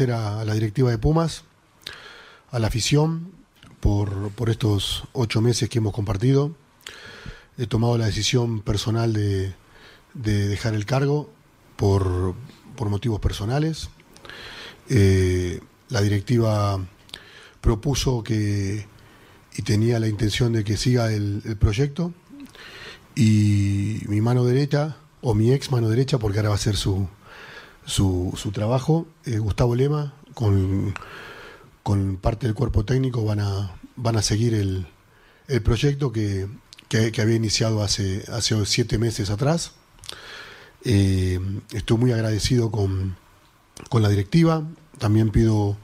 a, 0.00 0.44
la 0.44 0.54
directiva 0.54 0.90
de 0.90 0.98
Pumas, 0.98 1.44
a 2.50 2.58
la 2.58 2.68
afición, 2.68 3.30
por, 3.80 4.30
por, 4.30 4.48
estos 4.48 5.04
ocho 5.12 5.40
meses 5.40 5.68
que 5.68 5.78
hemos 5.78 5.92
compartido. 5.92 6.54
He 7.58 7.66
tomado 7.66 7.98
la 7.98 8.06
decisión 8.06 8.62
personal 8.62 9.12
de, 9.12 9.54
de 10.14 10.48
dejar 10.48 10.74
el 10.74 10.86
cargo 10.86 11.30
por, 11.76 12.34
por 12.76 12.88
motivos 12.88 13.20
personales. 13.20 13.90
Eh, 14.88 15.60
la 15.88 16.00
directiva 16.00 16.80
propuso 17.60 18.22
que 18.22 18.86
y 19.54 19.62
tenía 19.62 20.00
la 20.00 20.08
intención 20.08 20.52
de 20.52 20.64
que 20.64 20.78
siga 20.78 21.12
el, 21.12 21.42
el, 21.44 21.56
proyecto 21.56 22.14
y 23.14 23.98
mi 24.08 24.22
mano 24.22 24.44
derecha 24.44 24.96
o 25.20 25.34
mi 25.34 25.52
ex 25.52 25.70
mano 25.70 25.90
derecha 25.90 26.18
porque 26.18 26.38
ahora 26.38 26.48
va 26.48 26.54
a 26.54 26.58
ser 26.58 26.76
su, 26.76 27.06
su, 27.84 28.32
su 28.36 28.52
trabajo 28.52 29.06
eh, 29.24 29.38
Gustavo 29.38 29.74
Lema 29.74 30.14
con, 30.34 30.94
con, 31.82 32.16
parte 32.16 32.46
del 32.46 32.54
cuerpo 32.54 32.84
técnico 32.84 33.24
van 33.24 33.40
a, 33.40 33.76
van 33.96 34.16
a 34.16 34.22
seguir 34.22 34.54
el, 34.54 34.86
el 35.48 35.62
proyecto 35.62 36.12
que, 36.12 36.48
que, 36.88 37.20
había 37.20 37.36
iniciado 37.36 37.82
hace, 37.82 38.24
hace 38.30 38.64
siete 38.66 38.98
meses 38.98 39.30
atrás 39.30 39.72
eh, 40.84 41.38
estoy 41.72 41.96
muy 41.96 42.12
agradecido 42.12 42.70
con, 42.70 43.16
con, 43.88 44.02
la 44.02 44.08
directiva. 44.08 44.66
También 44.98 45.30
pido 45.30 45.76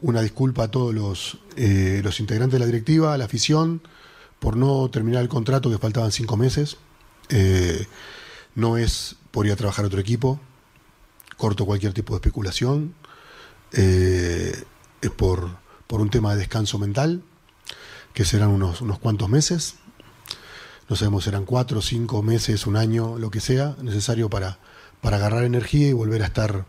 una 0.00 0.22
disculpa 0.22 0.64
a 0.64 0.70
todos 0.70 0.94
los, 0.94 1.38
eh, 1.56 2.00
los 2.04 2.20
integrantes 2.20 2.52
de 2.52 2.58
la 2.60 2.66
directiva, 2.66 3.14
a 3.14 3.18
la 3.18 3.24
afición, 3.24 3.82
por 4.38 4.56
no 4.56 4.88
terminar 4.90 5.22
el 5.22 5.28
contrato 5.28 5.70
que 5.70 5.78
faltaban 5.78 6.12
cinco 6.12 6.36
meses. 6.36 6.76
Eh, 7.28 7.86
no 8.54 8.76
es 8.76 9.16
por 9.30 9.46
ir 9.46 9.52
a 9.52 9.56
trabajar 9.56 9.84
otro 9.84 10.00
equipo, 10.00 10.40
corto 11.36 11.66
cualquier 11.66 11.92
tipo 11.92 12.14
de 12.14 12.18
especulación. 12.18 12.94
Eh, 13.72 14.64
es 15.00 15.10
por, 15.10 15.56
por 15.86 16.00
un 16.00 16.10
tema 16.10 16.32
de 16.32 16.38
descanso 16.38 16.78
mental, 16.78 17.22
que 18.12 18.24
serán 18.24 18.50
unos, 18.50 18.80
unos 18.80 18.98
cuantos 18.98 19.28
meses 19.28 19.76
no 20.88 20.94
sabemos, 20.94 21.24
serán 21.24 21.44
cuatro, 21.44 21.82
cinco 21.82 22.22
meses, 22.22 22.66
un 22.66 22.76
año, 22.76 23.18
lo 23.18 23.30
que 23.30 23.40
sea, 23.40 23.74
necesario 23.82 24.30
para, 24.30 24.58
para 25.00 25.16
agarrar 25.16 25.42
energía 25.42 25.88
y 25.88 25.92
volver 25.92 26.22
a 26.22 26.26
estar 26.26 26.64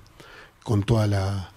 con 0.63 0.83
toda 0.83 1.05
la, 1.05 1.51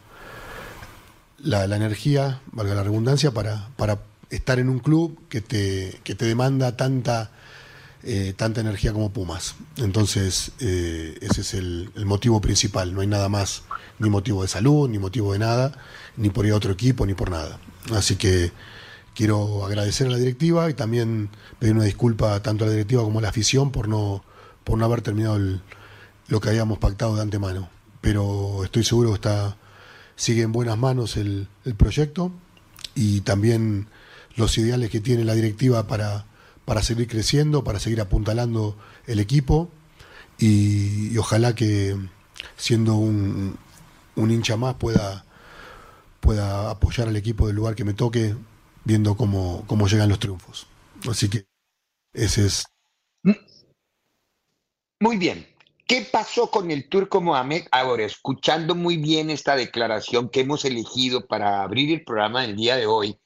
la, 1.38 1.66
la, 1.66 1.76
energía, 1.76 2.42
valga 2.52 2.74
la 2.74 2.82
redundancia, 2.82 3.30
para, 3.30 3.70
para 3.76 4.00
estar 4.28 4.58
en 4.58 4.68
un 4.68 4.78
club 4.78 5.18
que 5.30 5.40
te, 5.40 6.00
que 6.04 6.14
te 6.14 6.26
demanda 6.26 6.76
tanta, 6.76 7.32
eh, 8.02 8.32
tanta 8.34 8.60
energía 8.62 8.92
como 8.92 9.12
Pumas. 9.12 9.56
Entonces, 9.76 10.52
eh, 10.60 11.18
ese 11.20 11.42
es 11.42 11.54
el, 11.54 11.90
motivo 12.06 12.40
principal, 12.40 12.94
no 12.94 13.02
hay 13.02 13.06
nada 13.06 13.28
más, 13.28 13.62
ni 13.98 14.08
motivo 14.08 14.42
de 14.42 14.48
salud, 14.48 14.88
ni 14.88 14.98
motivo 14.98 15.34
de 15.34 15.38
nada, 15.38 15.72
ni 16.16 16.30
por 16.30 16.46
ir 16.46 16.52
a 16.52 16.56
otro 16.56 16.72
equipo, 16.72 17.04
ni 17.04 17.12
por 17.14 17.30
nada. 17.30 17.60
Así 17.94 18.16
que 18.16 18.52
quiero 19.14 19.66
agradecer 19.66 20.06
a 20.06 20.10
la 20.10 20.16
directiva 20.16 20.70
y 20.70 20.74
también 20.74 21.28
pedir 21.58 21.74
una 21.74 21.84
disculpa 21.84 22.42
tanto 22.42 22.64
a 22.64 22.68
la 22.68 22.72
directiva 22.72 23.02
como 23.02 23.18
a 23.18 23.22
la 23.22 23.28
afición 23.28 23.70
por 23.70 23.86
no, 23.86 24.24
por 24.64 24.78
no 24.78 24.86
haber 24.86 25.02
terminado 25.02 25.38
lo 26.28 26.40
que 26.40 26.48
habíamos 26.48 26.78
pactado 26.78 27.16
de 27.16 27.22
antemano. 27.22 27.68
Pero 28.00 28.64
estoy 28.64 28.82
seguro 28.82 29.10
que 29.10 29.16
está, 29.16 29.58
sigue 30.16 30.42
en 30.42 30.52
buenas 30.52 30.78
manos 30.78 31.18
el, 31.18 31.48
el 31.66 31.74
proyecto 31.74 32.32
y 32.94 33.20
también 33.20 33.88
los 34.36 34.56
ideales 34.56 34.88
que 34.88 35.00
tiene 35.00 35.24
la 35.24 35.34
directiva 35.34 35.86
para, 35.86 36.24
para 36.64 36.82
seguir 36.82 37.08
creciendo, 37.08 37.64
para 37.64 37.80
seguir 37.80 38.00
apuntalando 38.00 38.76
el 39.06 39.20
equipo 39.20 39.70
y, 40.38 41.16
ojalá 41.18 41.54
que 41.54 41.96
siendo 42.56 42.94
un, 42.94 43.58
un 44.16 44.30
hincha 44.30 44.56
más 44.56 44.74
pueda, 44.74 45.24
pueda 46.20 46.70
apoyar 46.70 47.08
al 47.08 47.16
equipo 47.16 47.46
del 47.46 47.56
lugar 47.56 47.74
que 47.74 47.84
me 47.84 47.94
toque 47.94 48.34
viendo 48.84 49.16
cómo, 49.16 49.64
cómo 49.66 49.86
llegan 49.86 50.08
los 50.08 50.18
triunfos. 50.18 50.66
Así 51.08 51.28
que 51.28 51.46
ese 52.12 52.46
es. 52.46 52.64
Muy 55.00 55.16
bien. 55.16 55.46
¿Qué 55.86 56.06
pasó 56.10 56.50
con 56.50 56.70
el 56.70 56.88
turco 56.88 57.20
Mohamed? 57.20 57.64
Ahora, 57.72 58.04
escuchando 58.04 58.76
muy 58.76 58.96
bien 58.96 59.28
esta 59.28 59.56
declaración 59.56 60.28
que 60.28 60.40
hemos 60.40 60.64
elegido 60.64 61.26
para 61.26 61.62
abrir 61.62 61.90
el 61.90 62.04
programa 62.04 62.42
del 62.42 62.54
día 62.54 62.76
de 62.76 62.86
hoy, 62.86 63.18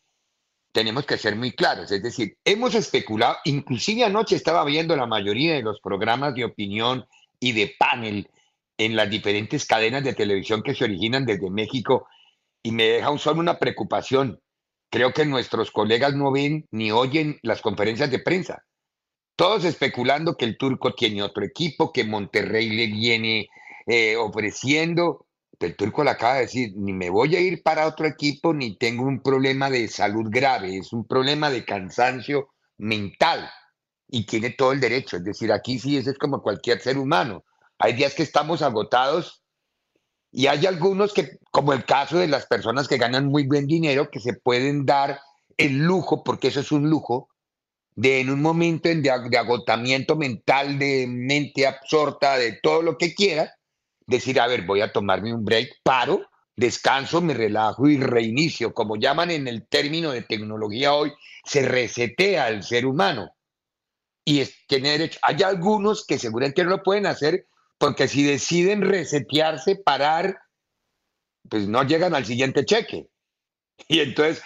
tenemos 0.75 1.07
que 1.07 1.19
ser 1.19 1.37
muy 1.37 1.53
claros. 1.53 1.93
Es 1.93 2.03
decir, 2.03 2.37
hemos 2.45 2.75
especulado, 2.75 3.37
inclusive 3.45 4.03
anoche 4.03 4.35
estaba 4.35 4.65
viendo 4.65 4.97
la 4.97 5.07
mayoría 5.07 5.55
de 5.55 5.63
los 5.63 5.81
programas 5.81 6.35
de 6.35 6.45
opinión 6.45 7.07
y 7.39 7.53
de 7.53 7.77
panel 7.79 8.29
en 8.77 8.97
las 8.97 9.09
diferentes 9.09 9.67
cadenas 9.67 10.03
de 10.03 10.15
televisión 10.15 10.65
que 10.65 10.75
se 10.75 10.83
originan 10.83 11.25
desde 11.25 11.49
México 11.49 12.09
y 12.61 12.73
me 12.73 12.89
deja 12.89 13.17
solo 13.19 13.39
una 13.39 13.61
preocupación. 13.61 14.41
Creo 14.91 15.13
que 15.13 15.25
nuestros 15.25 15.71
colegas 15.71 16.15
no 16.15 16.33
ven 16.33 16.67
ni 16.73 16.91
oyen 16.91 17.39
las 17.43 17.63
conferencias 17.63 18.11
de 18.11 18.19
prensa. 18.19 18.65
Todos 19.37 19.65
especulando 19.65 20.37
que 20.37 20.45
el 20.45 20.59
turco 20.59 20.93
tiene 20.93 21.23
otro 21.23 21.45
equipo, 21.45 21.93
que 21.93 22.03
Monterrey 22.03 22.71
le 22.71 22.89
viene 22.89 23.49
eh, 23.87 24.17
ofreciendo. 24.17 25.24
El 25.61 25.77
turco 25.77 26.05
le 26.05 26.11
acaba 26.11 26.35
de 26.35 26.41
decir, 26.43 26.73
ni 26.77 26.93
me 26.93 27.11
voy 27.11 27.37
a 27.37 27.41
ir 27.41 27.63
para 27.63 27.87
otro 27.87 28.07
equipo, 28.07 28.53
ni 28.53 28.77
tengo 28.77 29.05
un 29.05 29.23
problema 29.23 29.71
de 29.71 29.89
salud 29.89 30.27
grave, 30.29 30.77
es 30.77 30.93
un 30.93 31.07
problema 31.07 31.51
de 31.51 31.65
cansancio 31.65 32.49
mental. 32.79 33.51
Y 34.09 34.27
tiene 34.27 34.51
todo 34.51 34.73
el 34.73 34.81
derecho. 34.81 35.17
Es 35.17 35.25
decir, 35.25 35.51
aquí 35.53 35.79
sí 35.79 35.97
es 35.97 36.19
como 36.19 36.43
cualquier 36.43 36.81
ser 36.81 36.99
humano. 36.99 37.45
Hay 37.79 37.95
días 37.95 38.15
que 38.15 38.23
estamos 38.23 38.63
agotados 38.63 39.43
y 40.31 40.49
hay 40.49 40.67
algunos 40.67 41.15
que, 41.15 41.39
como 41.51 41.73
el 41.73 41.85
caso 41.85 42.19
de 42.19 42.27
las 42.27 42.47
personas 42.47 42.89
que 42.89 42.99
ganan 42.99 43.27
muy 43.27 43.47
buen 43.47 43.67
dinero, 43.67 44.11
que 44.11 44.21
se 44.21 44.35
pueden 44.35 44.85
dar 44.85 45.21
el 45.57 45.79
lujo, 45.79 46.25
porque 46.25 46.49
eso 46.49 46.61
es 46.61 46.73
un 46.73 46.91
lujo, 46.91 47.29
de 47.95 48.21
en 48.21 48.31
un 48.31 48.43
momento 48.43 48.89
de, 48.89 49.01
de 49.01 49.39
agotamiento 49.39 50.17
mental, 50.17 50.79
de 50.79 51.07
mente 51.09 51.67
absorta, 51.67 52.37
de 52.37 52.59
todo 52.61 52.83
lo 52.83 52.99
que 52.99 53.15
quiera, 53.15 53.55
decir, 54.07 54.41
a 54.41 54.47
ver, 54.47 54.63
voy 54.63 54.81
a 54.81 54.93
tomarme 54.93 55.33
un 55.33 55.45
break, 55.45 55.81
paro, 55.83 56.29
descanso, 56.57 57.21
me 57.21 57.35
relajo 57.35 57.89
y 57.89 57.99
reinicio. 57.99 58.75
Como 58.75 58.97
llaman 58.97 59.31
en 59.31 59.49
el 59.49 59.67
término 59.67 60.11
de 60.11 60.23
tecnología 60.23 60.95
hoy, 60.95 61.13
se 61.45 61.67
resetea 61.67 62.47
al 62.47 62.63
ser 62.63 62.87
humano. 62.87 63.35
Y 64.25 64.41
es, 64.41 64.55
tiene 64.67 64.91
derecho. 64.91 65.19
Hay 65.23 65.43
algunos 65.43 66.07
que 66.07 66.19
seguramente 66.19 66.65
no 66.65 66.71
lo 66.71 66.83
pueden 66.83 67.07
hacer 67.07 67.47
porque 67.79 68.09
si 68.09 68.23
deciden 68.23 68.83
resetearse, 68.83 69.77
parar, 69.77 70.39
pues 71.49 71.69
no 71.69 71.83
llegan 71.83 72.15
al 72.15 72.25
siguiente 72.25 72.65
cheque. 72.65 73.09
Y 73.89 74.01
entonces... 74.01 74.43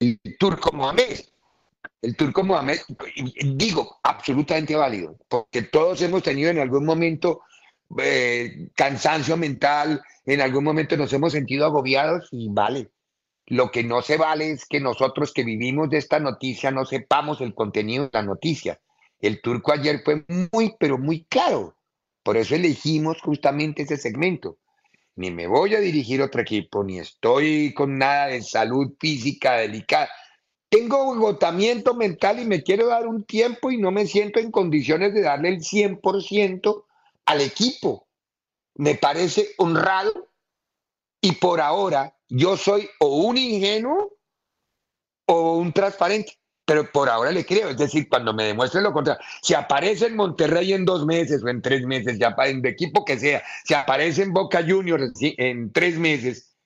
Eh, 0.00 0.16
turco 0.38 0.70
Mohamed, 0.72 1.20
el 2.00 2.16
turco 2.16 2.44
Mohamed, 2.44 2.78
digo, 3.54 3.98
absolutamente 4.02 4.76
válido, 4.76 5.16
porque 5.28 5.62
todos 5.62 6.00
hemos 6.02 6.22
tenido 6.22 6.50
en 6.50 6.58
algún 6.58 6.84
momento 6.84 7.42
eh, 7.98 8.68
cansancio 8.74 9.36
mental, 9.36 10.02
en 10.26 10.40
algún 10.40 10.64
momento 10.64 10.96
nos 10.96 11.12
hemos 11.12 11.32
sentido 11.32 11.66
agobiados 11.66 12.28
y 12.30 12.48
vale. 12.50 12.90
Lo 13.46 13.70
que 13.70 13.82
no 13.82 14.02
se 14.02 14.18
vale 14.18 14.50
es 14.50 14.66
que 14.66 14.78
nosotros 14.78 15.32
que 15.32 15.42
vivimos 15.42 15.88
de 15.88 15.96
esta 15.96 16.20
noticia 16.20 16.70
no 16.70 16.84
sepamos 16.84 17.40
el 17.40 17.54
contenido 17.54 18.04
de 18.04 18.10
la 18.12 18.22
noticia. 18.22 18.78
El 19.20 19.40
turco 19.40 19.72
ayer 19.72 20.02
fue 20.04 20.24
muy, 20.52 20.74
pero 20.78 20.98
muy 20.98 21.24
claro. 21.24 21.74
Por 22.22 22.36
eso 22.36 22.54
elegimos 22.54 23.20
justamente 23.22 23.82
ese 23.82 23.96
segmento. 23.96 24.58
Ni 25.16 25.30
me 25.30 25.46
voy 25.46 25.74
a 25.74 25.80
dirigir 25.80 26.20
a 26.20 26.26
otro 26.26 26.42
equipo, 26.42 26.84
ni 26.84 26.98
estoy 26.98 27.72
con 27.74 27.98
nada 27.98 28.26
de 28.26 28.42
salud 28.42 28.94
física 29.00 29.54
delicada. 29.56 30.08
Tengo 30.68 31.14
agotamiento 31.14 31.94
mental 31.94 32.40
y 32.40 32.44
me 32.44 32.62
quiero 32.62 32.88
dar 32.88 33.06
un 33.06 33.24
tiempo 33.24 33.70
y 33.70 33.78
no 33.78 33.90
me 33.90 34.06
siento 34.06 34.38
en 34.38 34.50
condiciones 34.50 35.14
de 35.14 35.22
darle 35.22 35.48
el 35.48 35.60
100% 35.60 36.84
al 37.24 37.40
equipo. 37.40 38.06
Me 38.74 38.94
parece 38.94 39.50
honrado 39.56 40.28
y 41.20 41.32
por 41.32 41.60
ahora 41.60 42.14
yo 42.28 42.56
soy 42.56 42.88
o 43.00 43.16
un 43.16 43.38
ingenuo 43.38 44.18
o 45.26 45.56
un 45.56 45.72
transparente, 45.72 46.38
pero 46.66 46.90
por 46.92 47.08
ahora 47.08 47.32
le 47.32 47.46
creo. 47.46 47.70
Es 47.70 47.78
decir, 47.78 48.08
cuando 48.08 48.34
me 48.34 48.44
demuestre 48.44 48.82
lo 48.82 48.92
contrario, 48.92 49.22
si 49.42 49.54
aparece 49.54 50.06
en 50.06 50.16
Monterrey 50.16 50.74
en 50.74 50.84
dos 50.84 51.06
meses 51.06 51.42
o 51.42 51.48
en 51.48 51.62
tres 51.62 51.82
meses, 51.86 52.18
ya 52.18 52.34
en 52.44 52.60
de 52.60 52.68
equipo 52.68 53.06
que 53.06 53.18
sea, 53.18 53.42
si 53.64 53.72
aparece 53.72 54.22
en 54.22 54.34
Boca 54.34 54.62
Juniors 54.66 55.12
en 55.20 55.72
tres 55.72 55.98
meses, 55.98 56.57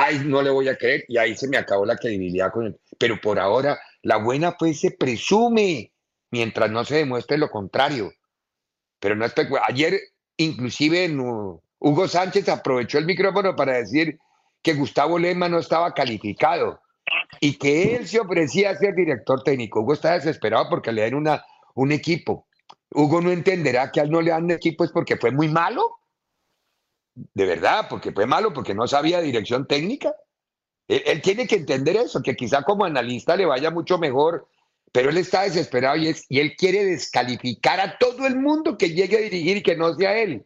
ay, 0.00 0.22
no 0.24 0.42
le 0.42 0.50
voy 0.50 0.68
a 0.68 0.76
creer 0.76 1.04
y 1.08 1.18
ahí 1.18 1.36
se 1.36 1.48
me 1.48 1.56
acabó 1.56 1.84
la 1.84 1.96
credibilidad 1.96 2.50
con 2.52 2.66
él. 2.66 2.80
Pero 2.98 3.20
por 3.20 3.38
ahora, 3.38 3.78
la 4.02 4.16
buena 4.16 4.56
pues 4.56 4.80
se 4.80 4.92
presume 4.92 5.92
mientras 6.30 6.70
no 6.70 6.84
se 6.84 6.96
demuestre 6.96 7.36
lo 7.38 7.50
contrario. 7.50 8.12
Pero 8.98 9.14
no 9.14 9.26
Ayer, 9.66 10.00
inclusive, 10.36 11.10
Hugo 11.78 12.08
Sánchez 12.08 12.48
aprovechó 12.48 12.98
el 12.98 13.06
micrófono 13.06 13.56
para 13.56 13.78
decir 13.78 14.18
que 14.62 14.74
Gustavo 14.74 15.18
Lema 15.18 15.48
no 15.48 15.58
estaba 15.58 15.92
calificado 15.92 16.80
y 17.40 17.58
que 17.58 17.96
él 17.96 18.06
se 18.06 18.20
ofrecía 18.20 18.70
a 18.70 18.76
ser 18.76 18.94
director 18.94 19.42
técnico. 19.42 19.80
Hugo 19.80 19.94
está 19.94 20.14
desesperado 20.14 20.68
porque 20.68 20.92
le 20.92 21.02
den 21.02 21.14
una, 21.14 21.44
un 21.74 21.92
equipo. 21.92 22.46
Hugo 22.90 23.20
no 23.20 23.30
entenderá 23.30 23.90
que 23.90 24.00
a 24.00 24.04
él 24.04 24.10
no 24.10 24.20
le 24.20 24.30
dan 24.30 24.50
equipo 24.50 24.84
es 24.84 24.92
porque 24.92 25.16
fue 25.16 25.30
muy 25.30 25.48
malo. 25.48 25.99
De 27.34 27.46
verdad, 27.46 27.86
porque 27.88 28.12
fue 28.12 28.26
malo, 28.26 28.52
porque 28.52 28.74
no 28.74 28.86
sabía 28.86 29.20
dirección 29.20 29.66
técnica. 29.66 30.14
Él, 30.88 31.22
tiene 31.22 31.46
que 31.46 31.56
entender 31.56 31.96
eso, 31.96 32.20
que 32.22 32.34
quizá 32.34 32.62
como 32.62 32.84
analista 32.84 33.36
le 33.36 33.46
vaya 33.46 33.70
mucho 33.70 33.98
mejor, 33.98 34.48
pero 34.92 35.10
él 35.10 35.18
está 35.18 35.42
desesperado 35.42 35.96
y, 35.96 36.08
es, 36.08 36.24
y 36.28 36.40
él 36.40 36.56
quiere 36.56 36.84
descalificar 36.84 37.78
a 37.78 37.96
todo 37.98 38.26
el 38.26 38.36
mundo 38.36 38.76
que 38.76 38.90
llegue 38.90 39.18
a 39.18 39.20
dirigir 39.20 39.58
y 39.58 39.62
que 39.62 39.76
no 39.76 39.94
sea 39.94 40.18
él. 40.18 40.44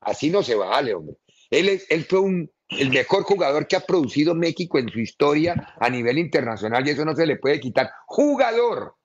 Así 0.00 0.30
no 0.30 0.42
se 0.42 0.56
vale, 0.56 0.94
hombre. 0.94 1.16
Él, 1.50 1.68
es, 1.68 1.86
él 1.88 2.04
fue 2.04 2.18
un, 2.18 2.50
el 2.68 2.90
mejor 2.90 3.22
jugador 3.22 3.68
que 3.68 3.76
ha 3.76 3.86
producido 3.86 4.34
México 4.34 4.78
en 4.78 4.88
su 4.88 4.98
historia 4.98 5.74
a 5.78 5.88
nivel 5.88 6.18
internacional 6.18 6.86
y 6.86 6.90
eso 6.90 7.04
no 7.04 7.14
se 7.14 7.26
le 7.26 7.36
puede 7.36 7.60
quitar. 7.60 7.90
Jugador. 8.06 8.96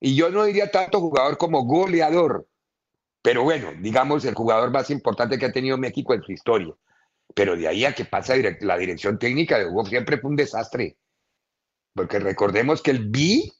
Y 0.00 0.14
yo 0.14 0.30
no 0.30 0.44
diría 0.44 0.70
tanto 0.70 1.00
jugador 1.00 1.36
como 1.36 1.64
goleador, 1.64 2.46
pero 3.22 3.42
bueno, 3.42 3.72
digamos 3.80 4.24
el 4.24 4.34
jugador 4.34 4.70
más 4.70 4.90
importante 4.90 5.38
que 5.38 5.46
ha 5.46 5.52
tenido 5.52 5.76
México 5.76 6.14
en 6.14 6.22
su 6.22 6.32
historia. 6.32 6.72
Pero 7.34 7.56
de 7.56 7.68
ahí 7.68 7.84
a 7.84 7.92
que 7.92 8.04
pasa 8.04 8.34
la 8.60 8.78
dirección 8.78 9.18
técnica 9.18 9.58
de 9.58 9.66
Hugo 9.66 9.84
siempre 9.84 10.18
fue 10.18 10.30
un 10.30 10.36
desastre. 10.36 10.96
Porque 11.94 12.18
recordemos 12.18 12.80
que 12.80 12.92
el 12.92 13.10
B, 13.10 13.52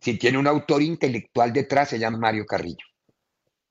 si 0.00 0.18
tiene 0.18 0.38
un 0.38 0.46
autor 0.46 0.82
intelectual 0.82 1.52
detrás, 1.52 1.88
se 1.88 1.98
llama 1.98 2.18
Mario 2.18 2.44
Carrillo. 2.44 2.84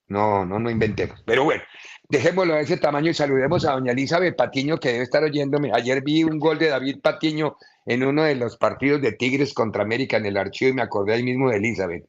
No, 0.07 0.45
no, 0.45 0.57
no 0.57 0.71
inventemos. 0.71 1.21
Pero 1.25 1.43
bueno, 1.43 1.61
dejémoslo 2.07 2.55
de 2.55 2.61
ese 2.61 2.77
tamaño 2.77 3.11
y 3.11 3.13
saludemos 3.13 3.65
a 3.65 3.73
doña 3.73 3.91
Elizabeth 3.91 4.35
Patiño, 4.35 4.79
que 4.79 4.89
debe 4.89 5.03
estar 5.03 5.23
oyéndome. 5.23 5.71
Ayer 5.73 6.01
vi 6.03 6.23
un 6.23 6.39
gol 6.39 6.57
de 6.57 6.69
David 6.69 7.01
Patiño 7.01 7.57
en 7.85 8.03
uno 8.03 8.23
de 8.23 8.35
los 8.35 8.57
partidos 8.57 9.01
de 9.01 9.11
Tigres 9.11 9.53
contra 9.53 9.83
América 9.83 10.17
en 10.17 10.25
el 10.25 10.37
archivo 10.37 10.71
y 10.71 10.73
me 10.73 10.81
acordé 10.81 11.13
ahí 11.13 11.23
mismo 11.23 11.49
de 11.49 11.57
Elizabeth. 11.57 12.07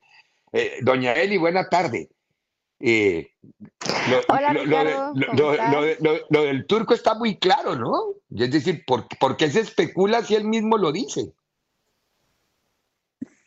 Eh, 0.53 0.79
doña 0.81 1.13
Eli, 1.13 1.37
buena 1.37 1.69
tarde. 1.69 2.09
Lo, 6.31 6.43
del 6.43 6.67
turco 6.67 6.94
está 6.94 7.15
muy 7.15 7.38
claro, 7.38 7.77
¿no? 7.77 8.15
Es 8.35 8.50
decir, 8.50 8.85
¿por, 8.87 9.06
¿por 9.19 9.37
qué 9.37 9.50
se 9.50 9.61
especula 9.61 10.23
si 10.23 10.35
él 10.35 10.44
mismo 10.44 10.79
lo 10.79 10.91
dice? 10.91 11.32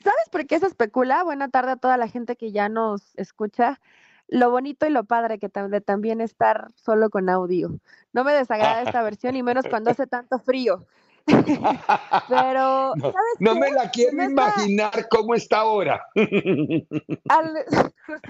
¿Sabes 0.04 0.30
por 0.32 0.46
qué 0.46 0.60
se 0.60 0.68
especula? 0.68 1.24
Buena 1.24 1.50
tarde 1.50 1.72
a 1.72 1.78
toda 1.78 1.98
la 1.98 2.08
gente 2.08 2.36
que 2.36 2.52
ya 2.52 2.70
nos 2.70 3.16
escucha 3.16 3.80
lo 4.28 4.52
bonito 4.52 4.86
y 4.86 4.90
lo 4.90 5.04
padre 5.04 5.40
que 5.40 5.50
también 5.50 6.22
estar 6.22 6.72
solo 6.76 7.10
con 7.10 7.30
audio. 7.30 7.80
No 8.14 8.24
me 8.24 8.34
desagrada 8.34 8.82
esta 8.82 9.04
versión 9.04 9.36
y 9.36 9.44
menos 9.44 9.66
cuando 9.70 9.92
hace 9.92 10.08
tanto 10.08 10.40
frío. 10.40 10.86
Pero 12.30 12.94
no, 13.40 13.56
me 13.56 13.72
la 13.72 13.90
quiero 13.92 14.24
imaginar 14.24 15.08
cómo 15.10 15.36
está 15.36 15.60
ahora. 15.60 16.06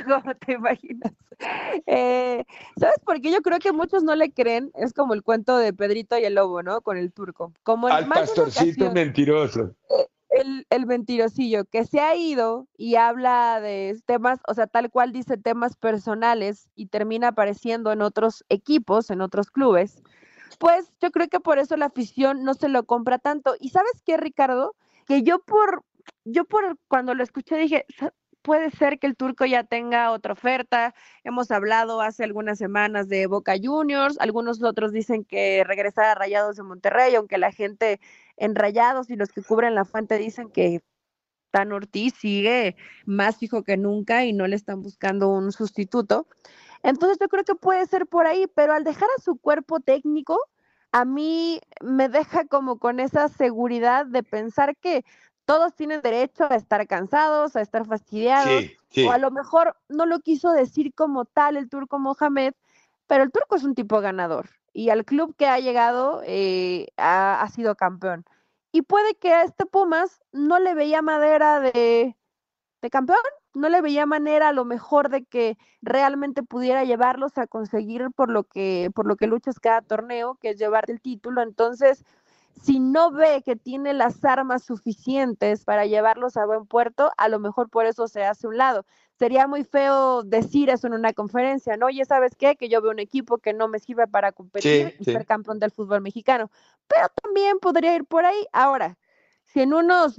¿Cómo 0.05 0.35
te 0.45 0.53
imaginas? 0.53 1.11
Eh, 1.87 2.45
¿Sabes 2.77 2.99
por 3.03 3.19
qué? 3.19 3.31
Yo 3.31 3.41
creo 3.41 3.57
que 3.59 3.71
muchos 3.71 4.03
no 4.03 4.15
le 4.15 4.31
creen. 4.31 4.71
Es 4.75 4.93
como 4.93 5.15
el 5.15 5.23
cuento 5.23 5.57
de 5.57 5.73
Pedrito 5.73 6.17
y 6.19 6.25
el 6.25 6.35
lobo, 6.35 6.61
¿no? 6.61 6.81
Con 6.81 6.97
el 6.97 7.11
turco. 7.11 7.51
Como 7.63 7.87
Al 7.87 8.07
pastorcito 8.07 8.91
mentiroso. 8.91 9.71
Eh, 9.89 10.07
el, 10.29 10.67
el, 10.69 10.85
mentirosillo 10.85 11.65
que 11.65 11.85
se 11.85 11.99
ha 11.99 12.15
ido 12.15 12.67
y 12.77 12.95
habla 12.95 13.59
de 13.59 13.99
temas, 14.05 14.39
o 14.47 14.53
sea, 14.53 14.67
tal 14.67 14.89
cual 14.91 15.11
dice 15.11 15.37
temas 15.37 15.75
personales 15.75 16.69
y 16.75 16.87
termina 16.87 17.29
apareciendo 17.29 17.91
en 17.91 18.01
otros 18.01 18.43
equipos, 18.49 19.09
en 19.11 19.21
otros 19.21 19.51
clubes, 19.51 20.01
pues 20.59 20.91
yo 21.01 21.11
creo 21.11 21.27
que 21.27 21.39
por 21.39 21.59
eso 21.59 21.77
la 21.77 21.87
afición 21.87 22.43
no 22.43 22.53
se 22.53 22.69
lo 22.69 22.85
compra 22.85 23.19
tanto. 23.19 23.55
Y 23.59 23.69
sabes 23.69 24.01
qué, 24.05 24.17
Ricardo, 24.17 24.75
que 25.05 25.23
yo 25.23 25.39
por, 25.39 25.83
yo 26.25 26.45
por 26.45 26.77
cuando 26.87 27.13
lo 27.15 27.23
escuché 27.23 27.57
dije, 27.57 27.85
puede 28.43 28.69
ser 28.71 28.99
que 28.99 29.07
el 29.07 29.15
turco 29.15 29.45
ya 29.45 29.63
tenga 29.63 30.11
otra 30.11 30.33
oferta. 30.33 30.93
Hemos 31.23 31.49
hablado 31.49 32.01
hace 32.01 32.23
algunas 32.23 32.59
semanas 32.59 33.09
de 33.09 33.25
Boca 33.25 33.55
Juniors, 33.61 34.19
algunos 34.19 34.61
otros 34.61 34.91
dicen 34.91 35.23
que 35.25 35.63
regresar 35.63 36.05
a 36.05 36.15
Rayados 36.15 36.57
de 36.57 36.63
Monterrey, 36.63 37.15
aunque 37.15 37.37
la 37.37 37.51
gente 37.51 37.99
en 38.37 38.55
Rayados 38.55 39.09
y 39.09 39.15
los 39.15 39.29
que 39.29 39.41
cubren 39.41 39.75
la 39.75 39.85
fuente 39.85 40.17
dicen 40.17 40.49
que 40.49 40.81
Tan 41.51 41.71
Ortiz 41.71 42.15
sigue 42.19 42.75
más 43.05 43.37
fijo 43.37 43.63
que 43.63 43.77
nunca 43.77 44.25
y 44.25 44.33
no 44.33 44.47
le 44.47 44.55
están 44.55 44.81
buscando 44.81 45.29
un 45.29 45.51
sustituto. 45.51 46.27
Entonces 46.83 47.17
yo 47.19 47.29
creo 47.29 47.43
que 47.43 47.55
puede 47.55 47.85
ser 47.87 48.05
por 48.07 48.27
ahí, 48.27 48.45
pero 48.53 48.73
al 48.73 48.83
dejar 48.83 49.09
a 49.17 49.21
su 49.21 49.37
cuerpo 49.37 49.79
técnico, 49.79 50.39
a 50.91 51.05
mí 51.05 51.59
me 51.81 52.09
deja 52.09 52.45
como 52.45 52.77
con 52.77 52.99
esa 52.99 53.29
seguridad 53.29 54.05
de 54.05 54.21
pensar 54.21 54.75
que 54.77 55.03
todos 55.45 55.73
tienen 55.73 56.01
derecho 56.01 56.45
a 56.49 56.55
estar 56.55 56.85
cansados, 56.87 57.55
a 57.55 57.61
estar 57.61 57.85
fastidiados, 57.85 58.65
o 59.05 59.11
a 59.11 59.17
lo 59.17 59.31
mejor 59.31 59.75
no 59.89 60.05
lo 60.05 60.19
quiso 60.19 60.51
decir 60.51 60.93
como 60.93 61.25
tal 61.25 61.57
el 61.57 61.69
turco 61.69 61.99
Mohamed, 61.99 62.53
pero 63.07 63.23
el 63.23 63.31
turco 63.31 63.55
es 63.55 63.63
un 63.63 63.75
tipo 63.75 63.99
ganador 63.99 64.49
y 64.73 64.89
al 64.89 65.05
club 65.05 65.35
que 65.37 65.47
ha 65.47 65.59
llegado 65.59 66.21
eh, 66.25 66.87
ha, 66.97 67.47
sido 67.53 67.75
campeón. 67.75 68.25
Y 68.71 68.81
puede 68.81 69.15
que 69.15 69.31
a 69.31 69.43
este 69.43 69.65
Pumas 69.65 70.19
no 70.31 70.59
le 70.59 70.73
veía 70.73 71.01
madera 71.03 71.59
de, 71.59 72.17
de 72.81 72.89
campeón, 72.89 73.19
no 73.53 73.69
le 73.69 73.81
veía 73.81 74.05
manera 74.05 74.49
a 74.49 74.53
lo 74.53 74.65
mejor 74.65 75.09
de 75.09 75.25
que 75.25 75.57
realmente 75.81 76.43
pudiera 76.43 76.83
llevarlos 76.83 77.37
a 77.37 77.47
conseguir 77.47 78.09
por 78.15 78.29
lo 78.29 78.43
que, 78.43 78.91
por 78.93 79.05
lo 79.05 79.15
que 79.15 79.27
luchas 79.27 79.59
cada 79.59 79.81
torneo, 79.81 80.35
que 80.35 80.49
es 80.51 80.57
llevar 80.57 80.85
el 80.89 81.01
título. 81.01 81.41
Entonces, 81.41 82.03
si 82.61 82.79
no 82.79 83.11
ve 83.11 83.41
que 83.43 83.55
tiene 83.55 83.93
las 83.93 84.23
armas 84.23 84.63
suficientes 84.63 85.65
para 85.65 85.85
llevarlos 85.85 86.37
a 86.37 86.45
buen 86.45 86.65
puerto, 86.65 87.11
a 87.17 87.27
lo 87.27 87.39
mejor 87.39 87.69
por 87.69 87.85
eso 87.85 88.07
se 88.07 88.23
hace 88.23 88.47
un 88.47 88.57
lado. 88.57 88.85
Sería 89.17 89.47
muy 89.47 89.63
feo 89.63 90.23
decir 90.23 90.69
eso 90.69 90.87
en 90.87 90.93
una 90.93 91.13
conferencia, 91.13 91.77
¿no? 91.77 91.87
Oye, 91.87 92.05
¿sabes 92.05 92.35
qué? 92.35 92.55
Que 92.55 92.69
yo 92.69 92.81
veo 92.81 92.91
un 92.91 92.99
equipo 92.99 93.37
que 93.37 93.53
no 93.53 93.67
me 93.67 93.79
sirve 93.79 94.07
para 94.07 94.31
competir 94.31 94.95
y 94.99 95.05
ser 95.05 95.25
campeón 95.25 95.59
del 95.59 95.71
fútbol 95.71 96.01
mexicano. 96.01 96.49
Pero 96.87 97.07
también 97.21 97.59
podría 97.59 97.95
ir 97.95 98.05
por 98.05 98.25
ahí. 98.25 98.47
Ahora, 98.51 98.97
si 99.43 99.61
en 99.61 99.73
unos 99.73 100.17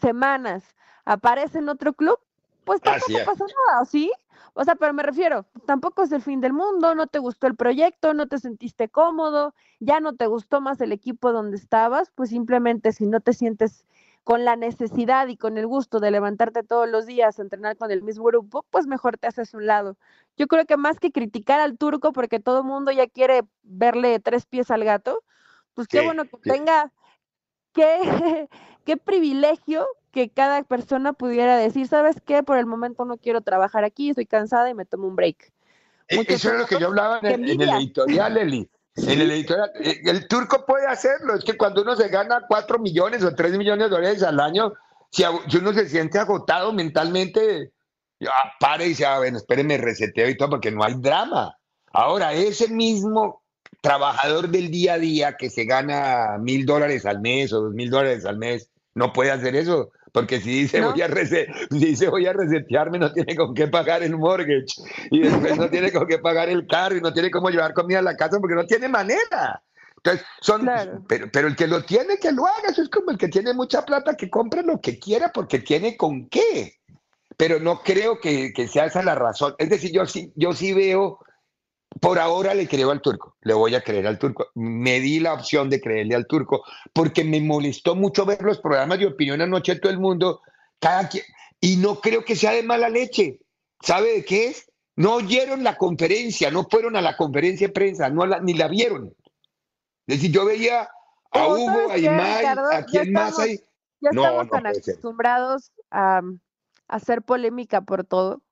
semanas 0.00 0.64
aparece 1.04 1.58
en 1.58 1.68
otro 1.68 1.92
club, 1.92 2.18
pues 2.64 2.80
tampoco 2.80 3.18
pasa 3.24 3.44
nada, 3.66 3.84
¿sí? 3.84 4.10
O 4.54 4.64
sea, 4.64 4.74
pero 4.74 4.92
me 4.92 5.02
refiero, 5.02 5.46
tampoco 5.66 6.02
es 6.02 6.12
el 6.12 6.22
fin 6.22 6.40
del 6.40 6.52
mundo, 6.52 6.94
no 6.94 7.06
te 7.06 7.18
gustó 7.18 7.46
el 7.46 7.56
proyecto, 7.56 8.14
no 8.14 8.26
te 8.26 8.38
sentiste 8.38 8.88
cómodo, 8.88 9.54
ya 9.78 10.00
no 10.00 10.16
te 10.16 10.26
gustó 10.26 10.60
más 10.60 10.80
el 10.80 10.92
equipo 10.92 11.32
donde 11.32 11.56
estabas, 11.56 12.10
pues 12.14 12.30
simplemente 12.30 12.92
si 12.92 13.06
no 13.06 13.20
te 13.20 13.32
sientes 13.32 13.84
con 14.24 14.44
la 14.44 14.56
necesidad 14.56 15.28
y 15.28 15.36
con 15.36 15.56
el 15.56 15.66
gusto 15.66 15.98
de 15.98 16.10
levantarte 16.10 16.62
todos 16.62 16.88
los 16.88 17.06
días 17.06 17.38
a 17.38 17.42
entrenar 17.42 17.76
con 17.76 17.90
el 17.90 18.02
mismo 18.02 18.24
grupo, 18.24 18.64
pues 18.70 18.86
mejor 18.86 19.18
te 19.18 19.26
haces 19.26 19.54
un 19.54 19.66
lado. 19.66 19.96
Yo 20.36 20.46
creo 20.46 20.66
que 20.66 20.76
más 20.76 20.98
que 20.98 21.10
criticar 21.10 21.60
al 21.60 21.78
turco 21.78 22.12
porque 22.12 22.40
todo 22.40 22.58
el 22.58 22.64
mundo 22.64 22.92
ya 22.92 23.06
quiere 23.06 23.42
verle 23.62 24.20
tres 24.20 24.46
pies 24.46 24.70
al 24.70 24.84
gato, 24.84 25.22
pues 25.74 25.88
qué 25.88 26.02
bueno 26.02 26.24
que 26.24 26.36
tenga, 26.38 26.92
qué, 27.72 28.48
qué 28.84 28.96
privilegio 28.96 29.86
que 30.10 30.30
cada 30.30 30.62
persona 30.62 31.12
pudiera 31.12 31.56
decir, 31.56 31.86
¿sabes 31.86 32.16
qué? 32.24 32.42
Por 32.42 32.58
el 32.58 32.66
momento 32.66 33.04
no 33.04 33.16
quiero 33.16 33.40
trabajar 33.40 33.84
aquí, 33.84 34.10
estoy 34.10 34.26
cansada 34.26 34.68
y 34.70 34.74
me 34.74 34.84
tomo 34.84 35.06
un 35.06 35.16
break. 35.16 35.52
E, 36.08 36.24
eso 36.28 36.52
es 36.52 36.58
lo 36.58 36.66
que 36.66 36.78
yo 36.78 36.88
hablaba 36.88 37.20
en 37.22 37.44
el, 37.44 37.60
editorial, 37.62 38.36
Eli. 38.36 38.68
En 38.96 39.20
el 39.20 39.30
editorial, 39.30 39.70
eh, 39.80 40.00
el 40.04 40.26
turco 40.26 40.66
puede 40.66 40.86
hacerlo, 40.86 41.34
es 41.34 41.44
que 41.44 41.56
cuando 41.56 41.82
uno 41.82 41.94
se 41.94 42.08
gana 42.08 42.44
4 42.48 42.78
millones 42.78 43.22
o 43.22 43.34
3 43.34 43.56
millones 43.56 43.88
de 43.88 43.96
dólares 43.96 44.22
al 44.22 44.40
año, 44.40 44.72
si, 45.10 45.24
uno 45.24 45.72
se 45.72 45.88
siente 45.88 46.18
agotado 46.18 46.72
mentalmente, 46.72 47.72
ya, 48.18 48.30
pare 48.58 48.86
y 48.86 48.88
dice, 48.90 49.06
ah, 49.06 49.18
bueno, 49.18 49.38
espérenme, 49.38 49.78
reseteo 49.78 50.28
y 50.28 50.36
todo, 50.36 50.50
porque 50.50 50.70
no 50.70 50.84
hay 50.84 50.94
drama. 50.94 51.56
Ahora, 51.92 52.32
ese 52.32 52.68
mismo 52.68 53.42
trabajador 53.80 54.48
del 54.48 54.70
día 54.70 54.94
a 54.94 54.98
día 54.98 55.36
que 55.36 55.50
se 55.50 55.64
gana 55.64 56.36
mil 56.38 56.66
dólares 56.66 57.06
al 57.06 57.20
mes 57.20 57.52
o 57.52 57.62
dos 57.62 57.74
mil 57.74 57.90
dólares 57.90 58.24
al 58.26 58.36
mes, 58.36 58.70
no 58.94 59.12
puede 59.12 59.30
hacer 59.30 59.56
eso. 59.56 59.90
Porque 60.12 60.40
si 60.40 60.62
dice, 60.62 60.80
voy 60.80 61.00
a 61.02 61.08
si 61.08 61.78
dice 61.78 62.08
voy 62.08 62.26
a 62.26 62.32
resetearme, 62.32 62.98
no 62.98 63.12
tiene 63.12 63.36
con 63.36 63.54
qué 63.54 63.68
pagar 63.68 64.02
el 64.02 64.16
mortgage. 64.16 64.82
Y 65.10 65.20
después 65.20 65.56
no 65.56 65.70
tiene 65.70 65.92
con 65.92 66.06
qué 66.06 66.18
pagar 66.18 66.48
el 66.48 66.66
carro 66.66 66.96
y 66.96 67.00
no 67.00 67.12
tiene 67.12 67.30
cómo 67.30 67.50
llevar 67.50 67.74
comida 67.74 68.00
a 68.00 68.02
la 68.02 68.16
casa 68.16 68.38
porque 68.40 68.56
no 68.56 68.66
tiene 68.66 68.88
manera. 68.88 69.62
Entonces, 69.96 70.26
son, 70.40 70.68
pero, 71.06 71.30
pero 71.30 71.48
el 71.48 71.56
que 71.56 71.66
lo 71.66 71.84
tiene, 71.84 72.16
que 72.18 72.32
lo 72.32 72.46
haga. 72.46 72.70
Eso 72.70 72.82
es 72.82 72.88
como 72.88 73.10
el 73.10 73.18
que 73.18 73.28
tiene 73.28 73.52
mucha 73.52 73.84
plata, 73.84 74.16
que 74.16 74.30
compre 74.30 74.62
lo 74.62 74.80
que 74.80 74.98
quiera 74.98 75.30
porque 75.32 75.58
tiene 75.58 75.96
con 75.96 76.28
qué. 76.28 76.78
Pero 77.36 77.60
no 77.60 77.82
creo 77.82 78.18
que, 78.18 78.52
que 78.52 78.66
sea 78.66 78.86
esa 78.86 79.02
la 79.02 79.14
razón. 79.14 79.54
Es 79.58 79.70
decir, 79.70 79.92
yo 79.92 80.06
sí, 80.06 80.32
yo 80.36 80.52
sí 80.52 80.72
veo 80.72 81.18
por 81.98 82.18
ahora 82.18 82.54
le 82.54 82.68
creo 82.68 82.90
al 82.90 83.02
turco, 83.02 83.36
le 83.40 83.52
voy 83.54 83.74
a 83.74 83.82
creer 83.82 84.06
al 84.06 84.18
turco. 84.18 84.48
Me 84.54 85.00
di 85.00 85.18
la 85.18 85.34
opción 85.34 85.68
de 85.68 85.80
creerle 85.80 86.14
al 86.14 86.26
turco 86.26 86.62
porque 86.92 87.24
me 87.24 87.40
molestó 87.40 87.96
mucho 87.96 88.24
ver 88.24 88.42
los 88.42 88.60
programas 88.60 88.98
de 88.98 89.06
opinión 89.06 89.40
anoche 89.40 89.74
de 89.74 89.80
todo 89.80 89.92
el 89.92 89.98
mundo, 89.98 90.40
cada 90.78 91.08
quien, 91.08 91.24
y 91.60 91.76
no 91.76 92.00
creo 92.00 92.24
que 92.24 92.36
sea 92.36 92.52
de 92.52 92.62
mala 92.62 92.88
leche. 92.88 93.40
¿Sabe 93.82 94.12
de 94.12 94.24
qué 94.24 94.48
es? 94.48 94.70
No 94.96 95.14
oyeron 95.14 95.64
la 95.64 95.76
conferencia, 95.76 96.50
no 96.50 96.64
fueron 96.70 96.94
a 96.96 97.00
la 97.00 97.16
conferencia 97.16 97.66
de 97.66 97.72
prensa, 97.72 98.08
no 98.08 98.26
ni 98.40 98.54
la 98.54 98.68
vieron. 98.68 99.14
Es 100.06 100.16
decir, 100.16 100.30
yo 100.30 100.44
veía 100.44 100.88
a 101.32 101.48
Hugo, 101.48 101.90
a 101.90 101.98
Imai, 101.98 102.44
a 102.44 102.84
quien 102.84 103.12
más 103.12 103.38
hay. 103.38 103.60
Ya 104.00 104.10
estamos 104.10 104.48
tan 104.48 104.66
acostumbrados 104.66 105.72
a 105.90 106.20
hacer 106.88 107.22
polémica 107.22 107.80
por 107.80 108.04
todo, 108.04 108.42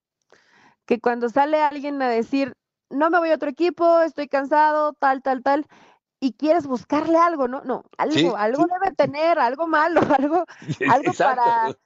que 0.87 1.00
cuando 1.00 1.28
sale 1.28 1.61
alguien 1.61 2.00
a 2.02 2.09
decir 2.09 2.54
no 2.90 3.11
me 3.11 3.18
voy 3.18 3.30
a 3.30 3.35
otro 3.35 3.50
equipo, 3.50 4.00
estoy 4.00 4.28
cansado, 4.28 4.92
tal, 4.95 5.23
tal, 5.23 5.42
tal, 5.42 5.66
y 6.21 6.33
quieres 6.33 6.66
buscarle 6.66 7.18
algo, 7.18 7.49
¿no? 7.49 7.62
No, 7.64 7.85
algo, 7.97 8.37
algo 8.37 8.66
debe 8.66 8.95
tener, 8.95 9.38
algo 9.38 9.66
malo, 9.66 10.00
algo, 10.18 10.45
algo 10.90 11.12
para, 11.12 11.76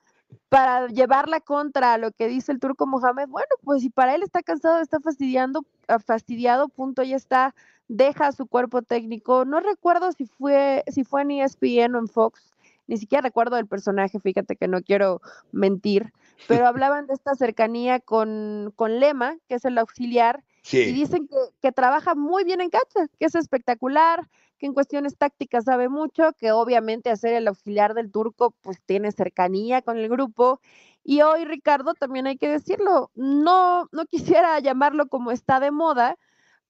para 0.49 0.87
llevarla 0.89 1.41
contra 1.41 1.99
lo 1.99 2.13
que 2.13 2.29
dice 2.29 2.53
el 2.53 2.61
turco 2.61 2.87
Mohamed. 2.87 3.29
Bueno, 3.29 3.49
pues 3.63 3.83
si 3.83 3.91
para 3.91 4.15
él 4.15 4.23
está 4.23 4.43
cansado, 4.43 4.81
está 4.81 5.01
fastidiando, 5.01 5.65
ah, 5.89 5.99
fastidiado, 5.99 6.69
punto, 6.69 7.03
ya 7.03 7.17
está, 7.17 7.55
deja 7.89 8.33
su 8.33 8.47
cuerpo 8.47 8.83
técnico. 8.83 9.45
No 9.45 9.61
recuerdo 9.61 10.13
si 10.13 10.27
fue, 10.27 10.85
si 10.89 11.05
fue 11.05 11.23
en 11.23 11.33
ESPN 11.33 11.95
o 11.95 11.99
en 11.99 12.09
Fox, 12.09 12.53
ni 12.87 12.97
siquiera 12.97 13.23
recuerdo 13.23 13.57
el 13.59 13.67
personaje, 13.67 14.19
fíjate 14.21 14.57
que 14.57 14.69
no 14.69 14.83
quiero 14.83 15.21
mentir, 15.53 16.13
pero 16.49 16.67
hablaban 16.67 17.07
de 17.07 17.15
esta 17.15 17.35
cercanía 17.35 18.01
con, 18.01 18.73
con 18.77 18.99
Lema, 18.99 19.37
que 19.49 19.57
es 19.57 19.65
el 19.65 19.79
auxiliar, 19.79 20.43
y 20.71 20.93
dicen 20.93 21.29
que, 21.61 21.73
trabaja 21.73 22.15
muy 22.15 22.45
bien 22.45 22.61
en 22.61 22.71
cancha, 22.71 23.09
que 23.19 23.27
es 23.27 23.35
espectacular, 23.35 24.29
que 24.59 24.67
en 24.67 24.75
cuestiones 24.75 25.17
tácticas 25.17 25.65
sabe 25.65 25.89
mucho, 25.89 26.33
que 26.39 26.53
obviamente 26.53 27.11
hacer 27.11 27.35
el 27.35 27.49
auxiliar 27.49 27.95
del 27.95 28.13
turco 28.13 28.55
pues 28.63 28.81
tiene 28.87 29.11
cercanía 29.11 29.83
con 29.83 29.99
el 29.99 30.09
grupo. 30.09 30.61
Y 31.05 31.23
hoy, 31.23 31.45
Ricardo, 31.45 31.95
también 31.95 32.29
hay 32.29 32.37
que 32.37 32.49
decirlo, 32.49 33.11
no, 33.15 33.89
no 33.91 34.07
quisiera 34.11 34.59
llamarlo 34.61 35.09
como 35.09 35.33
está 35.33 35.59
de 35.59 35.73
moda, 35.73 36.17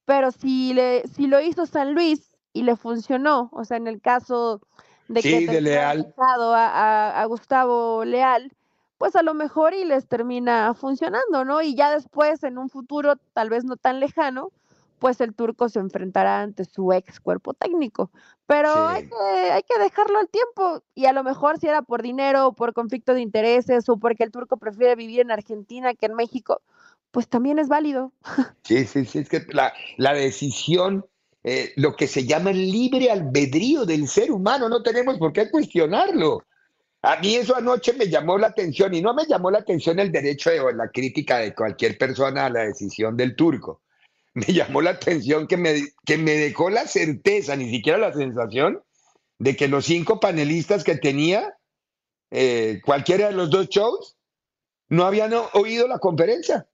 pero 0.05 0.31
si, 0.33 0.73
le, 0.73 1.07
si 1.09 1.27
lo 1.27 1.41
hizo 1.41 1.67
San 1.67 1.95
Luis 1.95 2.33
y 2.53 2.63
le 2.63 2.77
funcionó, 2.77 3.51
o 3.53 3.65
sea, 3.65 3.77
en 3.77 3.87
el 3.87 4.01
caso 4.01 4.61
de 5.09 5.21
que 5.21 5.47
de 5.47 5.61
Leal. 5.61 6.15
A, 6.19 7.21
a 7.21 7.25
Gustavo 7.27 8.05
Leal, 8.05 8.53
pues 9.03 9.17
a 9.17 9.25
lo 9.25 9.35
mejor 9.35 9.75
y 9.75 9.85
les 9.85 10.07
termina 10.07 10.75
funcionando, 10.75 11.45
¿no? 11.45 11.61
Y 11.61 11.75
ya 11.75 11.91
después, 11.91 12.45
en 12.45 12.57
un 12.57 12.69
futuro 12.69 13.17
tal 13.33 13.51
vez 13.51 13.65
no 13.65 13.77
tan 13.77 13.99
lejano, 13.99 14.53
pues 15.01 15.21
el 15.21 15.35
turco 15.35 15.69
se 15.69 15.81
enfrentará 15.81 16.41
ante 16.43 16.65
su 16.65 16.93
ex 16.93 17.19
cuerpo 17.19 17.53
técnico. 17.53 18.13
Pero 18.47 18.69
hay, 18.73 19.09
que, 19.09 19.51
hay 19.51 19.65
que 19.65 19.77
dejarlo 19.81 20.21
al 20.21 20.29
tiempo. 20.29 20.85
Y 20.95 21.07
a 21.07 21.13
lo 21.13 21.25
mejor 21.25 21.59
si 21.59 21.67
era 21.67 21.83
por 21.83 22.01
dinero 22.01 22.47
o 22.47 22.53
por 22.53 22.75
conflicto 22.75 23.13
de 23.13 23.23
intereses 23.23 23.89
o 23.89 23.97
porque 23.97 24.23
el 24.23 24.31
turco 24.31 24.57
prefiere 24.57 24.95
vivir 24.95 25.19
en 25.19 25.33
Argentina 25.33 25.95
que 25.95 26.07
en 26.07 26.15
México, 26.15 26.63
pues 27.11 27.27
también 27.27 27.59
es 27.59 27.67
válido. 27.67 28.13
Sí, 28.63 28.85
sí, 28.85 29.05
sí, 29.05 29.19
es 29.19 29.29
que 29.29 29.45
la, 29.49 29.73
la 29.97 30.15
decisión, 30.15 31.05
eh, 31.43 31.73
lo 31.75 31.97
que 31.97 32.07
se 32.07 32.25
llama 32.25 32.53
el 32.53 32.71
libre 32.71 33.11
albedrío 33.11 33.85
del 33.85 34.07
ser 34.07 34.31
humano, 34.31 34.69
no 34.69 34.81
tenemos 34.85 35.19
por 35.19 35.33
qué 35.33 35.51
cuestionarlo. 35.51 36.45
A 37.03 37.17
mí 37.17 37.35
eso 37.35 37.57
anoche 37.57 37.93
me 37.95 38.09
llamó 38.09 38.39
la 38.39 38.47
atención 38.49 38.95
y 38.95 39.03
no 39.03 39.13
me 39.13 39.27
llamó 39.27 39.51
la 39.51 39.59
atención 39.59 39.99
el 39.99 40.13
derecho 40.13 40.51
de 40.51 40.73
la 40.73 40.89
crítica 40.89 41.39
de 41.39 41.53
cualquier 41.53 41.99
persona 41.99 42.47
a 42.47 42.51
la 42.51 42.65
decisión 42.65 43.17
del 43.17 43.35
turco. 43.35 43.83
Me 44.35 44.47
llamó 44.47 44.81
la 44.81 44.91
atención 44.91 45.47
que 45.47 45.59
me, 45.59 45.89
que 46.07 46.17
me 46.17 46.33
dejó 46.33 46.71
la 46.71 46.87
certeza, 46.87 47.55
ni 47.55 47.69
siquiera 47.71 47.99
la 47.99 48.15
sensación, 48.15 48.83
de 49.39 49.57
que 49.57 49.69
los 49.69 49.85
cinco 49.85 50.21
panelistas 50.21 50.85
que 50.85 50.97
tenía, 50.97 51.59
eh, 52.31 52.81
cualquiera 52.83 53.27
de 53.27 53.35
los 53.35 53.51
dos 53.51 53.69
shows, 53.69 54.17
no 54.89 55.05
habían 55.05 55.35
oído 55.53 55.87
la 55.87 55.99
conferencia. 55.99 56.67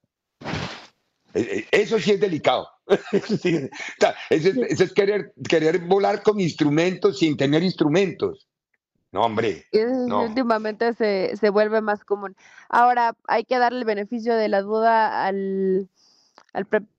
Eh, 1.34 1.40
eh, 1.50 1.66
eso 1.72 1.98
sí 1.98 2.12
es 2.12 2.20
delicado. 2.20 2.68
Eso, 4.30 4.50
es, 4.84 4.92
querer, 4.94 5.34
querer 5.48 5.80
volar 5.80 6.22
con 6.22 6.40
instrumentos 6.40 7.18
sin 7.18 7.36
tener 7.36 7.62
instrumentos. 7.62 8.47
No, 9.10 9.22
hombre. 9.22 9.64
Últimamente 9.72 10.92
se, 10.92 11.34
se, 11.36 11.50
vuelve 11.50 11.80
más 11.80 12.04
común. 12.04 12.36
Ahora, 12.68 13.16
hay 13.26 13.44
que 13.44 13.58
darle 13.58 13.78
el 13.78 13.84
beneficio 13.86 14.36
de 14.36 14.48
la 14.48 14.60
duda 14.60 15.24
al, 15.24 15.88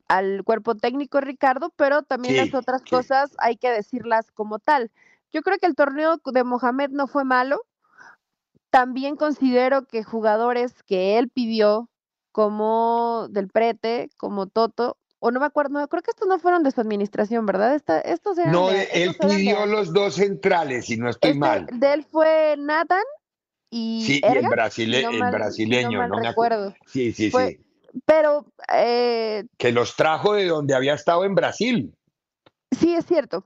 al, 0.07 0.43
cuerpo 0.43 0.75
técnico, 0.75 1.21
Ricardo, 1.21 1.71
pero 1.75 2.01
también 2.01 2.37
las 2.37 2.53
otras 2.55 2.83
cosas 2.83 3.35
hay 3.37 3.57
que 3.57 3.69
decirlas 3.69 4.31
como 4.31 4.57
tal. 4.57 4.91
Yo 5.31 5.43
creo 5.43 5.59
que 5.59 5.67
el 5.67 5.75
torneo 5.75 6.19
de 6.25 6.43
Mohamed 6.43 6.89
no 6.89 7.05
fue 7.05 7.23
malo. 7.23 7.61
También 8.71 9.15
considero 9.15 9.85
que 9.85 10.03
jugadores 10.03 10.81
que 10.83 11.19
él 11.19 11.29
pidió, 11.29 11.89
como 12.31 13.27
Del 13.29 13.49
Prete, 13.49 14.09
como 14.17 14.47
Toto, 14.47 14.97
o 15.19 15.31
no 15.31 15.39
me 15.39 15.45
acuerdo, 15.45 15.71
no, 15.71 15.87
creo 15.87 16.01
que 16.01 16.11
estos 16.11 16.27
no 16.27 16.39
fueron 16.39 16.63
de 16.63 16.71
su 16.71 16.79
administración, 16.79 17.45
¿verdad? 17.45 17.75
Esta, 17.75 17.99
estos 17.99 18.37
eran 18.37 18.53
no, 18.53 18.69
él 18.69 19.15
pidió 19.19 19.65
los 19.65 19.93
dos 19.93 20.15
centrales, 20.15 20.89
y 20.89 20.97
no 20.97 21.09
estoy 21.09 21.31
este, 21.31 21.39
mal. 21.39 21.67
De 21.71 21.93
él 21.93 22.05
fue 22.09 22.55
Nathan 22.57 23.03
y. 23.69 24.03
Sí, 24.05 24.21
y 24.23 24.37
el, 24.37 24.47
brasileño, 24.47 26.07
no, 26.07 26.17
me 26.17 26.27
acuerdo. 26.27 26.73
Sí, 26.85 27.11
sí, 27.11 27.31
sí. 27.31 27.59
Pero. 28.05 28.45
Eh, 28.73 29.45
que 29.57 29.71
los 29.71 29.95
trajo 29.95 30.33
de 30.33 30.47
donde 30.47 30.73
había 30.73 30.93
estado 30.93 31.25
en 31.25 31.35
Brasil. 31.35 31.93
Sí, 32.71 32.95
es 32.95 33.05
cierto. 33.05 33.45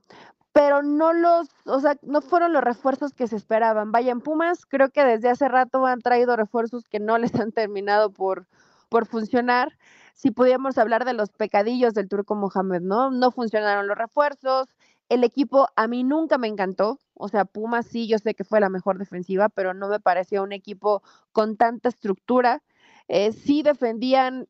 Pero 0.52 0.84
no 0.84 1.12
los, 1.12 1.48
o 1.64 1.80
sea, 1.80 1.96
no 2.02 2.22
fueron 2.22 2.52
los 2.52 2.62
refuerzos 2.62 3.12
que 3.12 3.26
se 3.26 3.34
esperaban. 3.34 3.90
Vayan 3.90 4.20
Pumas, 4.20 4.64
creo 4.66 4.90
que 4.90 5.04
desde 5.04 5.28
hace 5.28 5.48
rato 5.48 5.84
han 5.84 6.00
traído 6.00 6.36
refuerzos 6.36 6.84
que 6.88 7.00
no 7.00 7.18
les 7.18 7.34
han 7.34 7.50
terminado 7.50 8.12
por, 8.12 8.46
por 8.88 9.06
funcionar 9.06 9.76
si 10.14 10.30
pudiéramos 10.30 10.78
hablar 10.78 11.04
de 11.04 11.12
los 11.12 11.30
pecadillos 11.30 11.92
del 11.94 12.08
turco 12.08 12.34
Mohamed, 12.34 12.80
¿no? 12.80 13.10
No 13.10 13.30
funcionaron 13.30 13.86
los 13.86 13.98
refuerzos, 13.98 14.68
el 15.08 15.24
equipo 15.24 15.68
a 15.76 15.86
mí 15.86 16.02
nunca 16.04 16.38
me 16.38 16.48
encantó, 16.48 16.98
o 17.14 17.28
sea, 17.28 17.44
Pumas 17.44 17.86
sí, 17.86 18.08
yo 18.08 18.18
sé 18.18 18.34
que 18.34 18.44
fue 18.44 18.60
la 18.60 18.70
mejor 18.70 18.98
defensiva, 18.98 19.48
pero 19.48 19.74
no 19.74 19.88
me 19.88 20.00
pareció 20.00 20.42
un 20.42 20.52
equipo 20.52 21.02
con 21.32 21.56
tanta 21.56 21.88
estructura. 21.88 22.62
Eh, 23.08 23.32
sí 23.32 23.62
defendían 23.62 24.48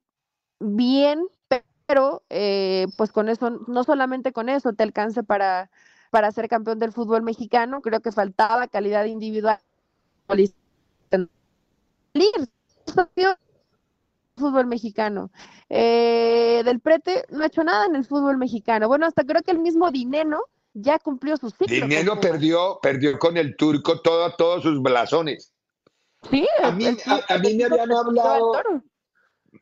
bien, 0.61 1.27
pero 1.87 2.23
eh, 2.31 2.87
pues 2.97 3.13
con 3.13 3.29
eso, 3.29 3.51
no 3.67 3.85
solamente 3.85 4.33
con 4.33 4.49
eso 4.49 4.73
te 4.73 4.85
alcance 4.85 5.23
para, 5.23 5.71
para 6.11 6.31
ser 6.31 6.49
campeón 6.49 6.79
del 6.79 6.93
fútbol 6.93 7.23
mexicano, 7.23 7.83
creo 7.83 8.01
que 8.01 8.13
faltaba 8.13 8.69
calidad 8.69 9.05
individual 9.07 9.59
fútbol 14.37 14.67
mexicano. 14.67 15.31
Eh, 15.69 16.63
del 16.65 16.81
Prete 16.81 17.25
no 17.31 17.43
ha 17.43 17.47
hecho 17.47 17.65
nada 17.65 17.87
en 17.87 17.97
el 17.97 18.05
fútbol 18.05 18.39
mexicano. 18.39 18.89
Bueno, 18.89 19.07
hasta 19.07 19.25
creo 19.25 19.43
que 19.43 19.53
el 19.53 19.59
mismo 19.59 19.91
Dineno 19.91 20.41
ya 20.73 20.99
cumplió 20.99 21.37
su 21.37 21.51
ciclo. 21.51 21.67
Dineno 21.69 22.21
perdió, 22.21 22.79
perdió 22.83 23.19
con 23.19 23.37
el 23.37 23.57
turco 23.57 24.01
todo, 24.01 24.35
todos 24.37 24.63
sus 24.63 24.83
blasones. 24.83 25.53
Sí, 26.31 26.47
a 26.63 26.71
mí, 26.73 26.87
a, 26.87 27.39
mí 27.39 27.55
me 27.55 27.65
habían 27.65 27.93
hablado. 27.93 28.53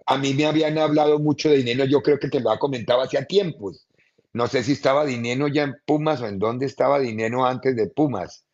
A 0.07 0.17
mí 0.17 0.33
me 0.33 0.47
habían 0.47 0.79
hablado 0.79 1.19
mucho 1.19 1.51
de 1.51 1.57
Dineno, 1.57 1.85
yo 1.85 2.01
creo 2.03 2.19
que 2.19 2.29
te 2.29 2.41
lo 2.41 2.51
ha 2.51 2.59
comentado 2.59 3.03
hacía 3.03 3.25
tiempos. 3.25 3.87
No 4.33 4.47
sé 4.47 4.63
si 4.63 4.73
estaba 4.73 5.05
Dineno 5.05 5.49
ya 5.49 5.65
en 5.65 5.75
Pumas 5.85 6.23
o 6.23 6.27
en 6.27 6.39
dónde 6.39 6.67
estaba 6.67 6.99
Dineno 6.99 7.45
antes 7.45 7.77
de 7.77 7.89
Pumas. 7.89 8.47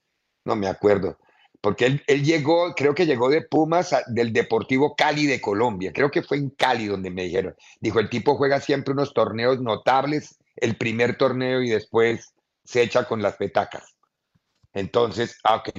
No 0.44 0.56
me 0.56 0.66
acuerdo 0.66 1.18
porque 1.60 2.00
él, 2.06 2.24
llegó, 2.24 2.74
creo 2.74 2.94
que 2.94 3.06
llegó 3.06 3.28
de 3.28 3.42
Pumas 3.42 3.94
del 4.06 4.32
Deportivo 4.32 4.94
Cali 4.94 5.26
de 5.26 5.40
Colombia, 5.40 5.92
creo 5.92 6.10
que 6.10 6.22
fue 6.22 6.36
en 6.36 6.50
Cali 6.50 6.86
donde 6.86 7.10
me 7.10 7.24
dijeron, 7.24 7.54
dijo, 7.80 7.98
el 7.98 8.08
tipo 8.08 8.36
juega 8.36 8.60
siempre 8.60 8.92
unos 8.92 9.12
torneos 9.12 9.60
notables 9.60 10.38
el 10.60 10.76
primer 10.76 11.16
torneo 11.16 11.62
y 11.62 11.70
después 11.70 12.34
se 12.64 12.82
echa 12.82 13.04
con 13.04 13.22
las 13.22 13.36
petacas. 13.36 13.94
Entonces, 14.72 15.38
ah, 15.44 15.56
ok, 15.56 15.70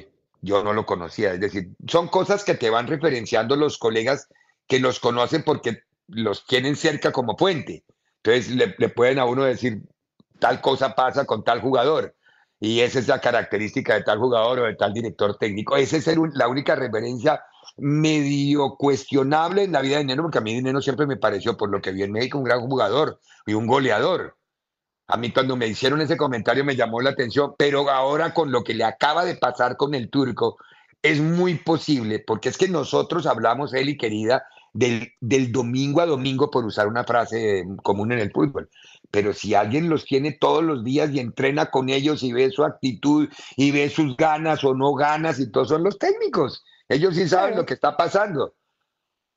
yo 0.42 0.64
no 0.64 0.74
lo 0.74 0.86
conocía. 0.86 1.34
Es 1.34 1.40
decir, 1.40 1.70
son 1.88 2.08
cosas 2.08 2.44
que 2.44 2.56
te 2.56 2.70
van 2.70 2.88
referenciando 2.88 3.56
los 3.56 3.78
colegas 3.78 4.28
que 4.68 4.80
los 4.80 5.00
conocen 5.00 5.44
porque 5.44 5.84
los 6.08 6.46
tienen 6.46 6.76
cerca 6.76 7.12
como 7.12 7.36
puente. 7.36 7.84
Entonces 8.24 8.50
le, 8.52 8.76
le 8.78 8.90
pueden 8.90 9.20
a 9.20 9.26
uno 9.26 9.44
decir, 9.44 9.82
tal 10.40 10.62
cosa 10.62 10.96
pasa 10.96 11.26
con 11.26 11.44
tal 11.44 11.62
jugador. 11.62 12.16
Y 12.60 12.82
esa 12.82 13.00
es 13.00 13.08
la 13.08 13.22
característica 13.22 13.94
de 13.94 14.04
tal 14.04 14.20
jugador 14.20 14.60
o 14.60 14.66
de 14.66 14.76
tal 14.76 14.94
director 14.94 15.38
técnico. 15.38 15.78
Esa 15.78 15.98
es 15.98 16.08
la 16.34 16.48
única 16.48 16.76
referencia 16.76 17.42
medio 17.78 18.76
cuestionable 18.76 19.64
en 19.64 19.72
la 19.72 19.82
vida 19.82 19.98
de 19.98 20.04
Neno, 20.04 20.24
porque 20.24 20.40
a 20.40 20.42
mí 20.42 20.62
Neno 20.62 20.82
siempre 20.82 21.08
me 21.08 21.18
pareció, 21.18 21.56
por 21.56 21.70
lo 21.70 21.82
que 21.82 21.92
vi 21.92 22.04
en 22.04 22.12
México, 22.12 22.38
un 22.38 22.44
gran 22.44 22.60
jugador 22.60 23.20
y 23.46 23.54
un 23.54 23.68
goleador. 23.68 24.36
A 25.08 25.18
mí 25.18 25.32
cuando 25.32 25.56
me 25.56 25.68
hicieron 25.68 26.02
ese 26.02 26.18
comentario 26.18 26.64
me 26.64 26.76
llamó 26.76 27.02
la 27.02 27.12
atención, 27.12 27.56
pero 27.58 27.90
ahora 27.90 28.34
con 28.34 28.52
lo 28.52 28.64
que 28.64 28.74
le 28.74 28.84
acaba 28.84 29.26
de 29.26 29.36
pasar 29.36 29.76
con 29.76 29.96
el 29.96 30.10
turco, 30.10 30.58
es 31.02 31.22
muy 31.22 31.56
posible, 31.56 32.20
porque 32.20 32.50
es 32.50 32.58
que 32.58 32.68
nosotros 32.68 33.26
hablamos, 33.26 33.74
él 33.74 33.90
y 33.90 33.98
querida, 33.98 34.46
del, 34.74 35.12
del 35.20 35.52
domingo 35.52 36.02
a 36.02 36.06
domingo, 36.06 36.50
por 36.50 36.66
usar 36.66 36.88
una 36.88 37.04
frase 37.04 37.66
común 37.84 38.12
en 38.12 38.20
el 38.20 38.32
fútbol. 38.32 38.70
Pero 39.12 39.34
si 39.34 39.56
alguien 39.56 39.90
los 39.90 40.06
tiene 40.06 40.34
todos 40.34 40.64
los 40.64 40.84
días 40.84 41.12
y 41.12 41.20
entrena 41.20 41.72
con 41.72 41.90
ellos 41.90 42.24
y 42.24 42.34
ve 42.34 42.52
su 42.52 42.64
actitud 42.64 43.28
y 43.56 43.72
ve 43.72 43.90
sus 43.90 44.16
ganas 44.18 44.64
o 44.64 44.74
no 44.74 44.94
ganas 44.94 45.40
y 45.40 45.52
todos 45.52 45.70
son 45.70 45.84
los 45.84 45.98
técnicos. 45.98 46.64
Ellos 46.88 47.16
sí 47.16 47.28
saben 47.28 47.56
lo 47.56 47.66
que 47.66 47.74
está 47.76 47.98
pasando. 47.98 48.56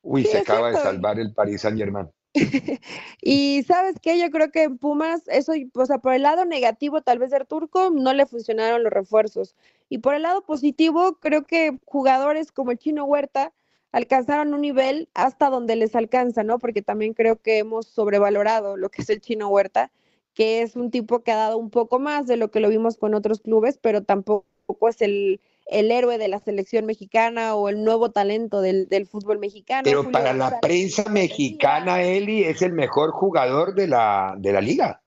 Uy, 0.03 0.25
se 0.25 0.39
acaba 0.39 0.71
de 0.71 0.79
salvar 0.79 1.19
el 1.21 1.33
Paris 1.33 1.61
Saint 1.61 1.79
Germain. 1.79 2.11
y 3.23 3.63
sabes 3.65 3.97
qué, 4.01 4.19
yo 4.19 4.31
creo 4.31 4.51
que 4.51 4.63
en 4.63 4.79
Pumas, 4.79 5.23
eso, 5.29 5.53
o 5.75 5.87
sea, 5.87 5.99
por 5.99 6.15
el 6.15 6.23
lado 6.23 6.45
negativo 6.45 7.03
tal 7.03 7.19
vez 7.19 7.31
del 7.31 7.47
turco, 7.47 7.91
no 7.91 8.13
le 8.15 8.27
funcionaron 8.27 8.83
los 8.83 8.93
refuerzos. 8.93 9.55
Y 9.89 9.99
por 9.99 10.15
el 10.15 10.23
lado 10.23 10.43
positivo, 10.43 11.19
creo 11.21 11.45
que 11.45 11.79
jugadores 11.85 12.51
como 12.51 12.71
el 12.71 12.79
chino 12.79 13.05
Huerta 13.05 13.53
alcanzaron 13.93 14.55
un 14.55 14.63
nivel 14.63 15.09
hasta 15.15 15.51
donde 15.51 15.77
les 15.77 15.95
alcanza, 15.95 16.43
¿no? 16.43 16.59
Porque 16.59 16.83
también 16.83 17.15
creo 17.15 17.37
que 17.37 17.59
hemos 17.59 17.87
sobrevalorado 17.87 18.77
lo 18.77 18.89
que 18.89 19.03
es 19.03 19.11
el 19.11 19.21
chino 19.21 19.49
Huerta, 19.49 19.93
que 20.35 20.63
es 20.63 20.77
un 20.77 20.91
tipo 20.91 21.23
que 21.23 21.31
ha 21.31 21.37
dado 21.37 21.59
un 21.59 21.71
poco 21.71 21.99
más 21.99 22.27
de 22.27 22.39
lo 22.39 22.51
que 22.51 22.61
lo 22.61 22.71
vimos 22.71 22.97
con 22.97 23.15
otros 23.15 23.41
clubes, 23.41 23.79
pero 23.81 24.03
tampoco 24.03 24.47
es 24.89 25.03
el, 25.03 25.41
el 25.67 25.91
héroe 25.91 26.17
de 26.17 26.29
la 26.29 26.41
selección 26.41 26.87
mexicana 26.87 27.55
o 27.55 27.69
el 27.69 27.85
nuevo 27.85 28.11
talento 28.11 28.63
del, 28.63 29.07
fútbol 29.07 29.39
mexicano. 29.39 29.83
Pero 29.85 30.11
para 30.11 30.33
la 30.33 30.59
prensa 30.61 31.05
mexicana, 31.11 32.03
Eli 32.03 32.45
es 32.45 32.63
el 32.63 32.73
mejor 32.73 33.11
jugador 33.11 33.75
de 33.75 33.89
la, 33.89 34.35
de 34.39 34.53
la 34.53 34.61
liga. 34.63 35.03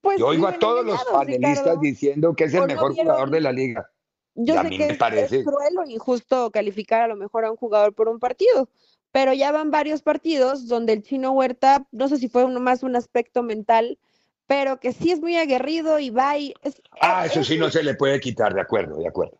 Pues 0.00 0.18
Yo 0.18 0.28
oigo 0.28 0.46
a 0.46 0.58
todos 0.58 0.86
los 0.86 1.04
panelistas 1.04 1.80
diciendo 1.80 2.34
que 2.34 2.44
es 2.44 2.54
el 2.54 2.66
mejor 2.66 2.94
jugador 2.94 3.30
de 3.30 3.40
la 3.40 3.52
liga. 3.52 3.90
Yo 4.36 4.60
sé 4.62 4.70
que 4.70 4.86
es, 4.88 4.98
parece... 4.98 5.44
cruel 5.44 5.78
o 5.78 5.84
injusto 5.88 6.50
calificar 6.50 7.02
a 7.02 7.08
lo 7.08 7.16
mejor 7.16 7.44
a 7.44 7.50
un 7.50 7.56
jugador 7.56 7.94
por 7.94 8.08
un 8.08 8.18
partido, 8.18 8.68
pero 9.12 9.32
ya 9.32 9.50
van 9.50 9.70
varios 9.70 10.02
partidos 10.02 10.68
donde 10.68 10.92
el 10.92 11.02
chino 11.02 11.32
Huerta, 11.32 11.86
no 11.90 12.08
sé 12.08 12.18
si 12.18 12.28
fue 12.28 12.44
uno 12.44 12.60
más 12.60 12.82
un 12.82 12.96
aspecto 12.96 13.42
mental, 13.42 13.98
pero 14.46 14.78
que 14.78 14.92
sí 14.92 15.10
es 15.10 15.20
muy 15.20 15.36
aguerrido 15.36 15.98
y 15.98 16.10
va 16.10 16.38
y... 16.38 16.54
ah, 17.00 17.26
eso 17.26 17.42
sí 17.42 17.58
no 17.58 17.70
se 17.70 17.82
le 17.82 17.94
puede 17.94 18.20
quitar, 18.20 18.54
de 18.54 18.60
acuerdo, 18.60 18.96
de 18.96 19.08
acuerdo 19.08 19.38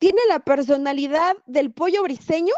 tiene 0.00 0.20
la 0.28 0.40
personalidad 0.40 1.36
del 1.46 1.72
pollo 1.72 2.02
briseño. 2.02 2.54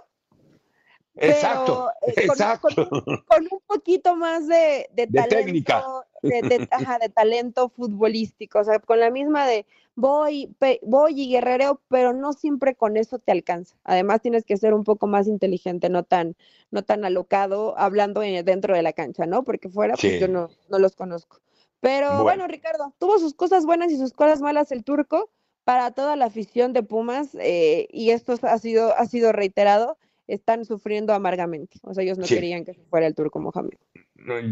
Exacto, 1.16 1.90
eh, 2.06 2.14
exacto. 2.16 2.88
Con, 2.88 3.48
un 3.50 3.60
poquito 3.66 4.16
más 4.16 4.46
de, 4.46 4.88
de, 4.92 5.06
talento, 5.08 6.04
De, 6.22 6.68
ajá, 6.70 6.98
de, 6.98 7.08
talento 7.10 7.68
futbolístico, 7.68 8.60
o 8.60 8.64
sea, 8.64 8.78
con 8.78 8.98
la 8.98 9.10
misma 9.10 9.46
de 9.46 9.66
voy, 9.94 10.54
voy 10.82 11.20
y 11.20 11.28
guerrereo, 11.30 11.80
pero 11.88 12.12
no 12.12 12.32
siempre 12.32 12.74
con 12.74 12.96
eso 12.96 13.18
te 13.18 13.32
alcanza. 13.32 13.76
Además 13.84 14.22
tienes 14.22 14.44
que 14.44 14.56
ser 14.56 14.72
un 14.72 14.84
poco 14.84 15.06
más 15.06 15.26
inteligente, 15.26 15.90
no 15.90 16.02
tan, 16.02 16.34
no 16.70 16.82
tan 16.82 17.04
alocado 17.04 17.78
hablando 17.78 18.20
dentro 18.20 18.74
de 18.74 18.82
la 18.82 18.92
cancha, 18.92 19.26
¿no? 19.26 19.44
Porque 19.44 19.68
fuera, 19.68 19.94
pues 19.94 20.18
yo 20.18 20.28
no, 20.28 20.48
no 20.68 20.78
los 20.78 20.96
conozco. 20.96 21.38
Pero 21.80 22.22
bueno, 22.22 22.46
Ricardo, 22.46 22.94
tuvo 22.98 23.18
sus 23.18 23.34
cosas 23.34 23.66
buenas 23.66 23.90
y 23.90 23.98
sus 23.98 24.12
cosas 24.12 24.40
malas 24.40 24.70
el 24.70 24.84
turco 24.84 25.30
para 25.64 25.90
toda 25.90 26.16
la 26.16 26.26
afición 26.26 26.72
de 26.72 26.82
Pumas, 26.82 27.36
eh, 27.40 27.88
y 27.90 28.10
esto 28.10 28.34
ha 28.42 28.58
sido, 28.58 28.96
ha 28.96 29.06
sido 29.06 29.32
reiterado, 29.32 29.98
están 30.26 30.64
sufriendo 30.64 31.12
amargamente. 31.12 31.78
O 31.82 31.94
sea, 31.94 32.04
ellos 32.04 32.18
no 32.18 32.26
querían 32.26 32.64
que 32.64 32.74
fuera 32.90 33.06
el 33.06 33.14
Turco 33.14 33.40
Mohamed. 33.40 33.78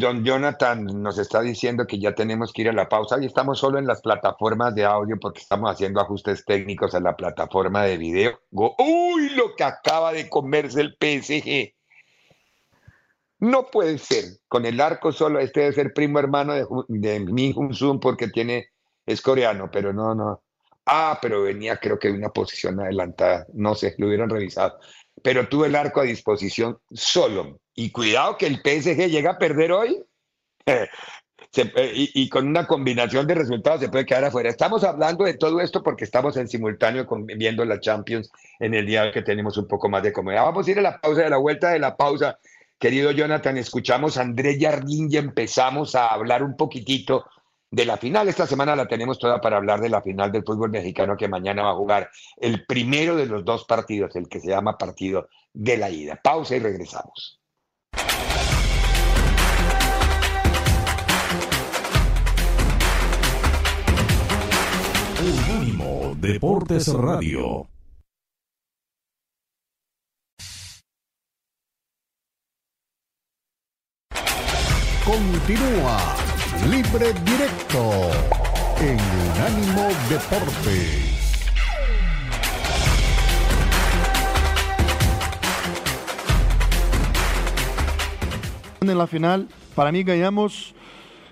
John 0.01 0.25
Jonathan 0.25 0.85
nos 0.85 1.19
está 1.19 1.41
diciendo 1.43 1.87
que 1.87 2.01
ya 2.01 2.15
tenemos 2.15 2.53
que 2.53 2.63
ir 2.63 2.69
a 2.71 2.73
la 2.73 2.89
pausa 2.89 3.19
y 3.21 3.27
estamos 3.27 3.61
solo 3.61 3.79
en 3.79 3.87
las 3.87 4.01
plataformas 4.01 4.75
de 4.75 4.85
audio 4.85 5.17
porque 5.21 5.41
estamos 5.41 5.71
haciendo 5.71 6.01
ajustes 6.01 6.45
técnicos 6.45 6.95
a 6.95 7.01
la 7.01 7.17
plataforma 7.17 7.85
de 7.85 7.97
video. 7.97 8.41
¡Uy! 8.51 9.31
Lo 9.37 9.55
que 9.55 9.65
acaba 9.65 10.13
de 10.13 10.29
comerse 10.29 10.81
el 10.81 10.97
PSG. 11.01 11.73
No 13.39 13.67
puede 13.67 13.99
ser. 13.99 14.25
Con 14.49 14.67
el 14.67 14.81
arco 14.81 15.13
solo, 15.13 15.39
este 15.39 15.61
debe 15.61 15.73
ser 15.73 15.95
primo 15.95 16.19
hermano 16.19 16.53
de, 16.53 16.67
de 16.89 17.21
Mi 17.21 17.55
Zoom 17.73 18.01
porque 18.01 18.29
tiene, 18.29 18.71
es 19.07 19.23
coreano, 19.23 19.71
pero 19.71 19.93
no, 19.93 20.15
no. 20.15 20.43
Ah, 20.85 21.19
pero 21.23 21.43
venía 21.43 21.77
creo 21.77 21.99
que 21.99 22.09
de 22.09 22.19
una 22.19 22.31
posición 22.31 22.81
adelantada, 22.81 23.47
no 23.55 23.75
sé, 23.75 23.95
lo 23.99 24.09
hubieran 24.09 24.29
revisado. 24.29 24.79
Pero 25.23 25.49
tuvo 25.49 25.67
el 25.67 25.77
arco 25.77 26.01
a 26.01 26.05
disposición 26.05 26.79
solo. 26.91 27.61
Y 27.75 27.91
cuidado 27.91 28.37
que 28.37 28.47
el 28.47 28.57
PSG 28.57 29.09
llega 29.09 29.33
a 29.33 29.39
perder 29.39 29.73
hoy. 29.73 30.03
Eh, 31.57 32.09
y, 32.15 32.29
con 32.29 32.47
una 32.47 32.67
combinación 32.67 33.27
de 33.27 33.35
resultados 33.35 33.81
se 33.81 33.89
puede 33.89 34.07
quedar 34.07 34.25
afuera. 34.25 34.49
Estamos 34.49 34.85
hablando 34.85 35.25
de 35.25 35.35
todo 35.35 35.61
esto 35.61 35.83
porque 35.83 36.05
estamos 36.05 36.37
en 36.37 36.47
simultáneo 36.47 37.09
viendo 37.37 37.65
la 37.65 37.81
Champions 37.81 38.31
en 38.61 38.75
el 38.75 38.87
día 38.87 39.11
que 39.11 39.23
tenemos 39.23 39.57
un 39.57 39.67
poco 39.67 39.89
más 39.89 40.03
de 40.03 40.13
comodidad. 40.13 40.45
Vamos 40.45 40.69
a 40.69 40.71
ir 40.71 40.79
a 40.79 40.83
la 40.83 41.01
pausa, 41.01 41.23
de 41.23 41.31
la 41.31 41.39
vuelta 41.39 41.71
de 41.71 41.81
la 41.81 41.97
pausa. 41.97 42.39
Querido 42.79 43.11
Jonathan, 43.11 43.57
escuchamos 43.57 44.17
a 44.17 44.23
Andrés 44.23 44.59
Jardín 44.61 45.09
y 45.11 45.17
empezamos 45.17 45.97
a 45.97 46.09
hablar 46.09 46.45
un 46.45 46.57
poquitito 46.57 47.25
de 47.71 47.85
la 47.85 47.97
final. 47.97 48.29
Esta 48.29 48.47
semana 48.47 48.77
la 48.77 48.87
tenemos 48.87 49.19
toda 49.19 49.41
para 49.41 49.57
hablar 49.57 49.81
de 49.81 49.89
la 49.89 50.03
final 50.03 50.33
del 50.33 50.45
fútbol 50.45 50.71
mexicano 50.71 51.17
que 51.17 51.29
mañana 51.29 51.63
va 51.63 51.71
a 51.71 51.77
jugar 51.77 52.11
el 52.37 52.67
primero 52.67 53.17
de 53.17 53.27
los 53.27 53.45
dos 53.45 53.65
partidos, 53.65 54.15
el 54.17 54.29
que 54.29 54.41
se 54.41 54.49
llama 54.49 54.77
partido 54.77 55.29
de 55.53 55.77
la 55.77 55.91
ida. 55.91 56.21
Pausa 56.23 56.57
y 56.57 56.61
regresamos. 56.61 57.39
Unánimo 65.21 66.15
Deportes 66.17 66.93
Radio. 66.95 67.69
Continúa 75.05 76.30
Libre 76.59 77.13
Directo 77.25 78.11
en 78.81 78.99
Unánimo 78.99 79.89
Deportes. 80.11 81.41
En 88.81 88.99
la 88.99 89.07
final, 89.07 89.49
para 89.75 89.93
mí 89.93 90.03
ganamos, 90.03 90.75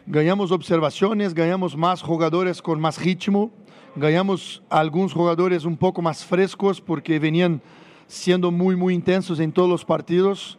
ganamos 0.07 0.53
observaciones, 0.53 1.35
ganamos 1.35 1.77
más 1.77 2.01
jugadores 2.01 2.63
con 2.63 2.81
más 2.81 3.03
ritmo, 3.03 3.51
ganamos 3.97 4.63
algunos 4.71 5.13
jugadores 5.13 5.65
un 5.65 5.77
poco 5.77 6.01
más 6.01 6.25
frescos 6.25 6.81
porque 6.81 7.19
venían 7.19 7.61
siendo 8.07 8.51
muy, 8.51 8.77
muy 8.77 8.95
intensos 8.95 9.41
en 9.41 9.53
todos 9.53 9.69
los 9.69 9.85
partidos. 9.85 10.59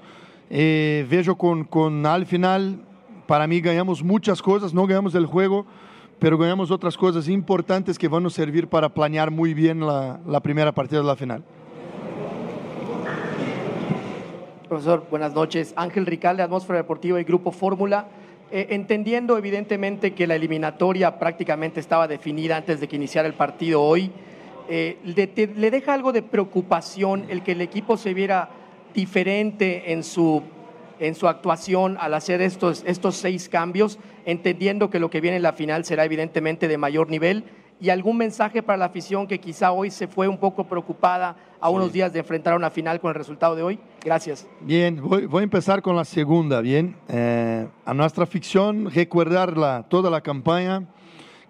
Eh, 0.50 1.08
veo 1.10 1.36
con, 1.38 1.64
con 1.64 2.06
al 2.06 2.26
final 2.26 2.86
para 3.30 3.46
mí 3.46 3.62
ganamos 3.62 4.04
muchas 4.04 4.42
cosas, 4.42 4.74
no 4.74 4.88
ganamos 4.88 5.14
el 5.14 5.28
juego, 5.28 5.68
pero 6.18 6.36
ganamos 6.36 6.72
otras 6.72 6.98
cosas 6.98 7.30
importantes 7.30 8.00
que 8.00 8.08
van 8.08 8.26
a 8.26 8.30
servir 8.32 8.68
para 8.68 8.90
planear 8.90 9.30
muy 9.30 9.54
bien 9.54 9.86
la, 9.86 10.20
la 10.26 10.40
primera 10.40 10.72
partida 10.72 11.02
de 11.02 11.06
la 11.06 11.16
final. 11.16 11.44
Profesor, 14.68 15.06
buenas 15.12 15.36
noches. 15.36 15.76
Ángel 15.76 16.08
Rical 16.08 16.38
de 16.38 16.44
Atmósfera 16.44 16.80
Deportiva 16.80 17.22
y 17.22 17.24
Grupo 17.24 17.52
Fórmula. 17.52 18.08
Eh, 18.50 18.70
entendiendo 18.72 19.38
evidentemente 19.38 20.16
que 20.16 20.26
la 20.26 20.34
eliminatoria 20.34 21.20
prácticamente 21.20 21.80
estaba 21.80 22.08
definida 22.08 22.58
antes 22.58 22.80
de 22.80 22.88
que 22.88 22.96
iniciara 22.96 23.28
el 23.28 23.36
partido 23.36 23.84
hoy, 23.84 24.10
eh, 24.70 24.98
le, 25.04 25.32
¿le 25.56 25.70
deja 25.70 25.94
algo 25.94 26.12
de 26.12 26.24
preocupación 26.24 27.26
el 27.30 27.44
que 27.44 27.52
el 27.52 27.62
equipo 27.62 27.96
se 27.96 28.16
viera 28.16 28.50
diferente 28.96 29.94
en 29.94 30.04
su 30.04 30.42
en 31.00 31.16
su 31.16 31.28
actuación 31.28 31.98
al 32.00 32.14
hacer 32.14 32.42
estos, 32.42 32.84
estos 32.86 33.16
seis 33.16 33.50
cambios, 33.50 34.00
entendiendo 34.26 34.90
que 34.90 35.00
lo 35.00 35.10
que 35.10 35.22
viene 35.22 35.38
en 35.38 35.44
la 35.44 35.54
final 35.54 35.86
será 35.86 36.06
evidentemente 36.06 36.68
de 36.68 36.78
mayor 36.78 37.10
nivel 37.10 37.44
y 37.82 37.90
algún 37.90 38.18
mensaje 38.18 38.62
para 38.62 38.78
la 38.78 38.86
afición 38.86 39.28
que 39.28 39.40
quizá 39.40 39.72
hoy 39.72 39.90
se 39.90 40.08
fue 40.08 40.28
un 40.28 40.38
poco 40.38 40.66
preocupada 40.66 41.36
a 41.62 41.70
unos 41.70 41.92
días 41.92 42.12
de 42.12 42.20
enfrentar 42.20 42.56
una 42.56 42.70
final 42.70 43.00
con 43.00 43.10
el 43.10 43.16
resultado 43.16 43.56
de 43.56 43.64
hoy? 43.64 43.80
Gracias. 44.04 44.48
Bien, 44.62 45.02
voy, 45.02 45.28
a 45.34 45.44
empezar 45.44 45.82
con 45.82 45.96
la 45.96 46.06
segunda, 46.06 46.62
bien. 46.62 46.96
Eh, 47.08 47.68
a 47.86 47.94
nuestra 47.94 48.24
afición, 48.24 48.92
recordar 48.92 49.88
toda 49.88 50.10
la 50.10 50.22
campaña 50.22 50.88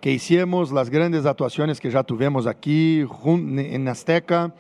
que 0.02 0.12
hicimos, 0.12 0.72
las 0.72 0.90
grandes 0.90 1.26
actuaciones 1.26 1.80
que 1.80 1.92
ya 1.92 2.04
tuvimos 2.04 2.48
aquí 2.48 3.06
en 3.26 3.88
Azteca. 3.88 4.54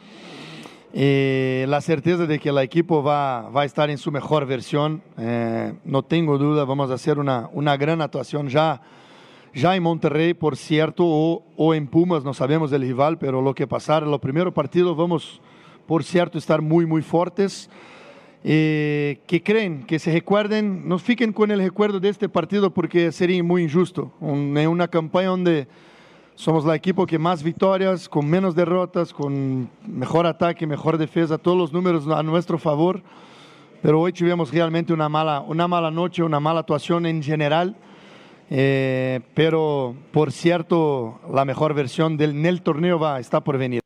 Eh, 0.91 1.65
la 1.69 1.81
certeza 1.81 2.25
de 2.25 2.39
que 2.39 2.49
el 2.49 2.57
equipo 2.57 3.03
va, 3.03 3.49
va, 3.49 3.61
a 3.61 3.65
estar 3.65 3.89
en 3.89 3.99
su 3.99 4.11
mejor 4.11 4.47
versión, 4.47 5.03
eh, 5.17 5.73
no 5.85 6.01
tengo 6.03 6.37
duda, 6.37 6.65
vamos 6.65 6.89
a 6.89 6.95
hacer 6.95 7.19
una, 7.19 7.49
una 7.53 7.77
gran 7.77 8.01
actuación 8.01 8.47
ya 8.49 8.81
ya 9.53 9.75
en 9.75 9.83
Monterrey, 9.83 10.33
por 10.33 10.57
cierto, 10.57 11.03
o, 11.05 11.43
o, 11.55 11.73
en 11.73 11.87
Pumas, 11.87 12.23
no 12.23 12.33
sabemos 12.33 12.71
del 12.71 12.83
rival, 12.83 13.17
pero 13.17 13.41
lo 13.41 13.55
que 13.55 13.67
pasar, 13.67 14.03
en 14.03 14.11
los 14.11 14.19
primeros 14.19 14.53
partidos 14.53 14.95
vamos, 14.95 15.41
por 15.87 16.03
cierto, 16.03 16.37
estar 16.37 16.61
muy, 16.61 16.85
muy 16.85 17.01
fuertes. 17.01 17.69
Eh, 18.43 19.19
que 19.27 19.43
creen, 19.43 19.83
que 19.83 19.99
se 19.99 20.13
recuerden, 20.13 20.87
nos 20.87 21.01
fiquen 21.01 21.33
con 21.33 21.51
el 21.51 21.59
recuerdo 21.59 21.99
de 21.99 22.07
este 22.07 22.29
partido 22.29 22.73
porque 22.73 23.11
sería 23.11 23.43
muy 23.43 23.63
injusto. 23.63 24.13
en 24.21 24.67
una 24.67 24.87
campaña 24.87 25.29
donde 25.29 25.67
somos 26.39 26.63
la 26.63 26.73
equipo 26.73 27.05
que 27.05 27.19
más 27.19 27.43
victorias, 27.43 28.07
con 28.07 28.25
menos 28.25 28.55
derrotas, 28.55 29.11
con 29.11 29.69
mejor 29.85 30.25
ataque, 30.25 30.65
mejor 30.65 30.97
defensa, 30.97 31.37
todos 31.37 31.57
los 31.57 31.73
números 31.73 32.07
a 32.07 32.23
nuestro 32.23 32.57
favor. 32.57 33.03
Pero 33.81 33.99
hoy 33.99 34.13
tuvimos 34.13 34.49
realmente 34.49 34.93
una 34.93 35.09
mala, 35.09 35.41
una 35.41 35.67
mala 35.67 35.91
noche, 35.91 36.23
una 36.23 36.39
mala 36.39 36.61
actuación 36.61 37.05
en 37.05 37.21
general. 37.21 37.75
Eh, 38.49 39.19
pero 39.33 39.93
por 40.13 40.31
cierto, 40.31 41.19
la 41.29 41.43
mejor 41.43 41.73
versión 41.73 42.15
del 42.15 42.45
el 42.45 42.61
torneo 42.61 42.97
va, 42.97 43.19
está 43.19 43.43
por 43.43 43.57
venir. 43.57 43.81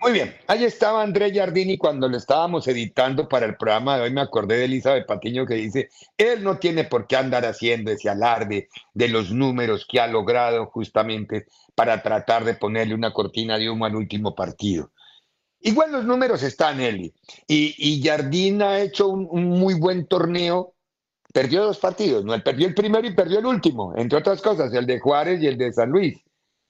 Muy 0.00 0.12
bien, 0.12 0.32
ahí 0.46 0.62
estaba 0.62 1.02
André 1.02 1.32
Giardini 1.32 1.76
cuando 1.76 2.08
lo 2.08 2.16
estábamos 2.16 2.68
editando 2.68 3.28
para 3.28 3.46
el 3.46 3.56
programa 3.56 3.96
de 3.96 4.04
hoy. 4.04 4.12
Me 4.12 4.20
acordé 4.20 4.58
de 4.58 4.66
Elizabeth 4.66 5.06
Patiño 5.06 5.44
que 5.44 5.54
dice: 5.54 5.88
él 6.16 6.44
no 6.44 6.58
tiene 6.58 6.84
por 6.84 7.08
qué 7.08 7.16
andar 7.16 7.44
haciendo 7.44 7.90
ese 7.90 8.08
alarde 8.08 8.68
de 8.94 9.08
los 9.08 9.32
números 9.32 9.86
que 9.90 9.98
ha 9.98 10.06
logrado 10.06 10.66
justamente 10.66 11.46
para 11.74 12.00
tratar 12.00 12.44
de 12.44 12.54
ponerle 12.54 12.94
una 12.94 13.12
cortina 13.12 13.58
de 13.58 13.68
humo 13.68 13.86
al 13.86 13.96
último 13.96 14.36
partido. 14.36 14.92
Igual 15.60 15.90
los 15.90 16.04
números 16.04 16.44
están, 16.44 16.80
Eli. 16.80 17.12
Y, 17.48 17.74
y 17.76 18.00
Jardín 18.00 18.62
ha 18.62 18.78
hecho 18.78 19.08
un, 19.08 19.26
un 19.28 19.48
muy 19.48 19.74
buen 19.74 20.06
torneo 20.06 20.74
perdió 21.32 21.64
dos 21.64 21.78
partidos, 21.78 22.24
¿no? 22.24 22.40
Perdió 22.42 22.68
el 22.68 22.74
primero 22.74 23.06
y 23.06 23.14
perdió 23.14 23.38
el 23.40 23.46
último, 23.46 23.94
entre 23.96 24.18
otras 24.18 24.40
cosas, 24.40 24.72
el 24.72 24.86
de 24.86 24.98
Juárez 24.98 25.42
y 25.42 25.46
el 25.46 25.58
de 25.58 25.72
San 25.72 25.90
Luis, 25.90 26.18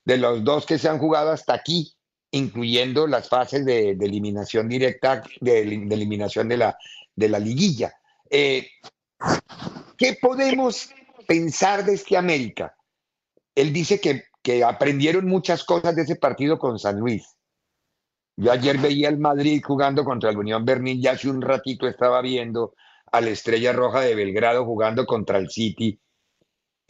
de 0.05 0.17
los 0.17 0.43
dos 0.43 0.67
que 0.67 0.79
se 0.79 0.89
han 0.89 0.99
jugado 0.99 1.31
hasta 1.31 1.55
aquí, 1.55 1.95
incluyendo 2.31 3.07
las 3.07 3.29
fases 3.29 3.65
de, 3.65 3.91
eliminación 3.91 4.69
directa, 4.69 5.23
de, 5.41 5.61
eliminación 5.61 6.49
de 6.49 6.57
la, 6.57 6.79
de 7.15 7.29
la 7.29 7.39
liguilla. 7.39 7.95
Eh, 8.31 8.69
¿Qué 9.97 10.19
podemos 10.21 10.91
pensar 11.27 11.85
de 11.85 11.95
este 11.95 12.17
América? 12.17 12.75
Él 13.55 13.73
dice 13.73 14.01
que, 14.01 14.25
que 14.43 14.63
aprendieron 14.63 15.27
muchas 15.27 15.65
cosas 15.65 15.97
de 15.97 16.03
ese 16.03 16.17
partido 16.17 16.59
con 16.59 16.79
San 16.79 16.99
Luis. 17.01 17.37
Yo 18.37 18.53
ayer 18.53 18.79
veía 18.79 19.09
el 19.09 19.19
Madrid 19.19 19.61
jugando 19.65 20.05
contra 20.05 20.31
el 20.31 20.39
Unión 20.39 20.65
Berlín, 20.65 21.03
ya 21.03 21.13
hace 21.13 21.29
un 21.29 21.43
ratito 21.43 21.89
estaba 21.89 22.23
viendo 22.23 22.75
a 23.11 23.21
la 23.21 23.31
Estrella 23.31 23.73
Roja 23.73 24.01
de 24.01 24.15
Belgrado 24.15 24.65
jugando 24.65 25.07
contra 25.07 25.39
el 25.39 25.51
City 25.51 26.01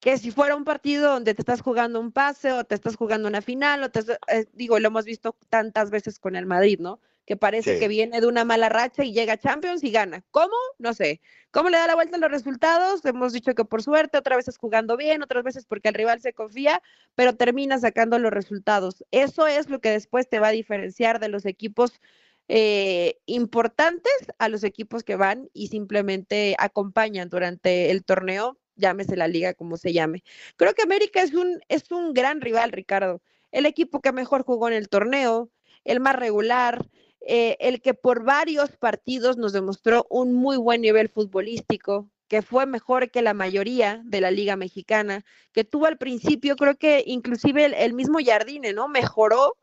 que 0.00 0.18
si 0.18 0.30
fuera 0.30 0.54
un 0.54 0.64
partido 0.64 1.12
donde 1.12 1.34
te 1.34 1.42
estás 1.42 1.62
jugando 1.62 2.00
un 2.00 2.12
pase 2.12 2.52
o 2.52 2.64
te 2.64 2.74
estás 2.74 2.96
jugando 2.96 3.28
una 3.28 3.40
final, 3.40 3.82
o 3.82 3.90
te, 3.90 4.00
eh, 4.28 4.46
digo, 4.52 4.78
lo 4.78 4.88
hemos 4.88 5.04
visto 5.04 5.36
tantas 5.48 5.90
veces 5.90 6.18
con 6.18 6.36
el 6.36 6.46
Madrid, 6.46 6.78
¿no? 6.80 7.00
Que 7.26 7.36
parece 7.36 7.78
que 7.78 7.88
viene 7.88 8.20
de 8.20 8.26
una 8.28 8.44
mala 8.44 8.68
racha 8.68 9.04
y 9.04 9.12
llega 9.12 9.34
a 9.34 9.38
Champions 9.38 9.82
y 9.82 9.90
gana. 9.90 10.24
¿Cómo? 10.30 10.54
No 10.78 10.94
sé. 10.94 11.20
¿Cómo 11.50 11.70
le 11.70 11.76
da 11.76 11.88
la 11.88 11.96
vuelta 11.96 12.16
a 12.16 12.20
los 12.20 12.30
resultados? 12.30 13.04
Hemos 13.04 13.32
dicho 13.32 13.54
que 13.54 13.64
por 13.64 13.82
suerte, 13.82 14.16
otras 14.16 14.38
veces 14.38 14.58
jugando 14.58 14.96
bien, 14.96 15.22
otras 15.22 15.42
veces 15.42 15.66
porque 15.66 15.88
el 15.88 15.94
rival 15.94 16.20
se 16.20 16.32
confía, 16.32 16.82
pero 17.16 17.34
termina 17.34 17.78
sacando 17.78 18.18
los 18.20 18.30
resultados. 18.30 19.04
Eso 19.10 19.48
es 19.48 19.68
lo 19.68 19.80
que 19.80 19.90
después 19.90 20.28
te 20.28 20.38
va 20.38 20.48
a 20.48 20.52
diferenciar 20.52 21.18
de 21.18 21.28
los 21.28 21.46
equipos 21.46 22.00
eh, 22.48 23.18
importantes 23.26 24.12
a 24.38 24.48
los 24.48 24.62
equipos 24.62 25.02
que 25.02 25.16
van 25.16 25.50
y 25.52 25.66
simplemente 25.66 26.54
acompañan 26.60 27.28
durante 27.28 27.90
el 27.90 28.04
torneo, 28.04 28.56
llámese 28.76 29.16
la 29.16 29.26
liga 29.26 29.54
como 29.54 29.76
se 29.76 29.92
llame. 29.92 30.22
Creo 30.54 30.74
que 30.74 30.82
América 30.82 31.22
es 31.22 31.34
un, 31.34 31.60
es 31.68 31.90
un 31.90 32.14
gran 32.14 32.40
rival, 32.40 32.70
Ricardo. 32.70 33.20
El 33.50 33.66
equipo 33.66 34.00
que 34.00 34.12
mejor 34.12 34.44
jugó 34.44 34.68
en 34.68 34.74
el 34.74 34.88
torneo, 34.88 35.50
el 35.84 35.98
más 35.98 36.14
regular, 36.14 36.86
eh, 37.28 37.56
el 37.58 37.80
que 37.80 37.92
por 37.92 38.22
varios 38.22 38.70
partidos 38.76 39.36
nos 39.36 39.52
demostró 39.52 40.06
un 40.10 40.32
muy 40.32 40.56
buen 40.56 40.80
nivel 40.80 41.08
futbolístico, 41.08 42.08
que 42.28 42.40
fue 42.40 42.66
mejor 42.66 43.10
que 43.10 43.20
la 43.20 43.34
mayoría 43.34 44.00
de 44.04 44.20
la 44.20 44.30
Liga 44.30 44.54
Mexicana, 44.54 45.24
que 45.52 45.64
tuvo 45.64 45.86
al 45.86 45.98
principio, 45.98 46.54
creo 46.54 46.76
que 46.76 47.02
inclusive 47.04 47.64
el, 47.84 47.94
mismo 47.94 48.18
Jardine, 48.24 48.72
¿no? 48.72 48.86
Mejoró 48.86 49.56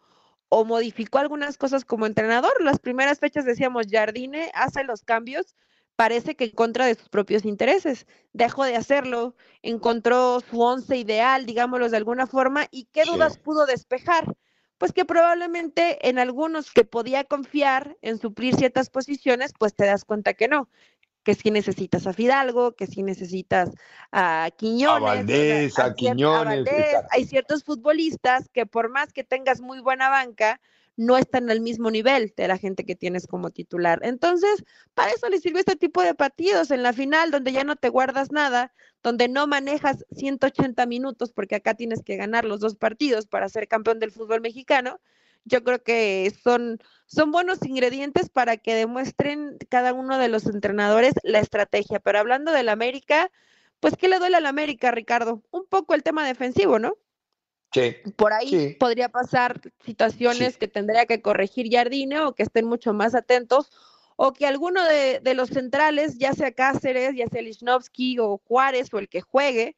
o 0.49 0.65
modificó 0.65 1.19
algunas 1.19 1.58
cosas 1.58 1.86
como 1.86 2.06
entrenador. 2.06 2.62
Las 2.62 2.80
primeras 2.80 3.19
fechas 3.19 3.45
decíamos, 3.45 3.88
Jardine 3.89 4.52
hace 4.54 4.84
los 4.84 5.04
cambios, 5.04 5.56
parece 5.95 6.36
que 6.36 6.45
en 6.45 6.52
contra 6.52 6.86
de 6.86 6.95
sus 6.95 7.08
propios 7.08 7.45
intereses. 7.45 8.08
Dejó 8.34 8.65
de 8.65 8.76
hacerlo, 8.76 9.36
encontró 9.62 10.41
su 10.41 10.60
once 10.60 10.97
ideal, 10.97 11.45
digámoslo 11.45 11.88
de 11.88 11.95
alguna 11.95 12.28
forma, 12.28 12.67
y 12.71 12.89
qué 12.91 13.06
dudas 13.06 13.38
pudo 13.38 13.65
despejar 13.65 14.36
pues 14.84 14.91
que 14.91 15.06
probablemente 15.06 16.10
en 16.10 16.19
algunos 16.19 16.69
que 16.69 16.84
podía 16.84 17.24
confiar 17.24 17.96
en 18.02 18.19
suplir 18.19 18.54
ciertas 18.54 18.89
posiciones, 18.89 19.54
pues 19.58 19.74
te 19.74 19.86
das 19.86 20.04
cuenta 20.04 20.34
que 20.34 20.50
no, 20.50 20.67
que 21.24 21.36
sí 21.36 21.52
necesitas 21.52 22.06
a 22.06 22.12
Fidalgo, 22.12 22.74
que 22.74 22.86
sí 22.86 23.02
necesitas 23.02 23.69
a 24.12 24.50
Quiñones. 24.58 25.10
A 25.10 25.15
Valdés, 25.15 25.80
a, 25.80 25.93
Quiñones. 25.96 26.67
hay 27.12 27.24
ciertos 27.24 27.63
futbolistas 27.63 28.50
que 28.50 28.65
por 28.65 28.89
más 28.89 29.13
que 29.13 29.24
tengas 29.24 29.62
muy 29.62 29.80
buena 29.80 30.10
banca, 30.10 30.60
no 30.95 31.17
están 31.17 31.49
al 31.49 31.62
mismo 31.62 31.89
nivel 31.91 32.34
de 32.38 32.47
la 32.47 32.58
gente 32.58 32.86
que 32.86 32.95
tienes 32.95 33.27
como 33.27 33.49
titular. 33.49 33.99
Entonces, 34.03 34.63
para 34.93 35.12
eso 35.12 35.27
le 35.29 35.39
sirve 35.39 35.60
este 35.60 35.75
tipo 35.75 36.01
de 36.01 36.13
partidos 36.13 36.71
en 36.71 36.84
la 36.84 36.93
final, 36.93 37.32
donde 37.32 37.51
ya 37.51 37.63
no 37.63 37.75
te 37.75 37.89
guardas 37.89 38.32
nada, 38.32 38.73
donde 39.01 39.27
no 39.27 39.47
manejas 39.47 40.06
180 40.12 40.86
minutos, 40.86 41.32
porque 41.32 41.56
acá 41.56 41.73
tienes 41.73 42.03
que 42.03 42.15
ganar 42.15 42.45
los 42.45 42.60
dos 42.60 42.75
partidos 42.75 43.27
para 43.27 43.49
ser 43.49 43.67
campeón 43.67 43.99
del 43.99 44.12
fútbol 44.12 44.41
mexicano. 44.41 44.99
Yo 45.45 45.63
creo 45.63 45.84
que 45.84 46.32
son, 46.41 46.79
son 47.06 47.32
buenos 47.32 47.60
ingredientes 47.65 48.29
para 48.29 48.58
que 48.58 48.75
demuestren 48.75 49.58
cada 49.69 49.93
uno 49.93 50.17
de 50.17 50.29
los 50.29 50.45
entrenadores 50.45 51.13
la 51.23 51.39
estrategia. 51.39 51.99
Pero 51.99 52.19
hablando 52.19 52.51
del 52.53 52.69
América, 52.69 53.29
pues, 53.82 53.97
¿qué 53.97 54.08
le 54.08 54.19
duele 54.19 54.38
al 54.38 54.45
América, 54.45 54.91
Ricardo? 54.91 55.43
Un 55.51 55.65
poco 55.67 55.93
el 55.95 56.03
tema 56.03 56.25
defensivo, 56.25 56.79
¿no? 56.79 56.95
Por 58.15 58.33
ahí 58.33 58.75
podría 58.79 59.09
pasar 59.09 59.59
situaciones 59.86 60.57
que 60.57 60.67
tendría 60.67 61.05
que 61.05 61.21
corregir 61.21 61.67
Jardine 61.71 62.19
o 62.21 62.33
que 62.33 62.43
estén 62.43 62.65
mucho 62.65 62.93
más 62.93 63.15
atentos 63.15 63.71
o 64.15 64.33
que 64.33 64.45
alguno 64.45 64.83
de, 64.86 65.33
los 65.33 65.49
centrales, 65.49 66.17
ya 66.17 66.33
sea 66.33 66.51
Cáceres, 66.51 67.15
ya 67.15 67.27
sea 67.27 67.41
Lichnowsky 67.41 68.19
o 68.19 68.38
Juárez 68.45 68.93
o 68.93 68.99
el 68.99 69.09
que 69.09 69.21
juegue, 69.21 69.75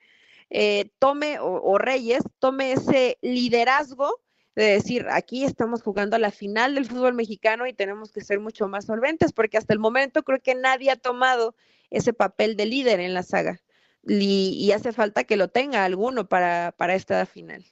eh, 0.50 0.90
tome, 1.00 1.38
o, 1.40 1.78
Reyes, 1.78 2.22
tome 2.40 2.74
ese 2.74 3.18
liderazgo 3.22 4.22
de 4.56 4.66
decir, 4.66 5.08
aquí 5.10 5.44
estamos 5.44 5.82
jugando 5.82 6.16
a 6.16 6.20
la 6.20 6.32
final 6.32 6.76
del 6.76 6.86
fútbol 6.86 7.14
mexicano 7.14 7.68
y 7.68 7.74
tenemos 7.74 8.12
que 8.12 8.22
ser 8.22 8.40
mucho 8.40 8.68
más 8.68 8.86
solventes, 8.86 9.34
porque 9.34 9.58
hasta 9.58 9.74
el 9.74 9.80
momento 9.80 10.24
creo 10.24 10.42
que 10.42 10.56
nadie 10.56 10.92
ha 10.92 10.96
tomado 10.96 11.56
ese 11.90 12.14
papel 12.14 12.56
de 12.56 12.66
líder 12.66 13.00
en 13.00 13.14
la 13.14 13.24
saga 13.24 13.62
y, 14.08 14.72
hace 14.72 14.94
falta 14.94 15.24
que 15.24 15.38
lo 15.38 15.48
tenga 15.48 15.84
alguno 15.84 16.28
para, 16.28 16.74
para 16.78 16.96
esta 16.96 17.26
final. 17.26 17.66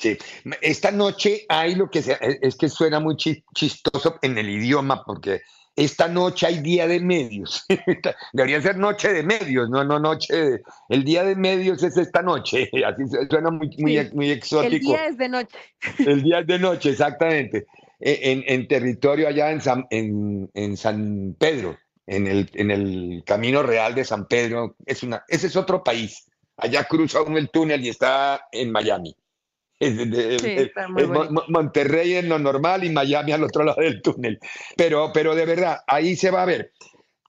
Sí, 0.00 0.16
esta 0.62 0.90
noche 0.90 1.44
hay 1.46 1.74
lo 1.74 1.90
que 1.90 1.98
e, 1.98 2.38
es 2.40 2.56
que 2.56 2.70
suena 2.70 3.00
muy 3.00 3.16
chistoso 3.16 4.18
en 4.22 4.38
el 4.38 4.48
idioma, 4.48 5.04
porque 5.04 5.42
esta 5.76 6.08
noche 6.08 6.46
hay 6.46 6.60
día 6.60 6.86
de 6.86 7.00
medios. 7.00 7.66
Debería 8.32 8.62
ser 8.62 8.78
noche 8.78 9.12
de 9.12 9.22
medios, 9.22 9.68
no, 9.68 9.84
no 9.84 9.98
noche 9.98 10.34
de, 10.34 10.62
El 10.88 11.04
día 11.04 11.22
de 11.22 11.36
medios 11.36 11.82
es 11.82 11.98
esta 11.98 12.22
noche, 12.22 12.70
así 12.86 13.02
suena 13.28 13.50
muy, 13.50 13.68
muy, 13.76 14.10
muy 14.14 14.30
exótico. 14.30 14.74
El 14.74 14.80
día 14.80 15.06
es 15.06 15.18
de 15.18 15.28
noche. 15.28 15.58
El 15.98 16.22
día 16.22 16.38
es 16.38 16.46
de 16.46 16.58
noche, 16.58 16.90
exactamente. 16.90 17.66
E, 18.00 18.32
en, 18.32 18.42
en 18.46 18.68
territorio 18.68 19.28
allá 19.28 19.50
en 19.50 19.60
San, 19.60 19.86
en, 19.90 20.50
en 20.54 20.78
San 20.78 21.36
Pedro, 21.38 21.76
en 22.06 22.26
el, 22.26 22.50
en 22.54 22.70
el 22.70 23.22
Camino 23.26 23.62
Real 23.62 23.94
de 23.94 24.04
San 24.04 24.26
Pedro, 24.26 24.76
es 24.86 25.02
una, 25.02 25.24
ese 25.28 25.48
es 25.48 25.56
otro 25.56 25.84
país. 25.84 26.26
Allá 26.56 26.84
cruza 26.84 27.20
uno 27.20 27.36
el 27.36 27.50
túnel 27.50 27.84
y 27.84 27.90
está 27.90 28.48
en 28.50 28.72
Miami. 28.72 29.14
Monterrey 31.48 32.14
en 32.14 32.28
lo 32.28 32.38
normal 32.38 32.84
y 32.84 32.90
Miami 32.90 33.32
al 33.32 33.44
otro 33.44 33.64
lado 33.64 33.80
del 33.80 34.02
túnel. 34.02 34.38
Pero, 34.76 35.10
pero 35.12 35.34
de 35.34 35.46
verdad, 35.46 35.78
ahí 35.86 36.16
se 36.16 36.30
va 36.30 36.42
a 36.42 36.46
ver. 36.46 36.72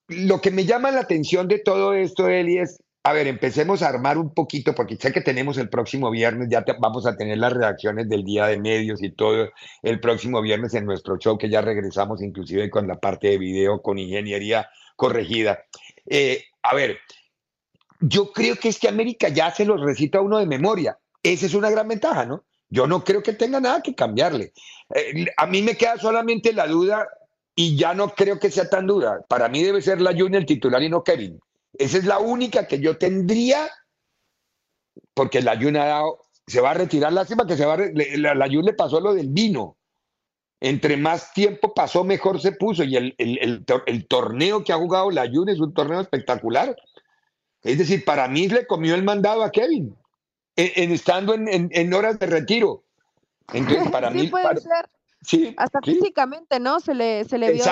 Lo 0.07 0.41
que 0.41 0.51
me 0.51 0.65
llama 0.65 0.91
la 0.91 1.01
atención 1.01 1.47
de 1.47 1.59
todo 1.59 1.93
esto, 1.93 2.27
Eli, 2.27 2.57
es, 2.57 2.83
a 3.03 3.13
ver, 3.13 3.27
empecemos 3.27 3.81
a 3.81 3.87
armar 3.87 4.17
un 4.17 4.33
poquito, 4.33 4.75
porque 4.75 4.97
sé 4.97 5.11
que 5.11 5.21
tenemos 5.21 5.57
el 5.57 5.69
próximo 5.69 6.11
viernes, 6.11 6.49
ya 6.49 6.63
vamos 6.79 7.07
a 7.07 7.15
tener 7.15 7.37
las 7.37 7.53
reacciones 7.53 8.09
del 8.09 8.23
día 8.23 8.47
de 8.47 8.59
medios 8.59 9.01
y 9.01 9.11
todo 9.11 9.49
el 9.81 9.99
próximo 9.99 10.41
viernes 10.41 10.73
en 10.73 10.85
nuestro 10.85 11.17
show, 11.17 11.37
que 11.37 11.49
ya 11.49 11.61
regresamos 11.61 12.21
inclusive 12.21 12.69
con 12.69 12.87
la 12.87 12.99
parte 12.99 13.29
de 13.29 13.37
video, 13.37 13.81
con 13.81 13.97
ingeniería 13.97 14.69
corregida. 14.95 15.63
Eh, 16.05 16.43
a 16.61 16.75
ver, 16.75 16.99
yo 18.01 18.31
creo 18.31 18.55
que 18.55 18.69
es 18.69 18.79
que 18.79 18.89
América 18.89 19.29
ya 19.29 19.51
se 19.51 19.65
los 19.65 19.81
recita 19.81 20.21
uno 20.21 20.37
de 20.37 20.45
memoria. 20.45 20.97
Esa 21.23 21.45
es 21.45 21.53
una 21.53 21.69
gran 21.69 21.87
ventaja, 21.87 22.25
¿no? 22.25 22.43
Yo 22.69 22.87
no 22.87 23.03
creo 23.03 23.21
que 23.21 23.33
tenga 23.33 23.59
nada 23.59 23.81
que 23.81 23.93
cambiarle. 23.93 24.53
Eh, 24.95 25.25
a 25.37 25.45
mí 25.45 25.61
me 25.61 25.75
queda 25.75 25.97
solamente 25.97 26.53
la 26.53 26.67
duda 26.67 27.07
y 27.55 27.75
ya 27.75 27.93
no 27.93 28.09
creo 28.09 28.39
que 28.39 28.49
sea 28.49 28.69
tan 28.69 28.87
duda. 28.87 29.23
Para 29.27 29.49
mí 29.49 29.61
debe 29.61 29.81
ser 29.81 30.01
la 30.01 30.13
Jun 30.17 30.35
el 30.35 30.45
titular 30.45 30.81
y 30.81 30.89
no 30.89 31.03
Kevin. 31.03 31.39
Esa 31.73 31.97
es 31.97 32.05
la 32.05 32.19
única 32.19 32.67
que 32.67 32.79
yo 32.79 32.97
tendría, 32.97 33.69
porque 35.13 35.41
la 35.41 35.57
Jun 35.57 35.75
ha 35.77 35.85
dado, 35.85 36.19
se 36.47 36.61
va 36.61 36.71
a 36.71 36.75
retirar, 36.75 37.11
lástima 37.13 37.45
que 37.45 37.57
se 37.57 37.65
va 37.65 37.73
a, 37.73 37.77
la, 37.93 38.35
la 38.35 38.47
le 38.47 38.73
pasó 38.73 38.99
lo 38.99 39.13
del 39.13 39.27
vino. 39.29 39.77
Entre 40.61 40.95
más 40.95 41.33
tiempo 41.33 41.73
pasó, 41.73 42.03
mejor 42.03 42.39
se 42.39 42.53
puso. 42.53 42.83
Y 42.83 42.95
el 42.95 44.05
torneo 44.07 44.63
que 44.63 44.71
ha 44.71 44.77
jugado 44.77 45.11
la 45.11 45.27
Jun 45.29 45.49
es 45.49 45.59
un 45.59 45.73
torneo 45.73 45.99
espectacular. 45.99 46.75
Es 47.63 47.77
decir, 47.77 48.05
para 48.05 48.27
mí 48.27 48.47
le 48.47 48.65
comió 48.65 48.95
el 48.95 49.03
mandado 49.03 49.43
a 49.43 49.51
Kevin 49.51 49.95
en, 50.55 50.91
estando 50.91 51.33
en, 51.33 51.93
horas 51.93 52.19
de 52.19 52.25
retiro. 52.27 52.83
Entonces, 53.53 53.89
para 53.89 54.09
mí. 54.09 54.27
Puede 54.27 54.61
ser. 54.61 54.89
Sí, 55.23 55.53
Hasta 55.57 55.81
físicamente, 55.81 56.59
¿no? 56.59 56.79
Se 56.79 56.95
le, 56.95 57.25
se 57.25 57.37
le, 57.37 57.51
vio, 57.51 57.63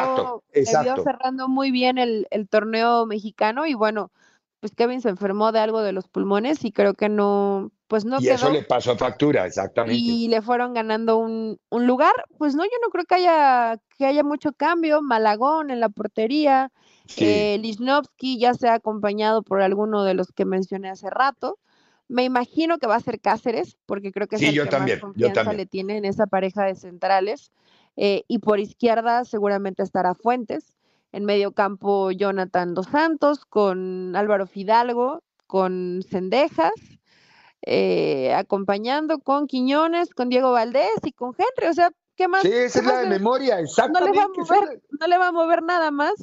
cerrando 1.03 1.47
muy 1.47 1.71
bien 1.71 1.97
el, 1.97 2.27
torneo 2.47 3.07
mexicano 3.07 3.65
y 3.65 3.73
bueno, 3.73 4.11
pues 4.59 4.73
Kevin 4.75 5.01
se 5.01 5.09
enfermó 5.09 5.51
de 5.51 5.59
algo 5.59 5.81
de 5.81 5.91
los 5.91 6.07
pulmones 6.07 6.63
y 6.63 6.71
creo 6.71 6.93
que 6.93 7.09
no, 7.09 7.71
pues 7.87 8.05
no 8.05 8.17
y 8.19 8.29
eso 8.29 8.51
le 8.51 8.61
pasó 8.61 8.95
factura, 8.95 9.47
exactamente. 9.47 9.99
Y 9.99 10.27
le 10.27 10.43
fueron 10.43 10.75
ganando 10.75 11.17
un, 11.17 11.59
lugar. 11.71 12.13
Pues 12.37 12.53
no, 12.53 12.63
yo 12.65 12.77
no 12.83 12.89
creo 12.89 13.05
que 13.05 13.15
haya, 13.15 13.79
que 13.97 14.05
haya 14.05 14.23
mucho 14.23 14.53
cambio. 14.53 15.01
Malagón 15.01 15.71
en 15.71 15.79
la 15.79 15.89
portería. 15.89 16.71
Sí. 17.07 17.25
Eh, 17.25 17.61
ya 18.37 18.53
se 18.53 18.67
ha 18.67 18.75
acompañado 18.75 19.41
por 19.41 19.63
alguno 19.63 20.03
de 20.03 20.13
los 20.13 20.31
que 20.31 20.45
mencioné 20.45 20.91
hace 20.91 21.09
rato. 21.09 21.57
Me 22.09 22.23
imagino 22.23 22.79
que 22.79 22.87
va 22.87 22.95
a 22.95 22.99
ser 22.99 23.21
Cáceres, 23.21 23.77
porque 23.85 24.11
creo 24.11 24.27
que 24.27 24.35
es 24.35 24.41
el 24.41 24.69
que 24.69 24.77
más 24.77 24.99
confianza 24.99 25.53
le 25.53 25.65
tiene 25.65 25.95
en 25.97 26.05
esa 26.05 26.27
pareja 26.27 26.65
de 26.65 26.75
centrales. 26.75 27.51
Eh, 27.95 28.23
y 28.27 28.39
por 28.39 28.59
izquierda 28.59 29.25
seguramente 29.25 29.83
estará 29.83 30.15
Fuentes. 30.15 30.73
En 31.11 31.25
medio 31.25 31.51
campo, 31.53 32.11
Jonathan 32.11 32.73
Dos 32.73 32.87
Santos, 32.87 33.45
con 33.45 34.15
Álvaro 34.15 34.47
Fidalgo, 34.47 35.23
con 35.47 36.01
Cendejas, 36.07 36.73
eh, 37.61 38.33
acompañando 38.33 39.19
con 39.19 39.47
Quiñones, 39.47 40.13
con 40.13 40.29
Diego 40.29 40.51
Valdés 40.51 40.99
y 41.03 41.11
con 41.11 41.35
Henry. 41.37 41.69
O 41.69 41.73
sea, 41.73 41.91
¿qué 42.15 42.27
más? 42.27 42.41
Sí, 42.41 42.51
esa 42.51 42.79
es 42.79 42.85
la 42.85 42.99
de 42.99 43.07
memoria, 43.07 43.59
exactamente. 43.59 44.19
no 44.99 45.07
le 45.07 45.17
va 45.17 45.27
a 45.27 45.31
mover 45.31 45.63
nada 45.63 45.91
más. 45.91 46.13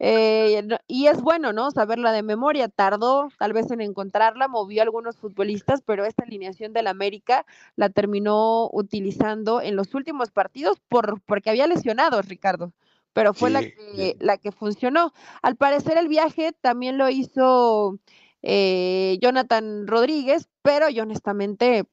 Eh, 0.00 0.66
y 0.86 1.06
es 1.06 1.20
bueno, 1.22 1.52
¿no? 1.52 1.70
Saberla 1.70 2.12
de 2.12 2.22
memoria. 2.22 2.68
Tardó 2.68 3.28
tal 3.38 3.52
vez 3.52 3.70
en 3.70 3.80
encontrarla, 3.80 4.48
movió 4.48 4.82
a 4.82 4.84
algunos 4.84 5.16
futbolistas, 5.16 5.82
pero 5.82 6.04
esta 6.04 6.24
alineación 6.24 6.72
del 6.72 6.86
América 6.86 7.46
la 7.76 7.88
terminó 7.90 8.68
utilizando 8.72 9.60
en 9.60 9.76
los 9.76 9.94
últimos 9.94 10.30
partidos 10.30 10.78
por, 10.88 11.20
porque 11.22 11.50
había 11.50 11.66
lesionados, 11.66 12.28
Ricardo. 12.28 12.72
Pero 13.12 13.32
fue 13.32 13.50
la, 13.50 13.62
que, 13.62 14.16
la 14.18 14.38
que 14.38 14.50
funcionó. 14.50 15.12
Al 15.40 15.54
parecer 15.54 15.96
el 15.98 16.08
viaje 16.08 16.52
también 16.60 16.98
lo 16.98 17.08
hizo 17.08 18.00
eh, 18.42 19.18
Jonathan 19.22 19.86
Rodríguez, 19.86 20.48
pero 20.62 20.90
yo 20.90 21.04
honestamente 21.04 21.84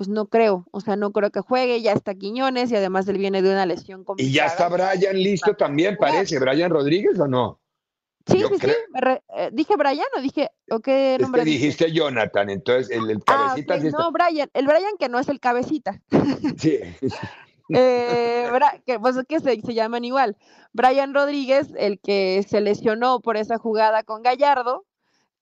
pues 0.00 0.08
no 0.08 0.28
creo, 0.28 0.66
o 0.70 0.80
sea, 0.80 0.96
no 0.96 1.12
creo 1.12 1.30
que 1.30 1.40
juegue, 1.40 1.82
ya 1.82 1.92
está 1.92 2.14
Quiñones 2.14 2.72
y 2.72 2.76
además 2.76 3.06
él 3.06 3.18
viene 3.18 3.42
de 3.42 3.50
una 3.50 3.66
lesión 3.66 4.02
complicada. 4.02 4.30
Y 4.30 4.32
ya 4.32 4.46
está 4.46 4.70
Brian 4.70 5.14
listo 5.14 5.54
también, 5.54 5.98
parece, 6.00 6.38
Brian 6.38 6.70
Rodríguez 6.70 7.20
o 7.20 7.28
no? 7.28 7.60
Sí, 8.26 8.38
sí, 8.38 8.58
sí, 8.58 8.70
eh, 9.36 9.50
dije 9.52 9.76
Brian 9.76 10.06
o 10.16 10.22
dije, 10.22 10.48
¿o 10.70 10.80
qué 10.80 11.18
nombre? 11.20 11.44
dijiste 11.44 11.92
Jonathan, 11.92 12.48
entonces 12.48 12.88
el, 12.90 13.18
ah, 13.26 13.52
cabecita 13.52 13.76
No, 13.90 14.10
Brian, 14.10 14.48
el 14.54 14.66
Brian 14.66 14.96
que 14.98 15.10
no 15.10 15.18
es 15.18 15.28
el 15.28 15.38
cabecita. 15.38 16.00
Sí. 16.56 16.78
eh, 17.68 18.48
que, 18.86 18.98
pues 18.98 19.16
que 19.28 19.40
se, 19.40 19.60
se 19.60 19.74
llaman 19.74 20.06
igual. 20.06 20.38
Brian 20.72 21.12
Rodríguez, 21.12 21.74
el 21.76 22.00
que 22.00 22.42
se 22.48 22.62
lesionó 22.62 23.20
por 23.20 23.36
esa 23.36 23.58
jugada 23.58 24.02
con 24.02 24.22
Gallardo, 24.22 24.86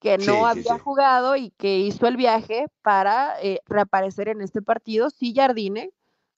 que 0.00 0.18
no 0.18 0.46
había 0.46 0.78
jugado 0.78 1.36
y 1.36 1.50
que 1.50 1.78
hizo 1.78 2.06
el 2.06 2.16
viaje 2.16 2.66
para 2.82 3.40
eh, 3.42 3.60
reaparecer 3.66 4.28
en 4.28 4.40
este 4.40 4.62
partido 4.62 5.10
si 5.10 5.34
Jardine 5.34 5.90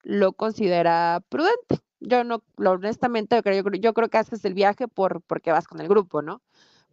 lo 0.02 0.32
considera 0.32 1.22
prudente. 1.28 1.80
Yo 2.00 2.24
no, 2.24 2.42
honestamente, 2.56 3.36
yo 3.36 3.42
creo, 3.42 3.62
yo 3.62 3.92
creo 3.92 4.08
que 4.08 4.18
haces 4.18 4.44
el 4.44 4.54
viaje 4.54 4.88
por, 4.88 5.20
porque 5.22 5.52
vas 5.52 5.68
con 5.68 5.80
el 5.80 5.88
grupo, 5.88 6.22
¿no? 6.22 6.40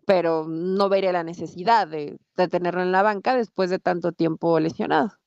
Pero 0.06 0.46
no 0.48 0.90
veré 0.90 1.12
la 1.12 1.24
necesidad 1.24 1.88
de 1.88 2.20
tenerlo 2.50 2.82
en 2.82 2.92
la 2.92 3.04
banca 3.04 3.36
después 3.36 3.70
de 3.70 3.80
tanto 3.80 4.12
tiempo 4.12 4.60
lesionado. 4.60 5.18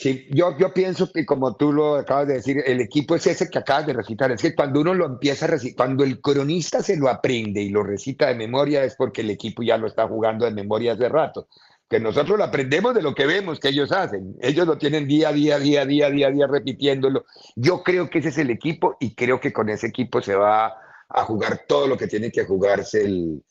Sí, 0.00 0.26
yo, 0.30 0.56
yo 0.56 0.72
pienso 0.72 1.12
que 1.12 1.26
como 1.26 1.56
tú 1.56 1.74
lo 1.74 1.96
acabas 1.96 2.26
de 2.26 2.34
decir, 2.34 2.62
el 2.64 2.80
equipo 2.80 3.16
es 3.16 3.26
ese 3.26 3.50
que 3.50 3.58
acabas 3.58 3.86
de 3.86 3.92
recitar. 3.92 4.32
Es 4.32 4.40
que 4.40 4.54
cuando 4.54 4.80
uno 4.80 4.94
lo 4.94 5.04
empieza 5.04 5.44
a 5.44 5.48
recitar, 5.48 5.76
cuando 5.76 6.04
el 6.04 6.22
cronista 6.22 6.82
se 6.82 6.96
lo 6.96 7.10
aprende 7.10 7.60
y 7.60 7.68
lo 7.68 7.82
recita 7.82 8.28
de 8.28 8.34
memoria, 8.34 8.82
es 8.82 8.94
porque 8.96 9.20
el 9.20 9.28
equipo 9.28 9.62
ya 9.62 9.76
lo 9.76 9.86
está 9.86 10.08
jugando 10.08 10.46
de 10.46 10.52
memoria 10.52 10.94
hace 10.94 11.06
rato. 11.06 11.48
Que 11.86 12.00
nosotros 12.00 12.38
lo 12.38 12.44
aprendemos 12.44 12.94
de 12.94 13.02
lo 13.02 13.14
que 13.14 13.26
vemos 13.26 13.60
que 13.60 13.68
ellos 13.68 13.92
hacen. 13.92 14.36
Ellos 14.40 14.66
lo 14.66 14.78
tienen 14.78 15.06
día 15.06 15.28
a 15.28 15.32
día, 15.34 15.58
día 15.58 15.82
a 15.82 15.84
día, 15.84 16.08
día 16.08 16.28
a 16.28 16.30
día, 16.30 16.46
repitiéndolo. 16.46 17.26
Yo 17.54 17.82
creo 17.82 18.08
que 18.08 18.20
ese 18.20 18.30
es 18.30 18.38
el 18.38 18.48
equipo 18.48 18.96
y 19.00 19.14
creo 19.14 19.38
que 19.38 19.52
con 19.52 19.68
ese 19.68 19.88
equipo 19.88 20.22
se 20.22 20.34
va 20.34 20.78
a 21.10 21.24
jugar 21.24 21.64
todo 21.68 21.86
lo 21.86 21.98
que 21.98 22.06
tiene 22.06 22.30
que 22.30 22.46
jugarse 22.46 23.02
el, 23.04 23.42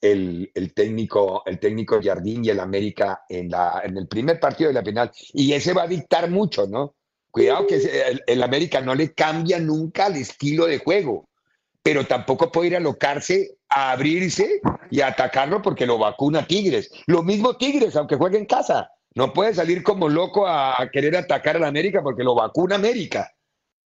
el, 0.00 0.72
técnico, 0.74 1.42
el 1.46 1.58
técnico 1.58 2.00
Jardín 2.02 2.44
y 2.44 2.50
el 2.50 2.60
América 2.60 3.24
en, 3.28 3.50
la, 3.50 3.82
en 3.84 3.96
el 3.96 4.06
primer 4.06 4.38
partido 4.38 4.68
de 4.68 4.74
la 4.74 4.84
final. 4.84 5.10
Y 5.32 5.52
ese 5.52 5.72
va 5.72 5.82
a 5.82 5.88
dictar 5.88 6.30
mucho, 6.30 6.66
¿no? 6.66 6.94
Cuidado 7.30 7.66
que 7.66 7.80
el, 8.26 8.42
América 8.42 8.80
no 8.80 8.94
le 8.94 9.12
cambia 9.12 9.58
nunca 9.58 10.06
el 10.06 10.16
estilo 10.16 10.66
de 10.66 10.78
juego, 10.78 11.28
pero 11.82 12.06
tampoco 12.06 12.50
puede 12.50 12.68
ir 12.68 12.74
a 12.74 12.78
alocarse 12.78 13.58
a 13.68 13.92
abrirse 13.92 14.60
y 14.90 15.02
a 15.02 15.08
atacarlo 15.08 15.60
porque 15.60 15.86
lo 15.86 15.98
vacuna 15.98 16.46
Tigres. 16.46 16.90
Lo 17.06 17.22
mismo 17.22 17.56
Tigres, 17.56 17.96
aunque 17.96 18.16
juegue 18.16 18.38
en 18.38 18.46
casa. 18.46 18.90
No 19.14 19.32
puede 19.32 19.52
salir 19.52 19.82
como 19.82 20.08
loco 20.08 20.46
a, 20.46 20.80
a 20.80 20.90
querer 20.90 21.16
atacar 21.16 21.56
al 21.56 21.64
América 21.64 22.02
porque 22.02 22.24
lo 22.24 22.34
vacuna 22.34 22.76
América. 22.76 23.30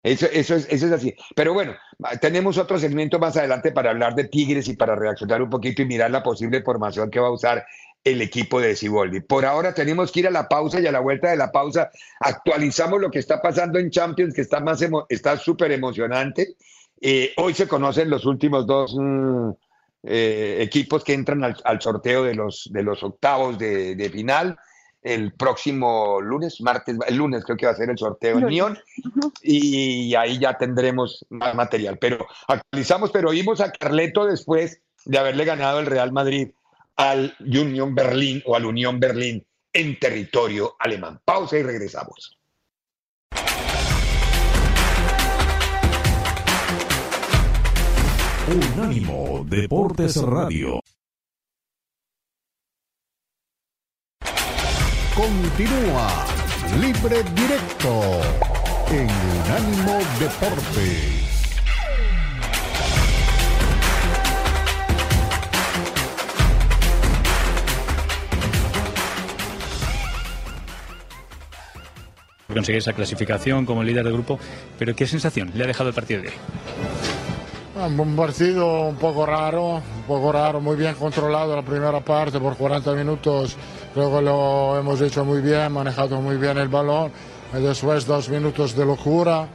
Eso, 0.03 0.25
eso, 0.31 0.55
es, 0.55 0.67
eso 0.69 0.87
es 0.87 0.91
así. 0.91 1.15
Pero 1.35 1.53
bueno, 1.53 1.75
tenemos 2.19 2.57
otro 2.57 2.79
segmento 2.79 3.19
más 3.19 3.37
adelante 3.37 3.71
para 3.71 3.91
hablar 3.91 4.15
de 4.15 4.23
Tigres 4.23 4.67
y 4.67 4.75
para 4.75 4.95
reaccionar 4.95 5.41
un 5.41 5.49
poquito 5.49 5.81
y 5.81 5.85
mirar 5.85 6.09
la 6.09 6.23
posible 6.23 6.63
formación 6.63 7.11
que 7.11 7.19
va 7.19 7.27
a 7.27 7.31
usar 7.31 7.65
el 8.03 8.21
equipo 8.21 8.59
de 8.59 8.75
Ciboldi. 8.75 9.21
Por 9.21 9.45
ahora 9.45 9.75
tenemos 9.75 10.11
que 10.11 10.21
ir 10.21 10.27
a 10.27 10.31
la 10.31 10.47
pausa 10.47 10.79
y 10.79 10.87
a 10.87 10.91
la 10.91 11.01
vuelta 11.01 11.29
de 11.29 11.37
la 11.37 11.51
pausa 11.51 11.91
actualizamos 12.19 12.99
lo 12.99 13.11
que 13.11 13.19
está 13.19 13.39
pasando 13.41 13.77
en 13.77 13.91
Champions, 13.91 14.33
que 14.33 14.41
está 14.41 14.59
más 14.59 14.83
está 15.07 15.37
súper 15.37 15.71
emocionante. 15.71 16.55
Eh, 16.99 17.33
hoy 17.37 17.53
se 17.53 17.67
conocen 17.67 18.09
los 18.09 18.25
últimos 18.25 18.65
dos 18.65 18.95
mm, 18.97 19.49
eh, 20.03 20.57
equipos 20.61 21.03
que 21.03 21.13
entran 21.13 21.43
al, 21.43 21.81
sorteo 21.81 22.23
de 22.23 22.33
los, 22.33 22.69
de 22.71 22.81
los 22.81 23.03
octavos 23.03 23.59
de 23.59 24.09
final. 24.11 24.57
El 25.01 25.33
próximo 25.33 26.21
lunes, 26.21 26.61
martes, 26.61 26.97
el 27.07 27.15
lunes 27.15 27.43
creo 27.43 27.57
que 27.57 27.65
va 27.65 27.71
a 27.71 27.75
ser 27.75 27.89
el 27.89 27.97
sorteo 27.97 28.37
en 28.37 28.47
Lyon 28.47 28.79
y 29.41 30.13
ahí 30.15 30.37
ya 30.39 30.57
tendremos 30.57 31.25
más 31.29 31.55
material. 31.55 31.97
Pero 31.99 32.27
actualizamos, 32.47 33.11
pero 33.11 33.29
oímos 33.29 33.61
a 33.61 33.71
Carleto 33.71 34.25
después 34.25 34.81
de 35.05 35.17
haberle 35.17 35.45
ganado 35.45 35.79
el 35.79 35.87
Real 35.87 36.11
Madrid 36.11 36.51
al 36.95 37.35
Union 37.39 37.95
Berlín 37.95 38.43
o 38.45 38.55
al 38.55 38.65
Unión 38.65 38.99
Berlín 38.99 39.45
en 39.73 39.97
territorio 39.99 40.75
alemán. 40.79 41.19
Pausa 41.25 41.57
y 41.57 41.63
regresamos. 41.63 42.37
Unánimo 48.47 49.45
Deportes 49.47 50.21
Radio. 50.21 50.80
Continúa 55.21 56.09
Libre 56.79 57.21
Directo 57.35 58.21
en 58.89 59.07
Unánimo 59.45 59.99
Deportes. 60.19 61.21
conseguir 72.47 72.79
esa 72.79 72.93
clasificación 72.93 73.67
como 73.67 73.83
líder 73.83 74.03
del 74.03 74.13
grupo, 74.13 74.39
pero 74.79 74.95
¿qué 74.95 75.05
sensación 75.05 75.51
le 75.53 75.63
ha 75.63 75.67
dejado 75.67 75.89
el 75.89 75.95
partido 75.95 76.23
de 76.23 76.29
hoy? 76.29 76.33
Un 77.75 78.15
partido 78.15 78.81
un 78.81 78.95
poco 78.95 79.25
raro, 79.25 79.75
un 79.75 80.03
poco 80.07 80.31
raro, 80.31 80.59
muy 80.61 80.75
bien 80.75 80.95
controlado 80.95 81.55
la 81.55 81.61
primera 81.61 81.99
parte 81.99 82.39
por 82.39 82.57
40 82.57 82.91
minutos, 82.93 83.55
creo 83.93 84.11
que 84.11 84.21
lo 84.21 84.77
hemos 84.77 85.01
hecho 85.01 85.25
muy 85.25 85.41
bien, 85.41 85.71
manejado 85.71 86.21
muy 86.21 86.37
bien 86.37 86.57
el 86.57 86.67
balón, 86.67 87.11
después 87.53 88.05
dos 88.05 88.29
minutos 88.29 88.75
de 88.75 88.85
locura, 88.85 89.47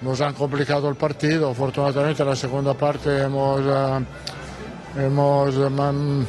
nos 0.00 0.20
han 0.20 0.34
complicado 0.34 0.88
el 0.88 0.94
partido, 0.94 1.50
afortunadamente 1.50 2.22
en 2.22 2.28
la 2.28 2.36
segunda 2.36 2.74
parte 2.74 3.22
hemos, 3.22 3.60
eh, 3.60 5.04
hemos 5.04 5.54
eh, 5.56 6.26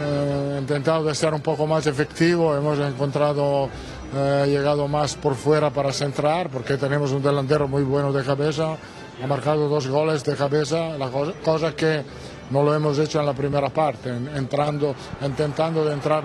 eh, 0.00 0.56
intentado 0.58 1.04
de 1.04 1.14
ser 1.14 1.32
un 1.32 1.40
poco 1.40 1.66
más 1.66 1.86
efectivo, 1.86 2.56
hemos 2.56 2.78
encontrado 2.78 3.68
ha 4.16 4.46
llegado 4.46 4.88
más 4.88 5.16
por 5.16 5.34
fuera 5.34 5.68
para 5.68 5.92
centrar, 5.92 6.48
porque 6.48 6.78
tenemos 6.78 7.12
un 7.12 7.22
delantero 7.22 7.68
muy 7.68 7.82
bueno 7.82 8.10
de 8.10 8.24
cabeza, 8.24 8.74
ha 9.22 9.26
marcado 9.26 9.68
dos 9.68 9.86
goles 9.86 10.24
de 10.24 10.34
cabeza, 10.34 10.96
la 10.96 11.10
cosa, 11.44 11.76
que 11.76 12.02
no 12.50 12.62
lo 12.62 12.74
hemos 12.74 12.98
hecho 12.98 13.20
en 13.20 13.26
la 13.26 13.34
primera 13.34 13.68
parte, 13.68 14.10
entrando, 14.10 14.94
intentando 15.22 15.90
entrar 15.90 16.24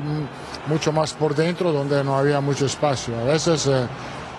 mucho 0.68 0.92
más 0.92 1.14
por 1.14 1.36
dentro 1.36 1.72
donde 1.72 2.04
no 2.04 2.18
había 2.18 2.40
mucho 2.42 2.66
espacio. 2.66 3.18
A 3.20 3.24
veces 3.24 3.68
eh, 3.68 3.86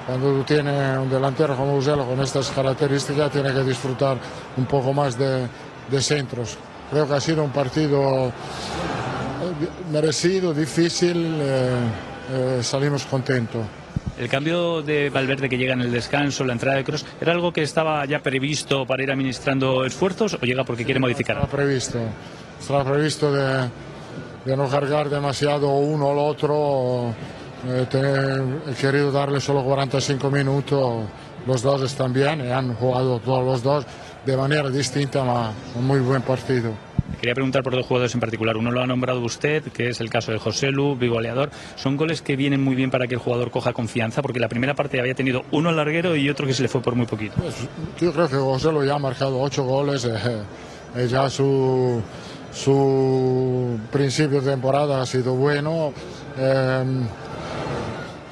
cuando 0.07 0.39
tú 0.39 0.43
tienes 0.45 0.99
un 0.99 1.11
delantero 1.11 1.57
como 1.57 1.77
Uselo 1.77 2.07
con 2.07 2.21
estas 2.21 2.51
características 2.51 3.31
tiene 3.31 3.53
que 3.53 3.63
disfrutar 3.63 4.19
un 4.57 4.67
poco 4.67 4.93
más 4.93 5.19
de, 5.19 5.49
centros. 6.01 6.57
Creo 6.91 7.07
que 7.07 7.15
ha 7.15 7.21
sido 7.21 7.45
un 7.45 7.51
partido 7.51 8.29
eh, 8.29 8.33
merecido, 9.93 10.53
difícil. 10.53 11.39
Eh, 11.41 12.61
salimos 12.63 13.05
contentos. 13.05 13.61
El 14.19 14.29
cambio 14.29 14.83
de 14.83 15.11
Valverde 15.11 15.49
que 15.49 15.59
llega 15.59 15.75
en 15.75 15.81
el 15.81 15.91
descanso, 15.91 16.45
la 16.45 16.53
entrada 16.53 16.77
de 16.77 16.85
Cross, 16.85 17.05
¿era 17.21 17.33
algo 17.33 17.53
que 17.53 17.63
estaba 17.63 18.05
ya 18.05 18.21
previsto 18.21 18.87
para 18.87 19.03
ir 19.03 19.11
administrando 19.11 19.85
esfuerzos 19.85 20.35
o 20.35 20.47
llega 20.47 20.65
porque 20.65 20.85
quiere 20.85 21.01
modificar? 21.01 21.37
Estaba 21.37 21.51
previsto, 21.51 21.99
estaba 22.61 22.85
previsto 22.85 23.33
de, 23.33 24.57
no 24.57 24.69
cargar 24.69 25.11
demasiado 25.11 25.69
uno 25.71 26.13
al 26.13 26.19
otro. 26.19 27.15
Eh, 27.67 28.61
he 28.69 28.75
querido 28.75 29.11
darle 29.11 29.41
solo 29.41 29.65
45 29.65 30.31
minutos. 30.31 31.05
Los 31.47 31.63
dos 31.63 31.83
están 31.83 32.13
bien 32.13 32.47
y 32.47 32.51
han 32.51 32.75
jugado 32.75 33.19
todos 33.19 33.45
los 33.45 33.63
dos 33.63 33.87
de 34.25 34.37
manera 34.37 34.71
distinta, 34.71 35.53
un 35.75 35.87
muy 35.87 35.99
buen 35.99 36.23
partido. 36.23 36.94
Quería 37.17 37.35
preguntar 37.35 37.63
por 37.63 37.75
dos 37.75 37.87
jugadores 37.87 38.15
en 38.15 38.21
particular. 38.21 38.57
Uno 38.57 38.71
lo 38.71 38.83
ha 38.83 38.87
nombrado 38.87 39.21
usted, 39.21 39.63
que 39.65 39.89
es 39.89 40.01
el 40.01 40.11
caso 40.11 40.33
de 40.33 40.39
José 40.39 40.71
Lu, 40.71 40.97
bigoleador. 40.97 41.51
¿Son 41.77 41.97
goles 41.97 42.23
que 42.23 42.37
vienen 42.37 42.63
muy 42.63 42.75
bien 42.75 42.91
para 42.91 43.07
que 43.07 43.15
el 43.15 43.21
jugador 43.21 43.51
coja 43.51 43.73
confianza? 43.73 44.23
Porque 44.23 44.41
la 44.41 44.49
primera 44.49 44.75
parte 44.75 45.01
había 45.01 45.15
tenido 45.15 45.43
uno 45.51 45.73
larguero 45.73 46.17
y 46.17 46.29
otro 46.29 46.47
que 46.47 46.55
se 46.55 46.63
le 46.63 46.69
fue 46.69 46.81
por 46.83 46.95
muy 46.95 47.07
poquito. 47.07 47.35
Pues, 47.37 47.55
yo 48.01 48.13
creo 48.13 48.29
que 48.29 48.37
José 48.37 48.73
Lu 48.73 48.85
ya 48.85 48.95
ha 48.95 48.99
marcado 48.99 49.41
ocho 49.41 49.65
goles. 49.65 50.05
Eh, 50.05 50.43
eh, 50.97 51.09
ya 51.09 51.29
su, 51.29 52.03
su 52.53 53.79
principio 53.91 54.41
de 54.41 54.51
temporada 54.51 55.03
ha 55.03 55.07
sido 55.07 55.35
bueno. 55.35 55.93
Eh, 56.39 56.85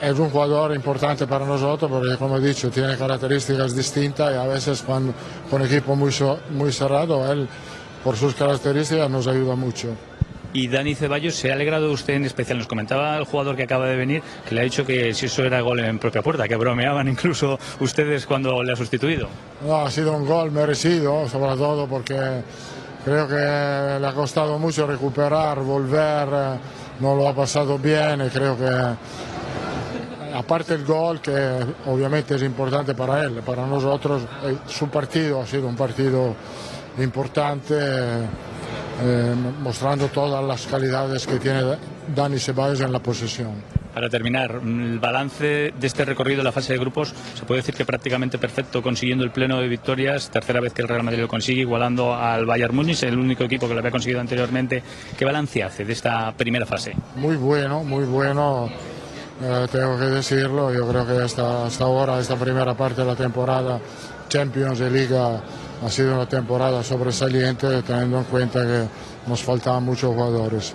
es 0.03 0.19
un 0.19 0.31
jugador 0.31 0.75
importante 0.75 1.29
para 1.29 1.47
nosotros 1.47 1.89
porque, 1.89 2.17
como 2.17 2.37
he 2.37 2.41
dicho, 2.41 2.69
tiene 2.71 2.97
características 2.97 3.77
distintas 3.77 4.33
y 4.33 4.37
a 4.37 4.47
veces 4.49 4.83
cuando 4.83 5.15
con 5.49 5.63
equipo 5.63 5.95
muy, 5.95 6.13
muy 6.51 6.73
cerrado, 6.73 7.31
él 7.31 7.49
por 8.05 8.17
sus 8.17 8.35
características 8.35 9.11
nos 9.11 9.27
ayuda 9.27 9.55
mucho. 9.57 9.89
Y 10.55 10.69
Dani 10.69 10.95
Ceballos, 10.95 11.35
¿se 11.35 11.51
ha 11.51 11.55
alegrado 11.55 11.91
usted 11.91 12.15
en 12.15 12.27
especial? 12.27 12.59
Nos 12.59 12.67
comentaba 12.67 13.17
el 13.17 13.25
jugador 13.25 13.57
que 13.57 13.63
acaba 13.63 13.87
de 13.87 13.97
venir 13.97 14.23
que 14.47 14.55
le 14.55 14.61
ha 14.61 14.65
dicho 14.65 14.85
que 14.85 15.15
si 15.15 15.27
eso 15.27 15.45
era 15.45 15.63
gol 15.63 15.81
en 15.81 15.99
propia 15.99 16.21
puerta, 16.21 16.47
que 16.47 16.57
bromeaban 16.57 17.09
incluso 17.09 17.59
ustedes 17.81 18.27
cuando 18.27 18.63
le 18.63 18.73
ha 18.73 18.77
sustituido. 18.77 19.29
No, 19.67 19.87
ha 19.87 19.91
sido 19.91 20.13
un 20.13 20.27
gol 20.27 20.51
merecido, 20.51 21.27
sobre 21.27 21.57
todo 21.57 21.87
porque 21.87 22.43
creo 23.03 23.27
que 23.27 23.35
le 23.35 24.07
ha 24.07 24.13
costado 24.15 24.59
mucho 24.59 24.87
recuperar, 24.87 25.61
volver, 25.61 26.29
no 27.01 27.17
lo 27.17 27.29
ha 27.29 27.35
pasado 27.35 27.79
bien 27.79 28.21
y 28.27 28.29
creo 28.29 28.57
que 28.59 30.35
aparte 30.35 30.75
el 30.75 30.85
gol 30.85 31.21
que 31.21 31.33
obviamente 31.87 32.35
es 32.35 32.43
importante 32.43 32.95
para 32.95 33.23
él, 33.25 33.41
para 33.45 33.67
nosotros, 33.67 34.23
eh, 34.45 34.57
su 34.67 34.89
partido 34.89 35.41
ha 35.41 35.47
sido 35.47 35.67
un 35.67 35.77
partido 35.77 36.35
importante, 36.99 37.75
eh, 37.75 39.35
mostrando 39.61 40.09
todas 40.09 40.45
las 40.45 40.67
calidades 40.67 41.27
que 41.27 41.39
tiene 41.39 41.63
Dani 42.15 42.39
Ceballos 42.39 42.81
en 42.81 42.93
la 42.93 42.99
posesión. 42.99 43.83
Para 43.95 44.09
terminar, 44.09 44.61
el 44.65 44.99
balance 44.99 45.75
de 45.79 45.87
este 45.87 46.07
recorrido 46.07 46.41
en 46.41 46.45
la 46.45 46.53
fase 46.53 46.73
de 46.73 46.79
grupos 46.79 47.13
se 47.35 47.45
puede 47.45 47.61
decir 47.61 47.75
que 47.75 47.85
prácticamente 47.85 48.39
perfecto, 48.39 48.83
consiguiendo 48.83 49.23
el 49.23 49.31
pleno 49.31 49.61
de 49.61 49.69
victorias, 49.69 50.31
tercera 50.31 50.61
vez 50.61 50.73
que 50.73 50.81
el 50.81 50.89
Real 50.89 51.03
Madrid 51.03 51.21
lo 51.21 51.29
consigue, 51.29 51.61
igualando 51.61 52.15
al 52.15 52.47
Bayern 52.47 52.75
Múnich, 52.75 53.03
el 53.03 53.19
único 53.19 53.45
equipo 53.45 53.69
que 53.69 53.75
lo 53.75 53.81
había 53.81 53.91
conseguido 53.91 54.21
anteriormente. 54.21 54.83
¿Qué 55.19 55.25
balance 55.27 55.63
hace 55.63 55.85
de 55.85 55.93
esta 55.93 56.33
primera 56.33 56.65
fase? 56.65 56.97
Muy 57.17 57.37
bueno, 57.37 57.85
muy 57.85 58.05
bueno. 58.05 58.71
Eh, 59.43 59.67
tengo 59.71 59.99
que 59.99 60.07
decirlo, 60.07 60.73
yo 60.73 60.89
creo 60.89 61.07
que 61.07 61.23
hasta, 61.23 61.67
hasta 61.67 61.85
ahora, 61.85 62.19
esta 62.19 62.37
primera 62.37 62.75
parte 62.75 63.03
de 63.03 63.07
la 63.07 63.17
temporada, 63.17 63.79
Champions 64.29 64.81
y 64.81 64.89
Liga 64.89 65.43
ha 65.85 65.91
sido 65.91 66.15
una 66.15 66.29
temporada 66.29 66.83
sobresaliente 66.85 67.83
teniendo 67.83 68.19
en 68.19 68.25
cuenta 68.25 68.61
que 68.61 69.29
nos 69.29 69.43
faltaban 69.43 69.85
muchos 69.85 70.15
jugadores. 70.15 70.75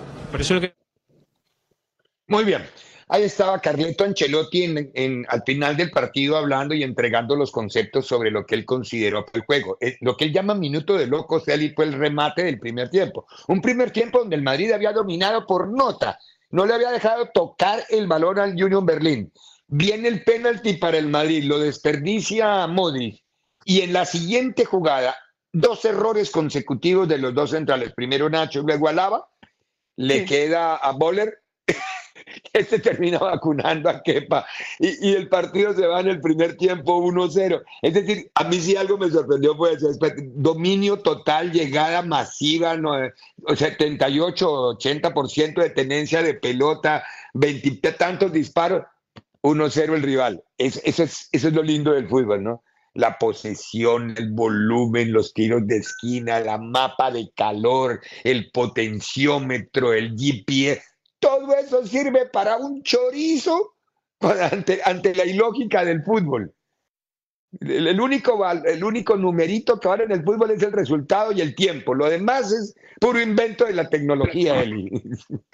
Muy 2.26 2.44
bien. 2.44 2.62
Ahí 3.10 3.22
estaba 3.22 3.58
Carleto 3.58 4.04
Ancelotti 4.04 4.64
en, 4.64 5.24
al 5.30 5.42
final 5.46 5.78
del 5.78 5.90
partido 5.90 6.36
hablando 6.36 6.74
y 6.74 6.82
entregando 6.82 7.36
los 7.36 7.50
conceptos 7.50 8.06
sobre 8.06 8.30
lo 8.30 8.44
que 8.44 8.54
él 8.54 8.66
consideró 8.66 9.24
el 9.32 9.40
juego. 9.46 9.78
Eh, 9.80 9.96
lo 10.02 10.14
que 10.14 10.26
él 10.26 10.32
llama 10.34 10.54
minuto 10.54 10.94
de 10.94 11.06
loco, 11.06 11.40
sea, 11.40 11.56
fue 11.74 11.86
el 11.86 11.94
remate 11.94 12.44
del 12.44 12.58
primer 12.58 12.90
tiempo. 12.90 13.26
Un 13.46 13.62
primer 13.62 13.92
tiempo 13.92 14.18
donde 14.18 14.36
el 14.36 14.42
Madrid 14.42 14.72
había 14.72 14.92
dominado 14.92 15.46
por 15.46 15.68
nota. 15.68 16.18
No 16.50 16.66
le 16.66 16.74
había 16.74 16.90
dejado 16.90 17.30
tocar 17.32 17.82
el 17.88 18.06
balón 18.06 18.38
al 18.38 18.62
Union 18.62 18.84
Berlín. 18.84 19.32
Viene 19.68 20.08
el 20.08 20.22
penalti 20.22 20.74
para 20.74 20.98
el 20.98 21.06
Madrid, 21.06 21.44
lo 21.44 21.58
desperdicia 21.58 22.66
Modric 22.66 23.22
y 23.68 23.82
en 23.82 23.92
la 23.92 24.06
siguiente 24.06 24.64
jugada, 24.64 25.14
dos 25.52 25.84
errores 25.84 26.30
consecutivos 26.30 27.06
de 27.06 27.18
los 27.18 27.34
dos 27.34 27.50
centrales. 27.50 27.92
Primero 27.92 28.30
Nacho, 28.30 28.62
luego 28.62 28.88
Alaba. 28.88 29.28
Le 29.94 30.24
queda 30.24 30.76
a 30.76 30.92
Boller. 30.92 31.42
este 32.54 32.78
termina 32.78 33.18
vacunando 33.18 33.90
a 33.90 34.02
Kepa. 34.02 34.46
Y, 34.78 35.12
el 35.12 35.28
partido 35.28 35.74
se 35.74 35.86
va 35.86 36.00
en 36.00 36.08
el 36.08 36.20
primer 36.22 36.56
tiempo 36.56 36.98
1-0. 36.98 37.62
Es 37.82 37.92
decir, 37.92 38.30
a 38.36 38.44
mí 38.44 38.58
sí 38.58 38.74
algo 38.74 38.96
me 38.96 39.10
sorprendió 39.10 39.54
fue 39.54 39.76
dominio 40.34 41.00
total, 41.00 41.52
llegada 41.52 42.00
masiva, 42.00 42.74
no, 42.74 42.94
78, 43.54 44.78
80% 44.78 45.62
de 45.62 45.70
tenencia 45.70 46.22
de 46.22 46.32
pelota, 46.32 47.04
20 47.34 47.92
tantos 47.92 48.32
disparos. 48.32 48.84
1-0 49.42 49.94
el 49.94 50.02
rival. 50.02 50.42
eso, 50.56 50.80
es, 50.84 51.28
eso 51.30 51.48
es 51.48 51.54
lo 51.54 51.62
lindo 51.62 51.92
del 51.92 52.08
fútbol, 52.08 52.42
¿no? 52.42 52.62
La 52.98 53.16
posesión, 53.16 54.12
el 54.18 54.32
volumen, 54.32 55.12
los 55.12 55.32
tiros 55.32 55.64
de 55.68 55.76
esquina, 55.76 56.40
la 56.40 56.58
mapa 56.58 57.12
de 57.12 57.30
calor, 57.36 58.00
el 58.24 58.50
potenciómetro, 58.50 59.92
el 59.92 60.16
GPS, 60.16 60.82
todo 61.20 61.54
eso 61.54 61.86
sirve 61.86 62.26
para 62.26 62.56
un 62.56 62.82
chorizo 62.82 63.76
ante, 64.50 64.80
ante 64.84 65.14
la 65.14 65.24
ilógica 65.24 65.84
del 65.84 66.02
fútbol. 66.02 66.52
El, 67.60 67.98
único, 68.00 68.46
el 68.50 68.84
único 68.84 69.16
numerito 69.16 69.80
que 69.80 69.88
ahora 69.88 70.04
en 70.04 70.12
el 70.12 70.22
fútbol 70.22 70.50
es 70.50 70.62
el 70.62 70.72
resultado 70.72 71.32
y 71.32 71.40
el 71.40 71.54
tiempo. 71.54 71.94
Lo 71.94 72.08
demás 72.08 72.52
es 72.52 72.74
puro 73.00 73.20
invento 73.20 73.64
de 73.64 73.72
la 73.72 73.88
tecnología, 73.88 74.62
Eli. 74.62 74.90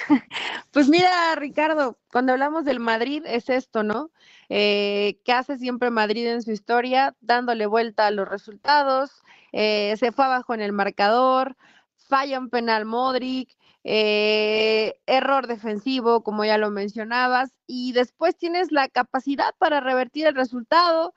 Pues 0.72 0.88
mira, 0.88 1.36
Ricardo, 1.36 1.96
cuando 2.10 2.32
hablamos 2.32 2.64
del 2.64 2.80
Madrid 2.80 3.22
es 3.26 3.48
esto, 3.48 3.84
¿no? 3.84 4.10
Eh, 4.48 5.20
¿Qué 5.24 5.32
hace 5.32 5.56
siempre 5.56 5.90
Madrid 5.90 6.26
en 6.26 6.42
su 6.42 6.50
historia? 6.50 7.14
Dándole 7.20 7.66
vuelta 7.66 8.08
a 8.08 8.10
los 8.10 8.28
resultados, 8.28 9.22
eh, 9.52 9.94
se 9.96 10.10
fue 10.10 10.24
abajo 10.24 10.52
en 10.52 10.62
el 10.62 10.72
marcador, 10.72 11.56
falla 11.96 12.40
un 12.40 12.50
penal 12.50 12.86
Modric, 12.86 13.56
eh, 13.84 14.94
error 15.06 15.46
defensivo, 15.46 16.24
como 16.24 16.44
ya 16.44 16.58
lo 16.58 16.70
mencionabas, 16.70 17.52
y 17.68 17.92
después 17.92 18.36
tienes 18.36 18.72
la 18.72 18.88
capacidad 18.88 19.54
para 19.58 19.80
revertir 19.80 20.26
el 20.26 20.34
resultado 20.34 21.14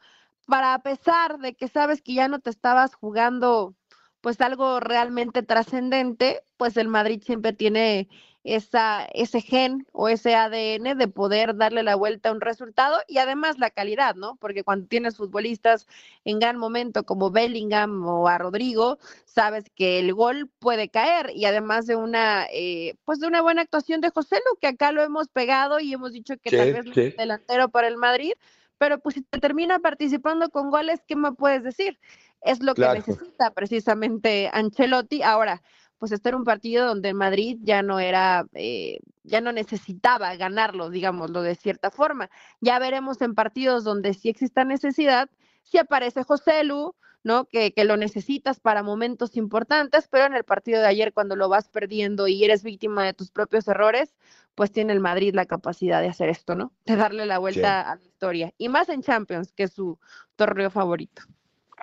para 0.47 0.73
a 0.73 0.79
pesar 0.79 1.39
de 1.39 1.53
que 1.53 1.67
sabes 1.67 2.01
que 2.01 2.13
ya 2.13 2.27
no 2.27 2.39
te 2.39 2.49
estabas 2.49 2.95
jugando 2.95 3.75
pues 4.21 4.41
algo 4.41 4.79
realmente 4.79 5.43
trascendente, 5.43 6.43
pues 6.57 6.75
el 6.77 6.87
Madrid 6.87 7.21
siempre 7.23 7.53
tiene 7.53 8.09
esa, 8.43 9.05
ese 9.13 9.41
gen 9.41 9.85
o 9.91 10.07
ese 10.07 10.35
ADN 10.35 10.97
de 10.97 11.07
poder 11.07 11.55
darle 11.57 11.83
la 11.83 11.95
vuelta 11.95 12.29
a 12.29 12.31
un 12.31 12.41
resultado 12.41 12.97
y 13.07 13.17
además 13.17 13.59
la 13.59 13.69
calidad, 13.69 14.15
¿no? 14.15 14.37
Porque 14.37 14.63
cuando 14.63 14.87
tienes 14.87 15.17
futbolistas 15.17 15.85
en 16.23 16.39
gran 16.39 16.57
momento 16.57 17.03
como 17.03 17.29
Bellingham 17.29 18.05
o 18.07 18.27
a 18.27 18.37
Rodrigo, 18.37 18.99
sabes 19.25 19.65
que 19.75 19.99
el 19.99 20.13
gol 20.13 20.49
puede 20.59 20.87
caer 20.89 21.31
y 21.35 21.45
además 21.45 21.87
de 21.87 21.97
una, 21.97 22.47
eh, 22.51 22.95
pues 23.03 23.19
de 23.19 23.27
una 23.27 23.41
buena 23.41 23.63
actuación 23.63 23.99
de 23.99 24.09
José 24.11 24.37
Lu, 24.37 24.57
que 24.59 24.67
acá 24.67 24.93
lo 24.93 25.03
hemos 25.03 25.27
pegado 25.27 25.79
y 25.81 25.93
hemos 25.93 26.13
dicho 26.13 26.35
que 26.37 26.49
tal 26.49 26.71
vez 26.71 26.85
es 26.95 27.17
delantero 27.17 27.69
para 27.69 27.87
el 27.89 27.97
Madrid, 27.97 28.33
pero 28.77 28.99
pues 28.99 29.15
si 29.15 29.21
te 29.21 29.39
termina 29.39 29.79
participando 29.79 30.49
con 30.49 30.69
goles, 30.69 31.01
¿qué 31.07 31.15
me 31.15 31.31
puedes 31.31 31.63
decir? 31.63 31.99
Es 32.41 32.61
lo 32.61 32.75
que 32.75 32.87
necesita 32.87 33.51
precisamente 33.51 34.49
Ancelotti. 34.53 35.23
Ahora, 35.23 35.61
pues 35.97 36.11
este 36.11 36.29
era 36.29 36.37
un 36.37 36.43
partido 36.43 36.85
donde 36.85 37.13
Madrid 37.13 37.57
ya 37.61 37.81
no 37.81 37.99
era, 37.99 38.45
eh, 38.53 38.99
ya 39.23 39.41
no 39.41 39.51
necesitaba 39.51 40.35
ganarlo, 40.35 40.89
digámoslo 40.89 41.41
de 41.41 41.55
cierta 41.55 41.89
forma. 41.91 42.29
Ya 42.61 42.77
veremos 42.79 43.21
en 43.21 43.33
partidos 43.33 43.83
donde 43.83 44.13
sí 44.13 44.29
exista 44.29 44.63
necesidad, 44.63 45.29
si 45.63 45.77
aparece 45.77 46.23
José 46.23 46.63
Lu, 46.63 46.95
¿no? 47.27 47.45
Que, 47.45 47.73
que, 47.73 47.83
lo 47.83 47.97
necesitas 47.97 48.59
para 48.59 48.81
momentos 48.81 49.35
importantes, 49.35 50.07
pero 50.09 50.25
en 50.25 50.33
el 50.33 50.45
partido 50.45 50.79
de 50.81 50.87
ayer, 50.87 51.13
cuando 51.13 51.35
lo 51.35 51.49
vas 51.49 51.67
perdiendo 51.67 52.27
y 52.27 52.43
eres 52.43 52.63
víctima 52.63 53.05
de 53.05 53.13
tus 53.13 53.29
propios 53.31 53.67
errores, 53.67 54.15
pues 54.55 54.71
tiene 54.71 54.93
el 54.93 55.01
Madrid 55.01 55.35
la 55.35 55.45
capacidad 55.45 56.01
de 56.01 56.07
hacer 56.07 56.29
esto, 56.29 56.55
¿no? 56.55 56.71
De 56.85 56.95
darle 56.95 57.25
la 57.25 57.37
vuelta 57.37 57.81
a 57.81 57.95
la 57.97 58.03
historia. 58.03 58.53
Y 58.57 58.69
más 58.69 58.87
en 58.87 59.03
Champions, 59.03 59.51
que 59.51 59.63
es 59.63 59.73
su 59.73 59.99
torneo 60.37 60.71
favorito. 60.71 61.21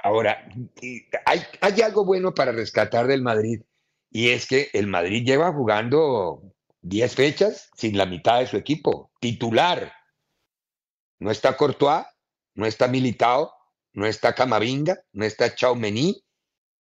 Ahora, 0.03 0.49
hay, 1.27 1.41
hay 1.61 1.83
algo 1.83 2.05
bueno 2.07 2.35
para 2.35 2.51
rescatar 2.51 3.07
del 3.07 3.23
Madrid, 3.23 3.61
y 4.11 4.31
es 4.31 4.47
que 4.47 4.71
el 4.73 4.87
Madrid 4.87 5.25
lleva 5.27 5.53
jugando 5.53 6.43
10 6.81 7.15
fechas 7.15 7.71
sin 7.77 7.99
la 7.99 8.07
mitad 8.07 8.41
de 8.41 8.47
su 8.47 8.57
equipo, 8.57 9.11
titular. 9.21 9.93
No 11.19 11.31
está 11.31 11.57
Courtois, 11.57 12.07
no 12.55 12.65
está 12.65 12.89
Militao, 12.89 13.53
no 13.95 14.07
está 14.07 14.35
Camavinga, 14.35 14.99
no 15.13 15.25
está 15.25 15.55
Chaumení 15.55 16.23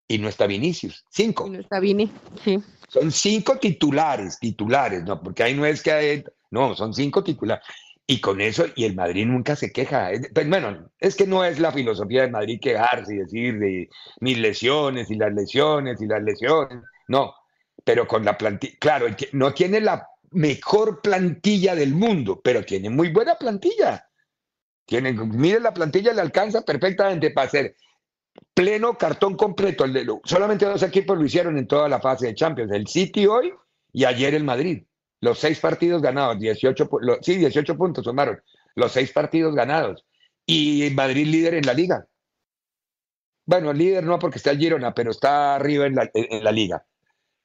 y 0.06 0.18
no 0.18 0.28
está 0.28 0.46
Vinicius. 0.46 1.04
Cinco. 1.10 1.48
no 1.48 1.60
está 1.60 1.80
Vini, 1.80 2.12
sí. 2.44 2.62
Son 2.88 3.10
cinco 3.10 3.58
titulares, 3.58 4.38
titulares, 4.38 5.02
¿no? 5.04 5.20
Porque 5.20 5.42
ahí 5.42 5.54
no 5.54 5.64
es 5.64 5.82
que 5.82 5.92
hay, 5.92 6.24
no, 6.50 6.74
son 6.74 6.92
cinco 6.92 7.24
titulares. 7.24 7.64
Y 8.06 8.20
con 8.20 8.40
eso, 8.42 8.66
y 8.76 8.84
el 8.84 8.94
Madrid 8.94 9.24
nunca 9.24 9.56
se 9.56 9.72
queja. 9.72 10.10
Pues, 10.34 10.48
bueno, 10.48 10.90
es 11.00 11.16
que 11.16 11.26
no 11.26 11.42
es 11.44 11.58
la 11.58 11.72
filosofía 11.72 12.22
del 12.22 12.32
Madrid 12.32 12.60
quejarse 12.60 13.14
y 13.14 13.18
decir 13.18 13.58
de 13.58 13.88
mis 14.20 14.36
lesiones 14.36 15.10
y 15.10 15.14
las 15.14 15.32
lesiones 15.32 16.00
y 16.02 16.06
las 16.06 16.22
lesiones. 16.22 16.84
No, 17.08 17.34
pero 17.82 18.06
con 18.06 18.24
la 18.24 18.36
plantilla, 18.36 18.74
claro, 18.78 19.06
no 19.32 19.54
tiene 19.54 19.80
la 19.80 20.06
mejor 20.32 21.00
plantilla 21.00 21.74
del 21.74 21.94
mundo, 21.94 22.40
pero 22.44 22.62
tiene 22.62 22.90
muy 22.90 23.10
buena 23.10 23.36
plantilla. 23.36 24.06
Tiene, 24.86 25.12
mire 25.12 25.60
la 25.60 25.72
plantilla, 25.72 26.12
le 26.12 26.20
alcanza 26.20 26.62
perfectamente 26.62 27.30
para 27.30 27.46
hacer 27.46 27.76
pleno 28.52 28.96
cartón 28.98 29.36
completo. 29.36 29.84
Solamente 30.24 30.66
dos 30.66 30.82
equipos 30.82 31.16
lo 31.16 31.24
hicieron 31.24 31.56
en 31.58 31.66
toda 31.66 31.88
la 31.88 32.00
fase 32.00 32.26
de 32.26 32.34
Champions, 32.34 32.72
el 32.72 32.86
City 32.86 33.26
hoy 33.26 33.52
y 33.92 34.04
ayer 34.04 34.34
el 34.34 34.44
Madrid. 34.44 34.84
Los 35.20 35.38
seis 35.38 35.58
partidos 35.58 36.02
ganados, 36.02 36.38
18, 36.38 36.90
sí, 37.22 37.36
18 37.36 37.76
puntos 37.78 38.04
sumaron, 38.04 38.42
los 38.74 38.92
seis 38.92 39.10
partidos 39.12 39.54
ganados. 39.54 40.04
Y 40.46 40.90
Madrid 40.94 41.26
líder 41.26 41.54
en 41.54 41.64
la 41.64 41.72
liga. 41.72 42.06
Bueno, 43.46 43.72
líder 43.72 44.04
no 44.04 44.18
porque 44.18 44.36
está 44.36 44.50
el 44.50 44.58
Girona, 44.58 44.92
pero 44.92 45.10
está 45.10 45.54
arriba 45.54 45.86
en 45.86 45.94
la, 45.94 46.10
en 46.12 46.44
la 46.44 46.52
liga. 46.52 46.84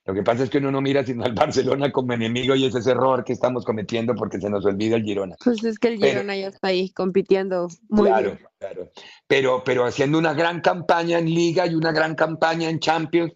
Lo 0.06 0.14
que 0.14 0.24
pasa 0.24 0.44
es 0.44 0.50
que 0.50 0.58
uno 0.58 0.72
no 0.72 0.82
mira 0.82 1.06
sino 1.06 1.24
al 1.24 1.34
Barcelona 1.36 1.92
como 1.92 2.14
enemigo 2.14 2.56
y 2.56 2.66
ese 2.66 2.80
es 2.80 2.86
ese 2.86 2.92
error 2.92 3.24
que 3.24 3.34
estamos 3.34 3.66
cometiendo 3.66 4.16
porque 4.16 4.40
se 4.40 4.50
nos 4.50 4.66
olvida 4.66 4.96
el 4.96 5.04
Girona. 5.04 5.36
Pues 5.44 5.64
es 5.64 5.78
que 5.78 5.90
el 5.90 5.98
Girona 5.98 6.36
ya 6.36 6.48
está 6.48 6.70
ahí 6.70 6.90
compitiendo 6.92 7.68
muy 7.90 8.08
claro, 8.08 8.38
Claro, 8.60 8.92
pero, 9.28 9.64
pero 9.64 9.86
haciendo 9.86 10.18
una 10.18 10.34
gran 10.34 10.62
campaña 10.62 11.20
en 11.20 11.26
Liga 11.26 11.68
y 11.68 11.76
una 11.76 11.92
gran 11.92 12.16
campaña 12.16 12.70
en 12.70 12.80
Champions, 12.80 13.34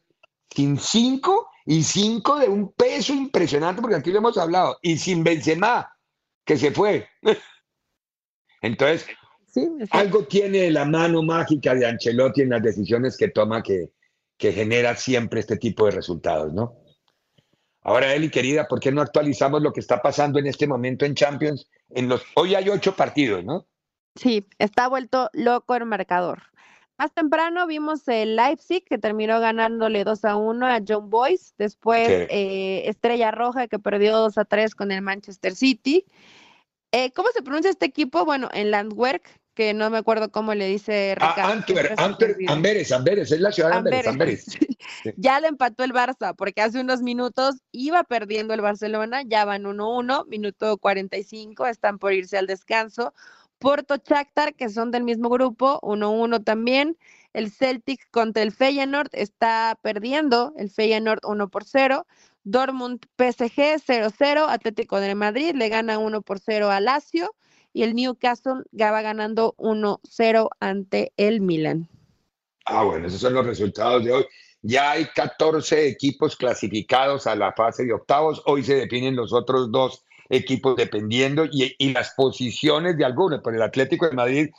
sin 0.50 0.78
cinco 0.78 1.50
y 1.66 1.84
cinco 1.84 2.40
de 2.40 2.50
un 2.50 2.74
peso 2.74 3.14
impresionante, 3.14 3.82
porque 3.82 3.96
aquí 3.96 4.12
lo 4.12 4.18
hemos 4.18 4.38
hablado, 4.38 4.78
y 4.82 4.98
sin 4.98 5.24
Benzema, 5.24 5.90
que 6.46 6.58
se 6.58 6.72
fue. 6.72 7.08
Entonces, 8.62 9.06
algo 9.92 10.26
tiene 10.26 10.72
la 10.72 10.86
mano 10.86 11.22
mágica 11.22 11.76
de 11.76 11.86
Ancelotti 11.86 12.42
en 12.42 12.50
las 12.50 12.64
decisiones 12.64 13.18
que 13.18 13.30
toma 13.30 13.62
que, 13.62 13.92
que 14.44 14.52
genera 14.52 14.94
siempre 14.98 15.40
este 15.40 15.56
tipo 15.56 15.86
de 15.86 15.92
resultados, 15.92 16.52
¿no? 16.52 16.76
Ahora, 17.82 18.14
Eli, 18.14 18.30
querida, 18.30 18.68
¿por 18.68 18.82
qué 18.82 18.92
no 18.92 19.02
actualizamos 19.02 19.62
lo 19.62 19.72
que 19.72 19.80
está 19.80 20.02
pasando 20.02 20.38
en 20.38 20.48
este 20.48 20.68
momento 20.68 21.06
en 21.06 21.16
Champions? 21.16 21.70
En 21.92 22.10
los, 22.10 22.26
hoy 22.36 22.54
hay 22.54 22.68
ocho 22.68 22.94
partidos, 22.94 23.46
¿no? 23.46 23.66
Sí, 24.16 24.46
está 24.60 24.90
vuelto 24.90 25.30
loco 25.32 25.76
el 25.76 25.86
marcador. 25.86 26.44
Más 26.98 27.14
temprano 27.14 27.66
vimos 27.68 28.06
el 28.10 28.36
Leipzig 28.36 28.84
que 28.84 28.98
terminó 28.98 29.40
ganándole 29.40 30.04
2 30.04 30.26
a 30.26 30.36
1 30.36 30.68
a 30.68 30.82
John 30.86 31.10
Boyce. 31.10 31.54
Después 31.58 32.10
eh, 32.10 32.84
Estrella 32.88 33.32
Roja 33.32 33.70
que 33.70 33.80
perdió 33.80 34.18
2 34.18 34.38
a 34.38 34.44
3 34.44 34.76
con 34.76 34.92
el 34.92 35.02
Manchester 35.02 35.56
City. 35.56 36.06
Eh, 36.92 37.14
¿Cómo 37.14 37.30
se 37.30 37.44
pronuncia 37.44 37.72
este 37.72 37.86
equipo? 37.86 38.26
Bueno, 38.26 38.50
en 38.52 38.72
Landwerk 38.72 39.40
que 39.54 39.74
no 39.74 39.90
me 39.90 39.98
acuerdo 39.98 40.32
cómo 40.32 40.54
le 40.54 40.68
dice 40.68 41.16
ah, 41.20 41.30
Ricardo. 41.30 41.54
Amberes, 42.48 42.92
Amberes, 42.92 43.32
es 43.32 43.40
la 43.40 43.52
ciudad 43.52 43.70
de 43.70 43.76
Amberes, 43.76 44.08
Amberes. 44.08 44.46
ya 45.18 45.40
le 45.40 45.48
empató 45.48 45.84
el 45.84 45.94
Barça, 45.94 46.36
porque 46.36 46.62
hace 46.62 46.80
unos 46.80 47.02
minutos 47.02 47.56
iba 47.72 48.04
perdiendo 48.04 48.54
el 48.54 48.62
Barcelona, 48.62 49.22
ya 49.24 49.46
van 49.46 49.64
1-1, 49.64 50.28
minuto 50.28 50.78
45, 50.78 51.68
están 51.68 52.00
por 52.00 52.14
irse 52.14 52.38
al 52.38 52.48
descanso. 52.48 53.14
Porto 53.60 53.96
Shakhtar, 53.96 54.56
que 54.56 54.70
son 54.70 54.92
del 54.92 55.04
mismo 55.04 55.30
grupo, 55.30 55.80
1-1 55.82 56.44
también. 56.44 56.98
El 57.32 57.50
Celtic 57.52 58.10
contra 58.12 58.44
el 58.44 58.52
Feyenoord 58.52 59.10
está 59.14 59.80
perdiendo, 59.82 60.54
el 60.58 60.70
Feyenoord 60.70 61.22
1 61.24 61.50
por 61.50 61.64
0. 61.64 62.06
Dortmund 62.44 63.00
PSG 63.18 63.80
0-0, 63.80 64.46
Atlético 64.50 65.00
de 65.00 65.16
Madrid 65.16 65.56
le 65.56 65.70
gana 65.70 65.98
1 65.98 66.22
por 66.24 66.40
0 66.40 66.70
a 66.70 66.82
Lazio 66.82 67.34
y 67.74 67.84
el 67.84 67.96
Newcastle 67.96 68.64
va 68.80 69.02
ganando 69.02 69.56
1-0 69.58 70.50
ante 70.60 71.12
el 71.18 71.42
Milan. 71.42 71.90
Ah, 72.66 72.84
bueno, 72.84 73.08
esos 73.08 73.20
son 73.20 73.34
los 73.34 73.46
resultados 73.46 74.06
de 74.06 74.14
hoy. 74.14 74.26
Ya 74.62 74.92
hay 74.92 75.06
14 75.14 75.88
equipos 75.88 76.38
clasificados 76.38 77.28
a 77.28 77.36
la 77.36 77.52
fase 77.52 77.84
de 77.84 77.94
octavos. 77.94 78.42
Hoy 78.46 78.64
se 78.64 78.76
definen 78.76 79.16
los 79.16 79.34
otros 79.34 79.70
dos 79.72 80.06
equipos 80.30 80.78
dependiendo 80.78 81.46
y, 81.52 81.92
las 81.92 82.14
posiciones 82.16 82.98
de 82.98 83.04
algunos. 83.04 83.42
Por 83.42 83.54
el 83.54 83.62
Atlético 83.62 84.08
de 84.08 84.16
Madrid, 84.16 84.50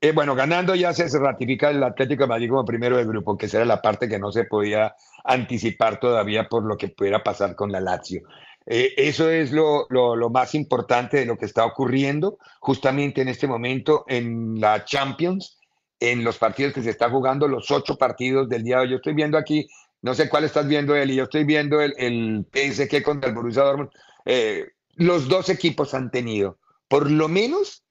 eh, 0.00 0.10
bueno, 0.10 0.34
ganando 0.34 0.74
ya 0.74 0.92
se, 0.92 1.06
ratifica 1.16 1.70
el 1.70 1.82
Atlético 1.84 2.24
de 2.24 2.28
Madrid 2.28 2.48
como 2.48 2.64
primero 2.64 2.96
del 2.96 3.06
grupo, 3.06 3.38
que 3.38 3.48
será 3.48 3.64
la 3.64 3.80
parte 3.80 4.08
que 4.08 4.18
no 4.18 4.32
se 4.32 4.44
podía 4.44 4.96
anticipar 5.24 6.00
todavía 6.00 6.48
por 6.48 6.64
lo 6.64 6.76
que 6.76 6.88
pudiera 6.88 7.22
pasar 7.22 7.54
con 7.54 7.70
la 7.70 7.80
Lazio. 7.80 8.22
Eh, 8.66 8.94
eso 8.96 9.30
es 9.30 9.52
lo, 9.52 9.86
más 10.30 10.54
importante 10.54 11.18
de 11.18 11.26
lo 11.26 11.36
que 11.36 11.46
está 11.46 11.64
ocurriendo 11.64 12.38
justamente 12.60 13.20
en 13.20 13.28
este 13.28 13.46
momento 13.46 14.04
en 14.08 14.60
la 14.60 14.84
Champions, 14.84 15.58
en 15.98 16.24
los 16.24 16.38
partidos 16.38 16.72
que 16.72 16.82
se 16.82 16.90
están 16.90 17.10
jugando, 17.10 17.48
los 17.48 17.70
ocho 17.70 17.96
partidos 17.96 18.48
del 18.48 18.64
día 18.64 18.76
de 18.76 18.82
hoy. 18.82 18.90
Yo 18.90 18.96
estoy 18.96 19.14
viendo 19.14 19.38
aquí, 19.38 19.68
no 20.00 20.14
sé 20.14 20.28
cuál 20.28 20.44
estás 20.44 20.66
viendo, 20.66 20.94
Eli, 20.94 21.16
yo 21.16 21.24
estoy 21.24 21.44
viendo 21.44 21.80
el, 21.80 21.94
el 21.98 22.46
PSG 22.52 23.02
contra 23.02 23.28
el 23.28 23.34
Borussia 23.34 23.62
Dortmund. 23.62 23.90
Eh, 24.24 24.66
los 24.94 25.28
dos 25.28 25.48
equipos 25.48 25.94
han 25.94 26.10
tenido 26.10 26.58
por 26.88 27.10
lo 27.10 27.28
menos 27.28 27.84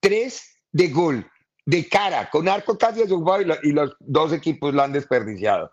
tres 0.00 0.56
de 0.72 0.88
gol, 0.88 1.26
de 1.64 1.88
cara, 1.88 2.28
con 2.28 2.48
arco 2.48 2.76
casi 2.76 3.02
a 3.02 3.08
su 3.08 3.24
y, 3.62 3.68
y 3.68 3.72
los 3.72 3.96
dos 4.00 4.32
equipos 4.32 4.74
lo 4.74 4.82
han 4.82 4.92
desperdiciado. 4.92 5.72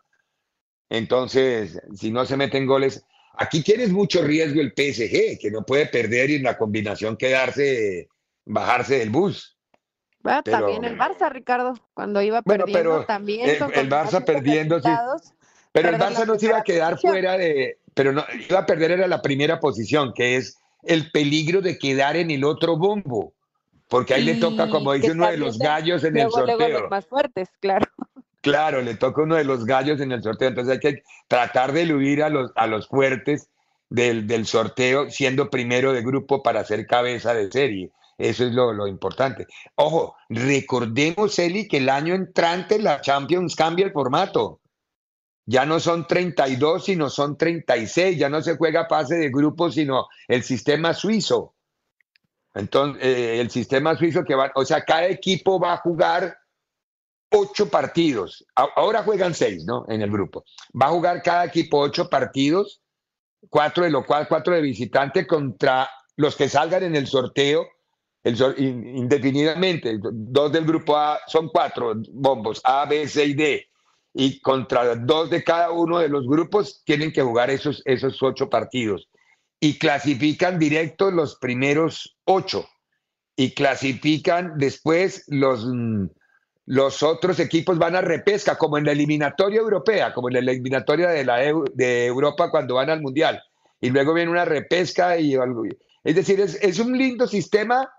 Entonces, 0.90 1.82
si 1.94 2.12
no 2.12 2.26
se 2.26 2.38
meten 2.38 2.66
goles, 2.66 3.04
Aquí 3.42 3.64
tienes 3.64 3.90
mucho 3.90 4.22
riesgo 4.22 4.60
el 4.60 4.74
PSG, 4.76 5.40
que 5.40 5.50
no 5.50 5.66
puede 5.66 5.86
perder 5.86 6.30
y 6.30 6.36
en 6.36 6.44
la 6.44 6.58
combinación 6.58 7.16
quedarse, 7.16 8.10
bajarse 8.46 9.00
del 9.00 9.12
bus. 9.12 9.58
también 10.44 10.84
el 10.84 10.98
Barça, 10.98 11.32
Ricardo, 11.32 11.74
cuando 11.94 12.22
iba 12.22 12.42
perdiendo 12.42 13.06
también. 13.06 13.50
El, 13.50 13.90
Barça 13.90 14.26
perdiendo, 14.26 14.82
sí. 14.82 14.90
Pero 15.72 15.88
el 15.88 15.96
Barça 15.96 16.28
no 16.28 16.38
se 16.38 16.48
iba 16.48 16.58
a 16.58 16.64
quedar 16.64 17.00
fuera 17.00 17.38
de. 17.38 17.80
Pero 17.94 18.12
no, 18.12 18.26
iba 18.50 18.60
a 18.60 18.66
perder 18.66 18.92
era 18.92 19.08
la 19.08 19.22
primera 19.22 19.62
posición, 19.62 20.12
que 20.14 20.36
es 20.36 20.58
el 20.84 21.10
peligro 21.10 21.62
de 21.62 21.78
quedar 21.78 22.18
en 22.18 22.32
el 22.32 22.44
otro 22.44 22.76
bombo. 22.76 23.34
Porque 23.88 24.16
ahí 24.16 24.24
le 24.24 24.36
toca, 24.36 24.70
como 24.70 24.92
dice 24.92 25.12
uno 25.12 25.32
de 25.32 25.38
los 25.38 25.58
gallos 25.58 26.04
en 26.04 26.18
el 26.18 26.30
sorteo. 26.30 26.82
los 26.82 26.90
más 26.92 27.08
fuertes, 27.08 27.48
claro. 27.62 27.88
Claro, 28.42 28.82
le 28.82 28.96
toca 28.96 29.22
uno 29.22 29.36
de 29.36 29.44
los 29.44 29.66
gallos 29.66 30.00
en 30.00 30.12
el 30.12 30.24
sorteo. 30.24 30.50
Entonces 30.50 30.74
hay 30.74 30.80
que 30.80 31.04
tratar 31.28 31.74
de 31.74 31.82
eludir 31.82 32.24
a 32.24 32.30
los, 32.30 32.52
a 32.56 32.68
los 32.68 32.88
fuertes 32.88 33.50
del, 33.90 34.28
del 34.28 34.46
sorteo, 34.46 35.10
siendo 35.10 35.50
primero 35.50 35.92
de 35.94 36.02
grupo 36.02 36.42
para 36.42 36.64
ser 36.64 36.88
cabeza 36.88 37.34
de 37.34 37.52
serie. 37.52 37.92
Eso 38.18 38.46
es 38.46 38.52
lo, 38.52 38.74
lo, 38.74 38.88
importante. 38.88 39.48
Ojo, 39.76 40.16
recordemos, 40.28 41.40
Eli, 41.40 41.68
que 41.68 41.78
el 41.78 41.90
año 41.90 42.16
entrante 42.16 42.78
la 42.78 43.00
Champions 43.02 43.56
cambia 43.56 43.86
el 43.86 43.94
formato. 43.94 44.60
Ya 45.46 45.66
no 45.66 45.80
son 45.80 46.06
32, 46.06 46.84
sino 46.84 47.10
son 47.10 47.38
36. 47.38 48.18
Ya 48.18 48.30
no 48.30 48.42
se 48.42 48.58
juega 48.58 48.88
pase 48.88 49.16
de 49.16 49.30
grupo, 49.30 49.72
sino 49.72 50.08
el 50.28 50.44
sistema 50.44 50.94
suizo. 50.94 51.56
Entonces, 52.54 53.02
eh, 53.04 53.40
el 53.40 53.50
sistema 53.50 53.96
suizo 53.98 54.26
que 54.26 54.36
va, 54.36 54.52
o 54.54 54.66
sea, 54.66 54.84
cada 54.84 55.08
equipo 55.08 55.60
va 55.60 55.74
a 55.74 55.78
jugar 55.78 56.39
ocho 57.32 57.70
partidos. 57.70 58.46
Ahora 58.56 59.04
juegan 59.04 59.34
seis, 59.34 59.66
¿no? 59.66 59.86
En 59.88 60.02
el 60.02 60.12
grupo. 60.12 60.44
Va 60.80 60.88
a 60.88 60.92
jugar 60.92 61.22
cada 61.22 61.46
equipo 61.46 61.80
ocho 61.80 62.10
partidos, 62.10 62.82
cuatro 63.50 63.84
de 63.84 63.92
lo 63.92 64.06
cual 64.06 64.28
cuatro 64.28 64.54
de 64.54 64.62
visitante 64.62 65.26
contra 65.28 65.90
los 66.16 66.36
que 66.36 66.50
salgan 66.50 66.84
en 66.84 66.96
el 66.96 67.08
sorteo 67.08 67.68
indefinidamente. 68.24 70.00
Dos 70.02 70.52
del 70.52 70.66
grupo 70.66 70.98
A 70.98 71.20
son 71.28 71.50
cuatro 71.50 71.94
bombos, 72.12 72.62
A, 72.64 72.86
B, 72.86 73.08
C 73.08 73.26
y 73.26 73.34
D. 73.34 73.66
Y 74.14 74.42
contra 74.42 74.96
dos 74.96 75.30
de 75.30 75.44
cada 75.44 75.72
uno 75.72 76.00
de 76.00 76.10
los 76.10 76.28
grupos 76.28 76.82
tienen 76.84 77.12
que 77.12 77.22
jugar 77.22 77.50
esos, 77.50 77.82
esos 77.86 78.22
ocho 78.22 78.50
partidos 78.50 79.08
y 79.60 79.78
clasifican 79.78 80.58
directo 80.58 81.12
los 81.12 81.36
primeros 81.36 82.18
ocho 82.26 82.68
y 83.36 83.54
clasifican 83.54 84.58
después 84.58 85.24
los, 85.28 85.66
mm, 85.66 86.08
los 86.70 87.02
otros 87.02 87.40
equipos 87.40 87.80
van 87.80 87.96
a 87.96 88.02
repesca, 88.02 88.56
como 88.56 88.78
en 88.78 88.86
la 88.86 88.92
eliminatoria 88.92 89.60
europea, 89.60 90.14
como 90.14 90.30
en 90.30 90.36
la 90.36 90.52
eliminatoria 90.52 91.10
de, 91.10 91.26
la 91.26 91.38
de 91.74 92.06
Europa 92.06 92.52
cuando 92.52 92.76
van 92.76 92.92
al 92.92 93.02
Mundial. 93.02 93.42
Y 93.82 93.90
luego 93.90 94.14
viene 94.14 94.30
una 94.30 94.46
repesca 94.46 95.18
y 95.18 95.34
algo. 95.34 95.64
Es 96.04 96.16
decir, 96.16 96.40
es, 96.40 96.60
es 96.62 96.78
un 96.78 96.96
lindo 96.96 97.26
sistema 97.26 97.90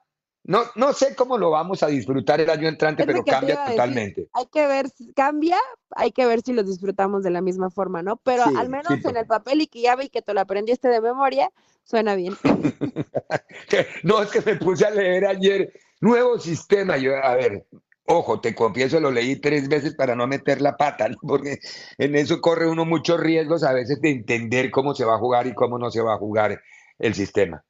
no, 0.45 0.62
no 0.75 0.93
sé 0.93 1.14
cómo 1.14 1.37
lo 1.37 1.51
vamos 1.51 1.83
a 1.83 1.89
disfrutar 1.89 2.41
el 2.41 2.49
año 2.49 2.68
entrante, 2.68 3.05
pero 3.05 3.23
cambia 3.25 3.62
totalmente. 3.66 4.29
hay 4.33 4.47
que 4.47 4.66
ver, 4.66 4.87
cambia, 5.14 5.59
hay 5.91 6.12
que 6.12 6.25
ver 6.25 6.41
si 6.41 6.55
lo 6.55 6.62
disfrutamos 6.62 7.23
de 7.23 7.31
la 7.31 7.43
misma 7.43 7.71
forma, 7.71 8.03
¿no? 8.03 8.16
Pero 8.16 8.45
al 8.57 8.68
menos 8.71 9.05
en 9.05 9.16
el 9.16 9.27
papel 9.27 9.61
y 9.61 9.66
que 9.66 9.83
ya 9.83 9.97
vi 9.97 10.09
que 10.09 10.23
te 10.23 10.33
lo 10.33 10.41
aprendiste 10.41 10.89
de 10.89 11.01
memoria, 11.03 11.51
suena 11.85 12.14
bien. 12.14 12.37
no, 14.03 14.23
es 14.23 14.31
que 14.31 14.41
me 14.41 14.57
puse 14.57 14.87
a 14.87 14.91
leer 14.91 15.27
ayer, 15.27 15.73
nuevo 16.01 16.39
sistema, 16.39 16.97
yo, 16.97 17.16
a 17.23 17.35
ver, 17.35 17.66
ojo, 18.11 18.40
te 18.40 18.54
confieso, 18.54 18.98
lo 18.98 19.11
leí 19.11 19.36
tres 19.36 19.68
veces 19.68 19.94
para 19.94 20.16
no 20.16 20.26
meter 20.26 20.61
la 20.61 20.76
pata, 20.76 21.08
porque 21.22 21.61
en 21.96 22.16
eso 22.16 22.40
corre 22.40 22.68
uno 22.68 22.84
muchos 22.84 23.20
riesgos 23.20 23.62
a 23.62 23.72
veces 23.72 24.00
de 24.00 24.11
entender 24.11 24.70
cómo 24.70 24.94
se 24.94 25.04
va 25.04 25.14
a 25.14 25.18
jugar 25.18 25.46
y 25.46 25.54
cómo 25.54 25.78
no 25.78 25.90
se 25.90 26.02
va 26.02 26.14
a 26.14 26.18
jugar 26.18 26.61
el 26.98 27.14
sistema. 27.14 27.64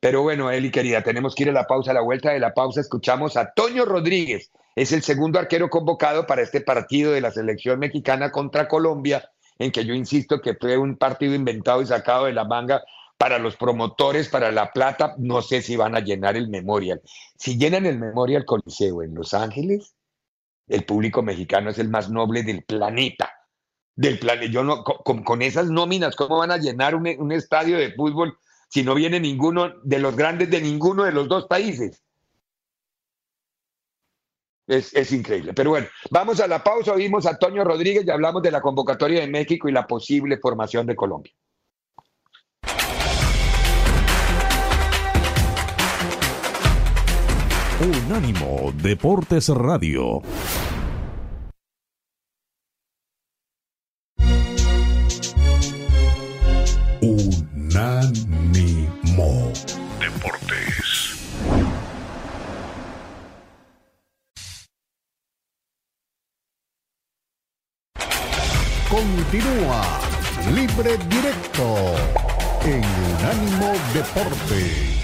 Pero 0.00 0.22
bueno, 0.22 0.50
Eli 0.50 0.70
querida, 0.70 1.02
tenemos 1.02 1.34
que 1.34 1.44
ir 1.44 1.48
a 1.48 1.52
la 1.52 1.66
pausa. 1.66 1.90
A 1.90 1.94
la 1.94 2.02
vuelta 2.02 2.30
de 2.30 2.38
la 2.38 2.52
pausa 2.52 2.80
escuchamos 2.80 3.36
a 3.36 3.52
Toño 3.52 3.86
Rodríguez. 3.86 4.52
Es 4.74 4.92
el 4.92 5.02
segundo 5.02 5.38
arquero 5.38 5.70
convocado 5.70 6.26
para 6.26 6.42
este 6.42 6.60
partido 6.60 7.12
de 7.12 7.22
la 7.22 7.30
selección 7.30 7.78
mexicana 7.78 8.30
contra 8.30 8.68
Colombia, 8.68 9.30
en 9.58 9.72
que 9.72 9.86
yo 9.86 9.94
insisto 9.94 10.42
que 10.42 10.54
fue 10.54 10.76
un 10.76 10.96
partido 10.96 11.34
inventado 11.34 11.80
y 11.80 11.86
sacado 11.86 12.26
de 12.26 12.34
la 12.34 12.44
manga 12.44 12.84
para 13.18 13.38
los 13.38 13.56
promotores, 13.56 14.28
para 14.28 14.50
La 14.52 14.72
Plata. 14.72 15.14
No 15.18 15.42
sé 15.42 15.62
si 15.62 15.76
van 15.76 15.96
a 15.96 16.00
llenar 16.00 16.36
el 16.36 16.48
Memorial. 16.48 17.00
Si 17.38 17.56
llenan 17.56 17.86
el 17.86 17.98
Memorial 17.98 18.44
Coliseo 18.44 19.02
en 19.02 19.14
Los 19.14 19.34
Ángeles, 19.34 19.94
el 20.68 20.84
público 20.84 21.22
mexicano 21.22 21.70
es 21.70 21.78
el 21.78 21.88
más 21.88 22.10
noble 22.10 22.42
del 22.42 22.64
planeta. 22.64 23.32
Del 23.94 24.18
planeta. 24.18 24.52
Yo 24.52 24.64
no, 24.64 24.84
con, 24.84 25.42
esas 25.42 25.68
nóminas, 25.68 26.16
¿cómo 26.16 26.38
van 26.38 26.50
a 26.50 26.58
llenar 26.58 26.94
un 26.94 27.32
estadio 27.32 27.78
de 27.78 27.92
fútbol? 27.92 28.36
si 28.68 28.82
no 28.82 28.94
viene 28.94 29.20
ninguno 29.20 29.72
de 29.82 29.98
los 29.98 30.16
grandes 30.16 30.50
de 30.50 30.60
ninguno 30.60 31.04
de 31.04 31.12
los 31.12 31.28
dos 31.28 31.46
países. 31.46 32.02
Es, 34.66 35.12
increíble. 35.12 35.54
Pero 35.54 35.70
bueno, 35.70 35.86
vamos 36.10 36.40
a 36.40 36.48
la 36.48 36.64
pausa. 36.64 36.92
Oímos 36.92 37.24
a 37.24 37.38
Toño 37.38 37.62
Rodríguez 37.62 38.04
y 38.04 38.10
hablamos 38.10 38.42
de 38.42 38.50
la 38.50 38.60
convocatoria 38.60 39.20
de 39.20 39.28
México 39.28 39.68
y 39.68 39.72
la 39.72 39.86
posible 39.86 40.38
formación 40.38 40.86
de 40.86 40.96
Colombia. 40.96 41.32
Unánimo 47.78 48.72
Deportes 48.72 49.50
Radio. 49.50 50.22
Unánimo 57.02 58.32
Deportes. 60.00 60.86
Continúa 68.88 70.00
Libre 70.54 70.96
Directo 71.10 71.76
en 72.64 72.82
Unánimo 73.20 73.74
Deportes. 73.92 74.95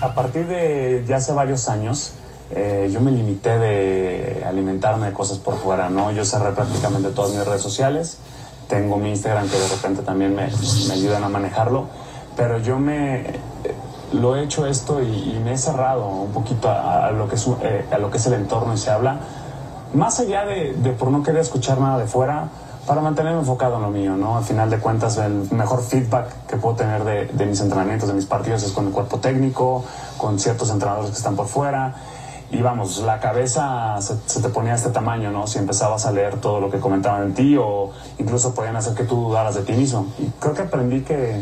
A 0.00 0.14
partir 0.14 0.46
de 0.46 1.04
ya 1.06 1.16
hace 1.16 1.32
varios 1.32 1.68
años, 1.68 2.12
eh, 2.52 2.88
yo 2.90 3.00
me 3.00 3.10
limité 3.10 3.58
de 3.58 4.44
alimentarme 4.46 5.08
de 5.08 5.12
cosas 5.12 5.38
por 5.38 5.58
fuera, 5.58 5.90
¿no? 5.90 6.10
Yo 6.10 6.24
cerré 6.24 6.52
prácticamente 6.52 7.10
todas 7.10 7.32
mis 7.32 7.44
redes 7.44 7.60
sociales. 7.60 8.18
Tengo 8.68 8.96
mi 8.96 9.10
Instagram 9.10 9.48
que 9.48 9.58
de 9.58 9.68
repente 9.68 10.02
también 10.02 10.34
me, 10.34 10.48
me 10.88 10.94
ayudan 10.94 11.24
a 11.24 11.28
manejarlo. 11.28 11.86
Pero 12.34 12.58
yo 12.58 12.78
me 12.78 13.40
lo 14.12 14.36
he 14.36 14.44
hecho 14.44 14.66
esto 14.66 15.02
y, 15.02 15.38
me 15.44 15.52
he 15.52 15.58
cerrado 15.58 16.06
un 16.06 16.32
poquito 16.32 16.70
a, 16.70 17.10
lo 17.10 17.28
que 17.28 17.34
es, 17.34 17.46
eh, 17.62 17.84
a 17.92 17.98
lo 17.98 18.10
que 18.10 18.16
es 18.16 18.26
el 18.26 18.34
entorno 18.34 18.72
y 18.74 18.78
se 18.78 18.90
habla. 18.90 19.20
Más 19.92 20.18
allá 20.20 20.46
de, 20.46 20.72
de 20.72 20.92
por 20.92 21.10
no 21.10 21.22
querer 21.22 21.40
escuchar 21.40 21.78
nada 21.78 21.98
de 21.98 22.06
fuera, 22.06 22.48
para 22.90 23.02
mantenerme 23.02 23.38
enfocado 23.38 23.76
en 23.76 23.82
lo 23.82 23.90
mío, 23.90 24.16
¿no? 24.16 24.36
Al 24.36 24.42
final 24.42 24.68
de 24.68 24.80
cuentas, 24.80 25.16
el 25.18 25.46
mejor 25.52 25.80
feedback 25.80 26.46
que 26.48 26.56
puedo 26.56 26.74
tener 26.74 27.04
de, 27.04 27.46
mis 27.46 27.60
entrenamientos, 27.60 28.08
de 28.08 28.14
mis 28.14 28.26
partidos, 28.26 28.64
es 28.64 28.72
con 28.72 28.88
el 28.88 28.92
cuerpo 28.92 29.20
técnico, 29.20 29.84
con 30.16 30.40
ciertos 30.40 30.70
entrenadores 30.70 31.12
que 31.12 31.16
están 31.16 31.36
por 31.36 31.46
fuera. 31.46 31.94
Y 32.50 32.60
vamos, 32.62 32.98
la 32.98 33.20
cabeza 33.20 33.96
se, 34.00 34.40
te 34.40 34.48
ponía 34.48 34.72
a 34.72 34.74
este 34.74 34.90
tamaño, 34.90 35.30
¿no? 35.30 35.46
Si 35.46 35.60
empezabas 35.60 36.04
a 36.04 36.10
leer 36.10 36.40
todo 36.40 36.58
lo 36.58 36.68
que 36.68 36.80
comentaban 36.80 37.22
en 37.22 37.34
ti 37.34 37.56
o 37.56 37.92
incluso 38.18 38.56
podían 38.56 38.74
hacer 38.74 38.94
que 38.94 39.04
tú 39.04 39.14
dudaras 39.14 39.54
de 39.54 39.62
ti 39.62 39.72
mismo. 39.72 40.08
Y 40.18 40.26
creo 40.40 40.54
que 40.54 40.62
aprendí 40.62 41.02
que 41.02 41.40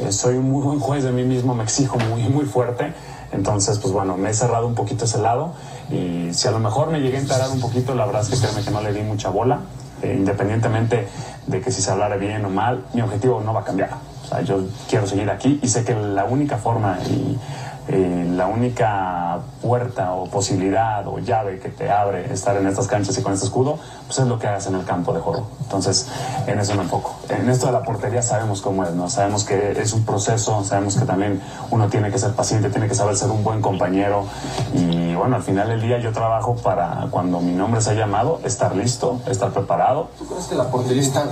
eh, 0.00 0.12
soy 0.12 0.36
un 0.36 0.50
muy 0.50 0.62
buen 0.64 0.80
juez 0.80 1.02
de 1.02 1.12
mí 1.12 1.24
mismo, 1.24 1.54
me 1.54 1.64
exijo 1.64 1.98
muy, 1.98 2.24
muy 2.24 2.44
fuerte. 2.44 2.92
Entonces, 3.32 3.78
pues 3.78 3.94
bueno, 3.94 4.18
me 4.18 4.28
he 4.28 4.34
cerrado 4.34 4.66
un 4.66 4.74
poquito 4.74 5.06
ese 5.06 5.16
lado 5.16 5.54
y 5.90 6.34
si 6.34 6.46
a 6.46 6.50
lo 6.50 6.58
mejor 6.58 6.90
me 6.90 7.00
llegué 7.00 7.16
a 7.16 7.20
enterar 7.20 7.48
un 7.48 7.60
poquito, 7.60 7.94
la 7.94 8.04
verdad 8.04 8.20
es 8.20 8.28
que 8.28 8.36
créeme 8.36 8.62
que 8.62 8.70
no 8.70 8.82
le 8.82 8.92
di 8.92 9.00
mucha 9.00 9.30
bola. 9.30 9.60
Eh, 10.04 10.14
independientemente 10.14 11.08
de 11.46 11.60
que 11.62 11.70
si 11.70 11.80
se 11.80 11.90
hablara 11.90 12.16
bien 12.16 12.44
o 12.44 12.50
mal, 12.50 12.84
mi 12.92 13.00
objetivo 13.00 13.40
no 13.40 13.54
va 13.54 13.60
a 13.60 13.64
cambiar. 13.64 13.88
O 14.22 14.26
sea, 14.26 14.42
yo 14.42 14.62
quiero 14.88 15.06
seguir 15.06 15.30
aquí 15.30 15.58
y 15.62 15.68
sé 15.68 15.82
que 15.82 15.94
la 15.94 16.26
única 16.26 16.58
forma 16.58 16.98
y 17.08 17.38
eh, 17.86 18.26
la 18.34 18.46
única 18.46 19.40
puerta 19.60 20.12
o 20.14 20.24
posibilidad 20.26 21.06
o 21.06 21.18
llave 21.18 21.58
que 21.58 21.68
te 21.68 21.90
abre 21.90 22.32
estar 22.32 22.56
en 22.56 22.66
estas 22.66 22.86
canchas 22.86 23.16
y 23.18 23.22
con 23.22 23.34
este 23.34 23.44
escudo, 23.44 23.78
pues 24.06 24.18
es 24.18 24.26
lo 24.26 24.38
que 24.38 24.46
hagas 24.46 24.66
en 24.66 24.74
el 24.74 24.84
campo 24.84 25.12
de 25.12 25.20
juego. 25.20 25.46
Entonces, 25.62 26.08
en 26.46 26.58
eso 26.58 26.74
me 26.74 26.82
enfoco. 26.82 27.14
En 27.28 27.48
esto 27.50 27.66
de 27.66 27.72
la 27.72 27.82
portería 27.82 28.22
sabemos 28.22 28.62
cómo 28.62 28.84
es, 28.84 28.92
¿no? 28.94 29.10
Sabemos 29.10 29.44
que 29.44 29.72
es 29.72 29.92
un 29.92 30.04
proceso, 30.04 30.64
sabemos 30.64 30.96
que 30.96 31.04
también 31.04 31.42
uno 31.70 31.88
tiene 31.88 32.10
que 32.10 32.18
ser 32.18 32.32
paciente, 32.32 32.70
tiene 32.70 32.88
que 32.88 32.94
saber 32.94 33.16
ser 33.16 33.30
un 33.30 33.44
buen 33.44 33.60
compañero 33.60 34.24
y 34.72 35.14
bueno, 35.14 35.36
al 35.36 35.42
final 35.42 35.68
del 35.68 35.82
día 35.82 35.98
yo 35.98 36.12
trabajo 36.12 36.56
para 36.56 37.08
cuando 37.10 37.40
mi 37.40 37.52
nombre 37.52 37.82
se 37.82 37.90
ha 37.90 37.94
llamado, 37.94 38.40
estar 38.44 38.74
listo, 38.74 39.20
estar 39.26 39.50
preparado. 39.50 40.08
¿Tú 40.18 40.26
crees 40.26 40.46
que 40.46 40.54
la 40.54 40.70
portería 40.70 41.02
está 41.02 41.24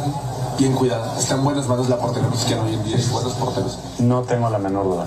bien 0.58 0.74
cuidada? 0.74 1.18
¿Está 1.18 1.34
en 1.34 1.44
buenas 1.44 1.66
manos 1.66 1.88
la 1.88 1.96
portería 1.96 2.28
que 2.46 2.54
hoy 2.56 2.74
en 2.74 2.84
día? 2.84 2.96
¿Buenos 3.10 3.32
porteros? 3.34 3.78
No 3.98 4.22
tengo 4.22 4.50
la 4.50 4.58
menor 4.58 4.84
duda 4.84 5.06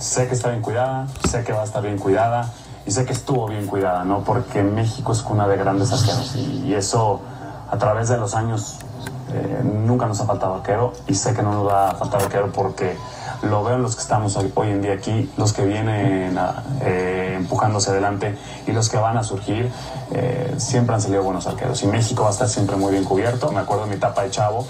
sé 0.00 0.26
que 0.26 0.34
está 0.34 0.48
bien 0.48 0.62
cuidada, 0.62 1.06
sé 1.28 1.44
que 1.44 1.52
va 1.52 1.60
a 1.60 1.64
estar 1.64 1.82
bien 1.82 1.98
cuidada 1.98 2.50
y 2.86 2.90
sé 2.90 3.04
que 3.04 3.12
estuvo 3.12 3.46
bien 3.46 3.66
cuidada, 3.66 4.02
¿no? 4.04 4.24
Porque 4.24 4.62
México 4.62 5.12
es 5.12 5.20
cuna 5.20 5.46
de 5.46 5.56
grandes 5.56 5.92
arqueros 5.92 6.34
y, 6.34 6.74
eso 6.74 7.20
a 7.70 7.78
través 7.78 8.08
de 8.08 8.16
los 8.16 8.34
años 8.34 8.78
Eh, 9.32 9.62
nunca 9.62 10.06
nos 10.06 10.20
ha 10.20 10.26
faltado 10.26 10.56
arquero 10.56 10.92
y 11.06 11.14
sé 11.14 11.34
que 11.34 11.42
no 11.42 11.52
nos 11.52 11.64
va 11.64 11.90
a 11.90 11.94
faltar 11.94 12.20
arquero 12.22 12.50
porque 12.52 12.96
lo 13.42 13.62
veo 13.62 13.76
en 13.76 13.82
los 13.82 13.94
que 13.94 14.02
estamos 14.02 14.36
hoy, 14.36 14.70
en 14.70 14.82
día 14.82 14.94
aquí, 14.94 15.30
los 15.36 15.52
que 15.52 15.64
vienen 15.64 16.36
eh, 16.82 17.34
empujándose 17.36 17.90
adelante 17.90 18.36
y 18.66 18.72
los 18.72 18.88
que 18.88 18.98
van 18.98 19.16
a 19.16 19.22
surgir, 19.22 19.70
eh, 20.10 20.54
siempre 20.58 20.94
han 20.94 21.00
salido 21.00 21.22
buenos 21.22 21.46
arqueros. 21.46 21.82
Y 21.82 21.86
México 21.86 22.24
va 22.24 22.30
a 22.30 22.32
estar 22.32 22.48
siempre 22.48 22.76
muy 22.76 22.92
bien 22.92 23.04
cubierto. 23.04 23.50
Me 23.52 23.60
acuerdo 23.60 23.84
de 23.84 23.90
mi 23.90 23.96
etapa 23.96 24.24
de 24.24 24.30
chavo, 24.30 24.66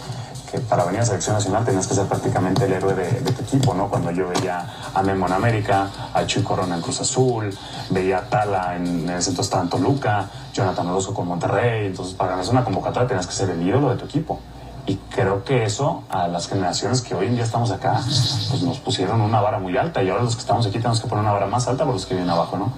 que 0.51 0.59
para 0.61 0.85
venir 0.85 1.01
a 1.01 1.07
selección 1.07 1.37
nacional 1.37 1.65
tenías 1.65 1.87
que 1.87 1.95
ser 1.95 2.07
prácticamente 2.07 2.65
el 2.65 2.73
héroe 2.73 2.95
de, 2.95 3.33
tu 3.33 3.43
equipo, 3.43 3.75
¿no? 3.75 3.89
Cuando 3.89 4.11
yo 4.11 4.29
veía 4.29 4.67
a 4.93 5.03
Memo 5.03 5.27
en 5.27 5.33
América, 5.33 5.91
a 6.13 6.27
Chuy 6.27 6.43
Corona 6.43 6.77
en 6.77 6.83
Cruz 6.83 7.01
Azul, 7.01 7.57
veía 7.91 8.19
a 8.19 8.23
Tala 8.23 8.77
en, 8.77 9.09
en 9.09 9.11
ese 9.11 9.31
entonces 9.31 9.55
en 9.55 9.69
Toluca, 9.69 10.29
Jonathan 10.53 10.89
Orozco 10.89 11.15
con 11.15 11.29
Monterrey, 11.29 11.87
entonces 11.87 12.15
para 12.15 12.33
ganar 12.33 12.49
una 12.51 12.65
convocatoria 12.65 13.09
tenías 13.09 13.27
que 13.27 13.35
ser 13.35 13.51
el 13.51 13.63
ídolo 13.63 13.91
de 13.91 13.97
tu 13.97 14.05
equipo. 14.07 14.41
Y 14.87 14.97
creo 15.15 15.45
que 15.45 15.65
eso 15.65 16.05
a 16.09 16.27
las 16.27 16.49
generaciones 16.49 17.01
que 17.03 17.15
hoy 17.15 17.27
en 17.27 17.35
día 17.35 17.45
estamos 17.45 17.71
acá, 17.71 18.01
pues 18.51 18.63
nos 18.63 18.81
pusieron 18.81 19.21
una 19.21 19.41
vara 19.41 19.59
muy 19.59 19.77
alta 19.77 20.03
y 20.03 20.09
ahora 20.09 20.25
los 20.25 20.35
que 20.35 20.41
estamos 20.41 20.67
aquí 20.67 20.79
tenemos 20.79 21.01
que 21.01 21.07
poner 21.07 21.23
una 21.23 21.33
vara 21.33 21.47
más 21.47 21.69
alta 21.69 21.85
por 21.85 21.95
los 21.95 22.07
que 22.07 22.15
vienen 22.15 22.31
abajo, 22.31 22.57
¿no? 22.57 22.73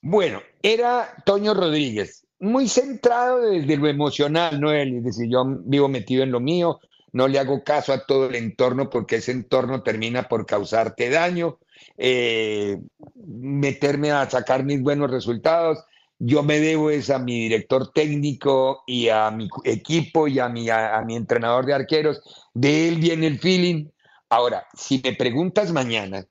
Bueno, 0.00 0.40
era 0.62 1.08
Toño 1.24 1.54
Rodríguez, 1.54 2.23
muy 2.44 2.68
centrado 2.68 3.40
desde 3.40 3.76
lo 3.76 3.88
emocional, 3.88 4.60
¿no? 4.60 4.72
Es 4.72 5.04
decir, 5.04 5.28
yo 5.28 5.44
vivo 5.46 5.88
metido 5.88 6.22
en 6.22 6.32
lo 6.32 6.40
mío, 6.40 6.80
no 7.12 7.28
le 7.28 7.38
hago 7.38 7.64
caso 7.64 7.92
a 7.92 8.06
todo 8.06 8.28
el 8.28 8.34
entorno 8.34 8.90
porque 8.90 9.16
ese 9.16 9.32
entorno 9.32 9.82
termina 9.82 10.28
por 10.28 10.46
causarte 10.46 11.10
daño, 11.10 11.58
eh, 11.98 12.78
meterme 13.26 14.10
a 14.12 14.28
sacar 14.28 14.64
mis 14.64 14.82
buenos 14.82 15.10
resultados 15.10 15.84
yo 16.18 16.42
me 16.42 16.60
debo 16.60 16.90
es 16.90 17.10
a 17.10 17.18
mi 17.18 17.40
director 17.40 17.92
técnico 17.92 18.82
y 18.86 19.08
a 19.08 19.30
mi 19.30 19.48
equipo 19.64 20.28
y 20.28 20.38
a 20.38 20.48
mi, 20.48 20.70
a, 20.70 21.02
mi 21.04 21.16
entrenador 21.16 21.66
de 21.66 21.74
arqueros. 21.74 22.22
De 22.54 22.88
él 22.88 22.96
viene 22.96 23.26
el 23.26 23.38
feeling. 23.38 23.88
Ahora, 24.28 24.66
si 24.74 25.00
me 25.04 25.14
preguntas 25.14 25.72
mañana, 25.72 26.24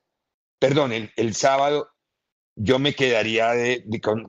perdón, 0.58 0.94
el, 0.94 1.36
sábado, 1.36 1.90
yo 2.56 2.80
me 2.80 2.94
quedaría 2.94 3.52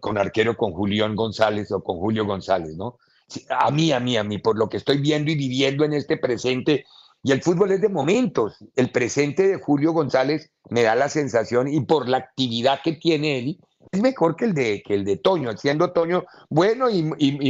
con, 0.00 0.18
arquero 0.18 0.56
con 0.56 0.72
Julián 0.72 1.14
González 1.14 1.70
o 1.72 1.82
con 1.82 1.98
Julio 1.98 2.24
González, 2.24 2.76
¿no? 2.76 2.98
A 3.48 3.70
mí, 3.70 3.92
a 3.92 4.00
mí, 4.00 4.16
a 4.16 4.24
mí, 4.24 4.38
por 4.38 4.58
lo 4.58 4.68
que 4.68 4.76
estoy 4.76 4.98
viendo 4.98 5.30
y 5.30 5.34
viviendo 5.34 5.84
en 5.84 5.92
este 5.94 6.16
presente. 6.16 6.84
Y 7.22 7.32
el 7.32 7.42
fútbol 7.42 7.72
es 7.72 7.80
de 7.80 7.88
momentos. 7.88 8.56
El 8.76 8.90
presente 8.90 9.48
de 9.48 9.58
Julio 9.58 9.92
González 9.92 10.50
me 10.68 10.82
da 10.82 10.94
la 10.94 11.08
sensación, 11.08 11.68
y 11.68 11.80
por 11.80 12.08
la 12.08 12.18
actividad 12.18 12.80
que 12.82 12.92
tiene 12.92 13.38
él, 13.38 13.58
es 13.90 14.00
mejor 14.00 14.36
que 14.36 14.46
el 14.46 14.54
de, 14.54 14.82
que 14.82 14.94
el 14.94 15.04
de 15.04 15.16
Toño, 15.16 15.56
siendo 15.56 15.92
Toño 15.92 16.24
bueno 16.48 16.90
y, 16.90 17.02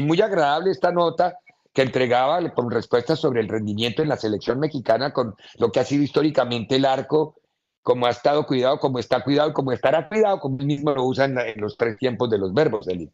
muy 0.02 0.20
agradable 0.20 0.70
esta 0.70 0.92
nota 0.92 1.38
que 1.72 1.82
entregaba 1.82 2.52
con 2.54 2.70
respuestas 2.70 3.18
sobre 3.18 3.40
el 3.40 3.48
rendimiento 3.48 4.02
en 4.02 4.08
la 4.08 4.16
selección 4.16 4.60
mexicana 4.60 5.12
con 5.12 5.34
lo 5.58 5.72
que 5.72 5.80
ha 5.80 5.84
sido 5.84 6.04
históricamente 6.04 6.76
el 6.76 6.84
arco, 6.84 7.36
como 7.84 8.06
ha 8.06 8.10
estado 8.10 8.46
cuidado, 8.46 8.80
como 8.80 8.98
está 8.98 9.22
cuidado 9.22 9.52
como 9.52 9.70
estará 9.70 10.08
cuidado, 10.08 10.40
como 10.40 10.56
mismo 10.56 10.92
lo 10.92 11.04
usa 11.04 11.26
en, 11.26 11.60
los 11.60 11.76
tres 11.76 11.98
tiempos 11.98 12.30
de 12.30 12.38
los 12.38 12.52
verbos, 12.52 12.86
del 12.86 13.10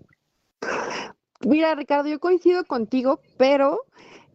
Mira, 1.40 1.74
Ricardo, 1.74 2.08
yo 2.08 2.20
coincido 2.20 2.64
contigo, 2.64 3.20
pero 3.36 3.80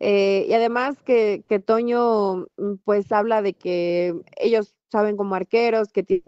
eh, 0.01 0.45
y 0.49 0.53
además 0.53 1.01
que, 1.03 1.43
que, 1.47 1.59
Toño 1.59 2.47
mm, 2.57 2.75
pues 2.83 3.11
habla 3.13 3.41
de 3.41 3.53
que 3.53 4.13
ellos 4.35 4.75
saben 4.91 5.15
como 5.15 5.35
arqueros 5.35 5.91
que 5.93 6.03
tienen 6.03 6.25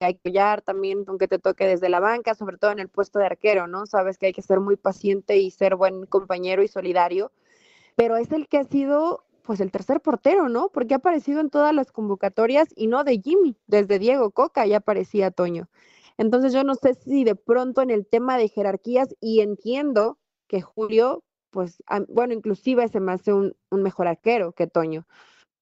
hay 0.00 0.14
que 0.14 0.28
apoyar 0.28 0.62
también, 0.62 1.04
aunque 1.08 1.26
te 1.26 1.38
toque 1.38 1.66
desde 1.66 1.88
la 1.88 1.98
banca, 1.98 2.34
sobre 2.34 2.58
todo 2.58 2.70
en 2.70 2.78
el 2.78 2.88
puesto 2.88 3.18
de 3.18 3.26
arquero, 3.26 3.66
¿no? 3.66 3.86
Sabes 3.86 4.18
que 4.18 4.26
hay 4.26 4.32
que 4.32 4.42
ser 4.42 4.60
muy 4.60 4.76
paciente 4.76 5.38
y 5.38 5.50
ser 5.50 5.74
buen 5.74 6.06
compañero 6.06 6.62
y 6.62 6.68
solidario, 6.68 7.32
pero 7.96 8.16
es 8.16 8.30
el 8.30 8.46
que 8.46 8.58
ha 8.58 8.64
sido 8.64 9.24
pues 9.48 9.60
el 9.60 9.70
tercer 9.70 10.02
portero, 10.02 10.50
¿no? 10.50 10.68
Porque 10.68 10.92
ha 10.92 10.98
aparecido 10.98 11.40
en 11.40 11.48
todas 11.48 11.74
las 11.74 11.90
convocatorias 11.90 12.68
y 12.76 12.86
no 12.86 13.02
de 13.02 13.18
Jimmy, 13.18 13.56
desde 13.66 13.98
Diego 13.98 14.30
Coca 14.30 14.66
ya 14.66 14.76
aparecía 14.76 15.30
Toño. 15.30 15.70
Entonces 16.18 16.52
yo 16.52 16.64
no 16.64 16.74
sé 16.74 16.92
si 16.92 17.24
de 17.24 17.34
pronto 17.34 17.80
en 17.80 17.88
el 17.88 18.06
tema 18.06 18.36
de 18.36 18.50
jerarquías, 18.50 19.08
y 19.22 19.40
entiendo 19.40 20.18
que 20.48 20.60
Julio, 20.60 21.24
pues, 21.48 21.82
bueno, 22.08 22.34
inclusive 22.34 22.86
se 22.88 23.00
me 23.00 23.12
hace 23.12 23.32
un, 23.32 23.56
mejor 23.70 24.06
arquero 24.06 24.52
que 24.52 24.66
Toño, 24.66 25.06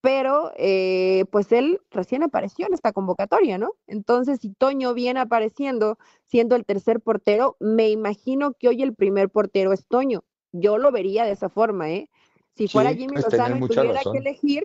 pero 0.01 0.51
eh, 0.57 1.25
pues 1.31 1.53
él 1.53 1.81
recién 1.93 2.25
apareció 2.25 2.67
en 2.67 2.75
esta 2.75 2.93
convocatoria, 2.93 3.57
¿no? 3.57 3.75
Entonces, 3.87 4.41
si 4.41 4.51
Toño 4.51 4.95
viene 4.95 5.21
apareciendo 5.21 5.97
siendo 6.25 6.57
el 6.57 6.65
tercer 6.65 7.01
portero, 7.01 7.57
me 7.61 7.89
imagino 7.89 8.53
que 8.55 8.67
hoy 8.67 8.83
el 8.83 8.97
primer 8.97 9.31
portero 9.31 9.73
es 9.73 9.87
Toño. 9.87 10.25
Yo 10.51 10.77
lo 10.77 10.91
vería 10.91 11.25
de 11.25 11.31
esa 11.31 11.49
forma, 11.49 11.89
¿eh? 11.91 12.11
Si 12.57 12.69
fuera 12.69 12.95
Jimmy 12.95 13.15
pues, 13.15 13.25
Lozano 13.25 13.57
y 13.57 13.69
tuviera 13.69 14.01
que 14.01 14.19
elegir, 14.19 14.65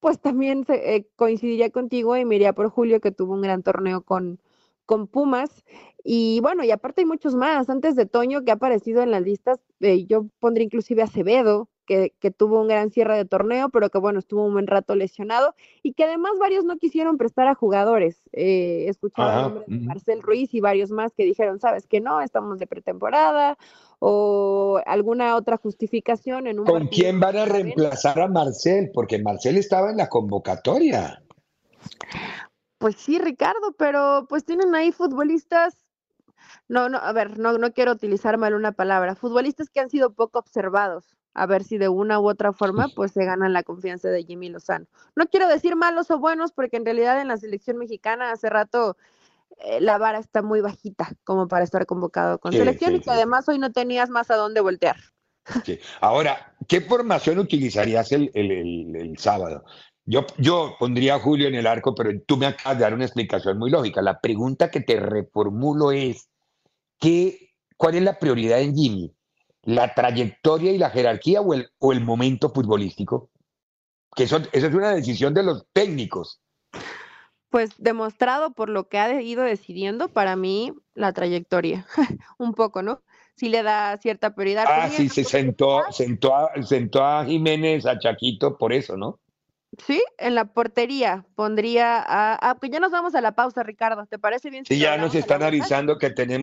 pues 0.00 0.20
también 0.20 0.64
eh, 0.68 1.06
coincidiría 1.16 1.70
contigo 1.70 2.16
y 2.16 2.24
me 2.24 2.36
iría 2.36 2.52
por 2.52 2.68
Julio, 2.68 3.00
que 3.00 3.12
tuvo 3.12 3.34
un 3.34 3.42
gran 3.42 3.62
torneo 3.62 4.02
con, 4.02 4.38
con 4.84 5.06
Pumas. 5.06 5.64
Y 6.04 6.40
bueno, 6.40 6.64
y 6.64 6.70
aparte 6.70 7.02
hay 7.02 7.06
muchos 7.06 7.34
más. 7.34 7.70
Antes 7.70 7.96
de 7.96 8.06
Toño 8.06 8.44
que 8.44 8.50
ha 8.50 8.54
aparecido 8.54 9.02
en 9.02 9.12
las 9.12 9.22
listas, 9.22 9.60
eh, 9.80 10.04
yo 10.06 10.26
pondría 10.40 10.64
inclusive 10.64 11.02
a 11.02 11.06
Acevedo, 11.06 11.68
que, 12.20 12.30
tuvo 12.30 12.60
un 12.60 12.68
gran 12.68 12.90
cierre 12.90 13.16
de 13.16 13.24
torneo, 13.24 13.68
pero 13.68 13.90
que 13.90 13.98
bueno, 13.98 14.18
estuvo 14.18 14.44
un 14.44 14.52
buen 14.52 14.66
rato 14.66 14.94
lesionado 14.94 15.54
y 15.82 15.92
que 15.92 16.04
además 16.04 16.32
varios 16.38 16.64
no 16.64 16.76
quisieron 16.76 17.18
prestar 17.18 17.48
a 17.48 17.54
jugadores. 17.54 18.22
Eh, 18.32 18.86
escuchaba 18.88 19.34
el 19.34 19.42
nombre 19.42 19.64
de 19.66 19.86
Marcel 19.86 20.22
Ruiz 20.22 20.54
y 20.54 20.60
varios 20.60 20.90
más 20.90 21.12
que 21.12 21.24
dijeron, 21.24 21.60
sabes 21.60 21.86
que 21.86 22.00
no, 22.00 22.20
estamos 22.20 22.58
de 22.58 22.66
pretemporada 22.66 23.58
o 23.98 24.80
alguna 24.86 25.36
otra 25.36 25.56
justificación 25.56 26.46
en 26.46 26.60
un... 26.60 26.66
¿Con 26.66 26.88
quién 26.88 27.20
van 27.20 27.36
a 27.36 27.44
reemplazar 27.44 28.20
a 28.20 28.28
Marcel? 28.28 28.90
Porque 28.92 29.18
Marcel 29.18 29.56
estaba 29.56 29.90
en 29.90 29.98
la 29.98 30.08
convocatoria. 30.08 31.22
Pues 32.78 32.96
sí, 32.96 33.18
Ricardo, 33.18 33.72
pero 33.76 34.26
pues 34.28 34.44
tienen 34.44 34.74
ahí 34.74 34.90
futbolistas 34.90 35.76
no, 36.68 36.88
no, 36.88 36.98
a 36.98 37.12
ver, 37.12 37.38
no, 37.38 37.56
no 37.58 37.72
quiero 37.72 37.92
utilizar 37.92 38.38
mal 38.38 38.54
una 38.54 38.72
palabra, 38.72 39.14
futbolistas 39.14 39.70
que 39.70 39.80
han 39.80 39.90
sido 39.90 40.12
poco 40.12 40.38
observados, 40.38 41.16
a 41.34 41.46
ver 41.46 41.64
si 41.64 41.78
de 41.78 41.88
una 41.88 42.20
u 42.20 42.28
otra 42.28 42.52
forma 42.52 42.88
pues 42.94 43.12
se 43.12 43.24
ganan 43.24 43.52
la 43.52 43.62
confianza 43.62 44.08
de 44.08 44.24
Jimmy 44.24 44.48
Lozano. 44.48 44.86
No 45.16 45.26
quiero 45.26 45.48
decir 45.48 45.76
malos 45.76 46.10
o 46.10 46.18
buenos 46.18 46.52
porque 46.52 46.76
en 46.76 46.84
realidad 46.84 47.20
en 47.20 47.28
la 47.28 47.36
selección 47.36 47.78
mexicana 47.78 48.32
hace 48.32 48.50
rato 48.50 48.96
eh, 49.58 49.80
la 49.80 49.98
vara 49.98 50.18
está 50.18 50.42
muy 50.42 50.60
bajita 50.60 51.12
como 51.24 51.48
para 51.48 51.64
estar 51.64 51.86
convocado 51.86 52.38
con 52.38 52.52
selección 52.52 52.96
y 52.96 53.00
que 53.00 53.10
además 53.10 53.48
hoy 53.48 53.58
no 53.58 53.72
tenías 53.72 54.10
más 54.10 54.30
a 54.30 54.36
dónde 54.36 54.60
voltear. 54.60 54.96
Ahora, 56.00 56.54
¿qué 56.68 56.80
formación 56.80 57.38
utilizarías 57.38 58.12
el, 58.12 58.30
el, 58.34 59.18
sábado? 59.18 59.64
Yo, 60.04 60.26
yo 60.38 60.76
pondría 60.78 61.16
a 61.16 61.20
Julio 61.20 61.48
en 61.48 61.54
el 61.54 61.66
arco, 61.66 61.94
pero 61.94 62.10
tú 62.26 62.36
me 62.36 62.46
acabas 62.46 62.78
de 62.78 62.84
dar 62.84 62.94
una 62.94 63.04
explicación 63.04 63.58
muy 63.58 63.70
lógica. 63.70 64.02
La 64.02 64.20
pregunta 64.20 64.70
que 64.70 64.80
te 64.80 64.98
reformulo 64.98 65.92
es, 65.92 66.28
¿qué, 67.02 67.50
¿cuál 67.76 67.96
es 67.96 68.02
la 68.02 68.18
prioridad 68.18 68.62
en 68.62 68.74
Jimmy? 68.74 69.14
la 69.64 69.94
trayectoria 69.94 70.72
y 70.72 70.78
la 70.78 70.90
jerarquía 70.90 71.40
o 71.40 71.54
el, 71.54 71.70
o 71.78 71.92
el 71.92 72.00
momento 72.00 72.50
futbolístico? 72.50 73.30
Que 74.14 74.24
eso, 74.24 74.40
es 74.52 74.64
una 74.64 74.90
decisión 74.90 75.34
de 75.34 75.42
los 75.42 75.66
técnicos. 75.72 76.40
Pues 77.48 77.70
demostrado 77.78 78.52
por 78.52 78.68
lo 78.68 78.88
que 78.88 78.98
ha 78.98 79.20
ido 79.20 79.42
decidiendo, 79.42 80.08
para 80.08 80.36
mí, 80.36 80.72
la 80.94 81.12
trayectoria. 81.12 81.86
Un 82.38 82.54
poco, 82.54 82.82
¿no? 82.82 83.02
Sí 83.36 83.48
le 83.48 83.62
da 83.62 83.96
cierta 83.98 84.34
prioridad. 84.34 84.64
Ah, 84.68 84.88
sí, 84.90 85.08
se 85.08 85.24
sentó, 85.24 85.82
sentó, 85.90 86.34
a, 86.34 86.50
sentó 86.62 87.04
a 87.04 87.24
Jiménez, 87.24 87.86
a 87.86 87.98
Chaquito, 87.98 88.58
por 88.58 88.72
eso, 88.72 88.96
¿no? 88.96 89.20
Sí, 89.86 90.02
en 90.18 90.34
la 90.34 90.44
portería 90.44 91.24
pondría 91.34 91.98
a... 91.98 92.34
Ah, 92.34 92.56
pues 92.60 92.70
ya 92.70 92.78
nos 92.78 92.90
vamos 92.90 93.14
a 93.14 93.22
la 93.22 93.32
pausa, 93.32 93.62
Ricardo. 93.62 94.04
¿Te 94.06 94.18
parece 94.18 94.50
bien? 94.50 94.66
Sí, 94.66 94.78
ya 94.78 94.98
nos 94.98 95.14
están 95.14 95.42
avisando 95.42 95.96
que 95.96 96.10
tenemos... 96.10 96.42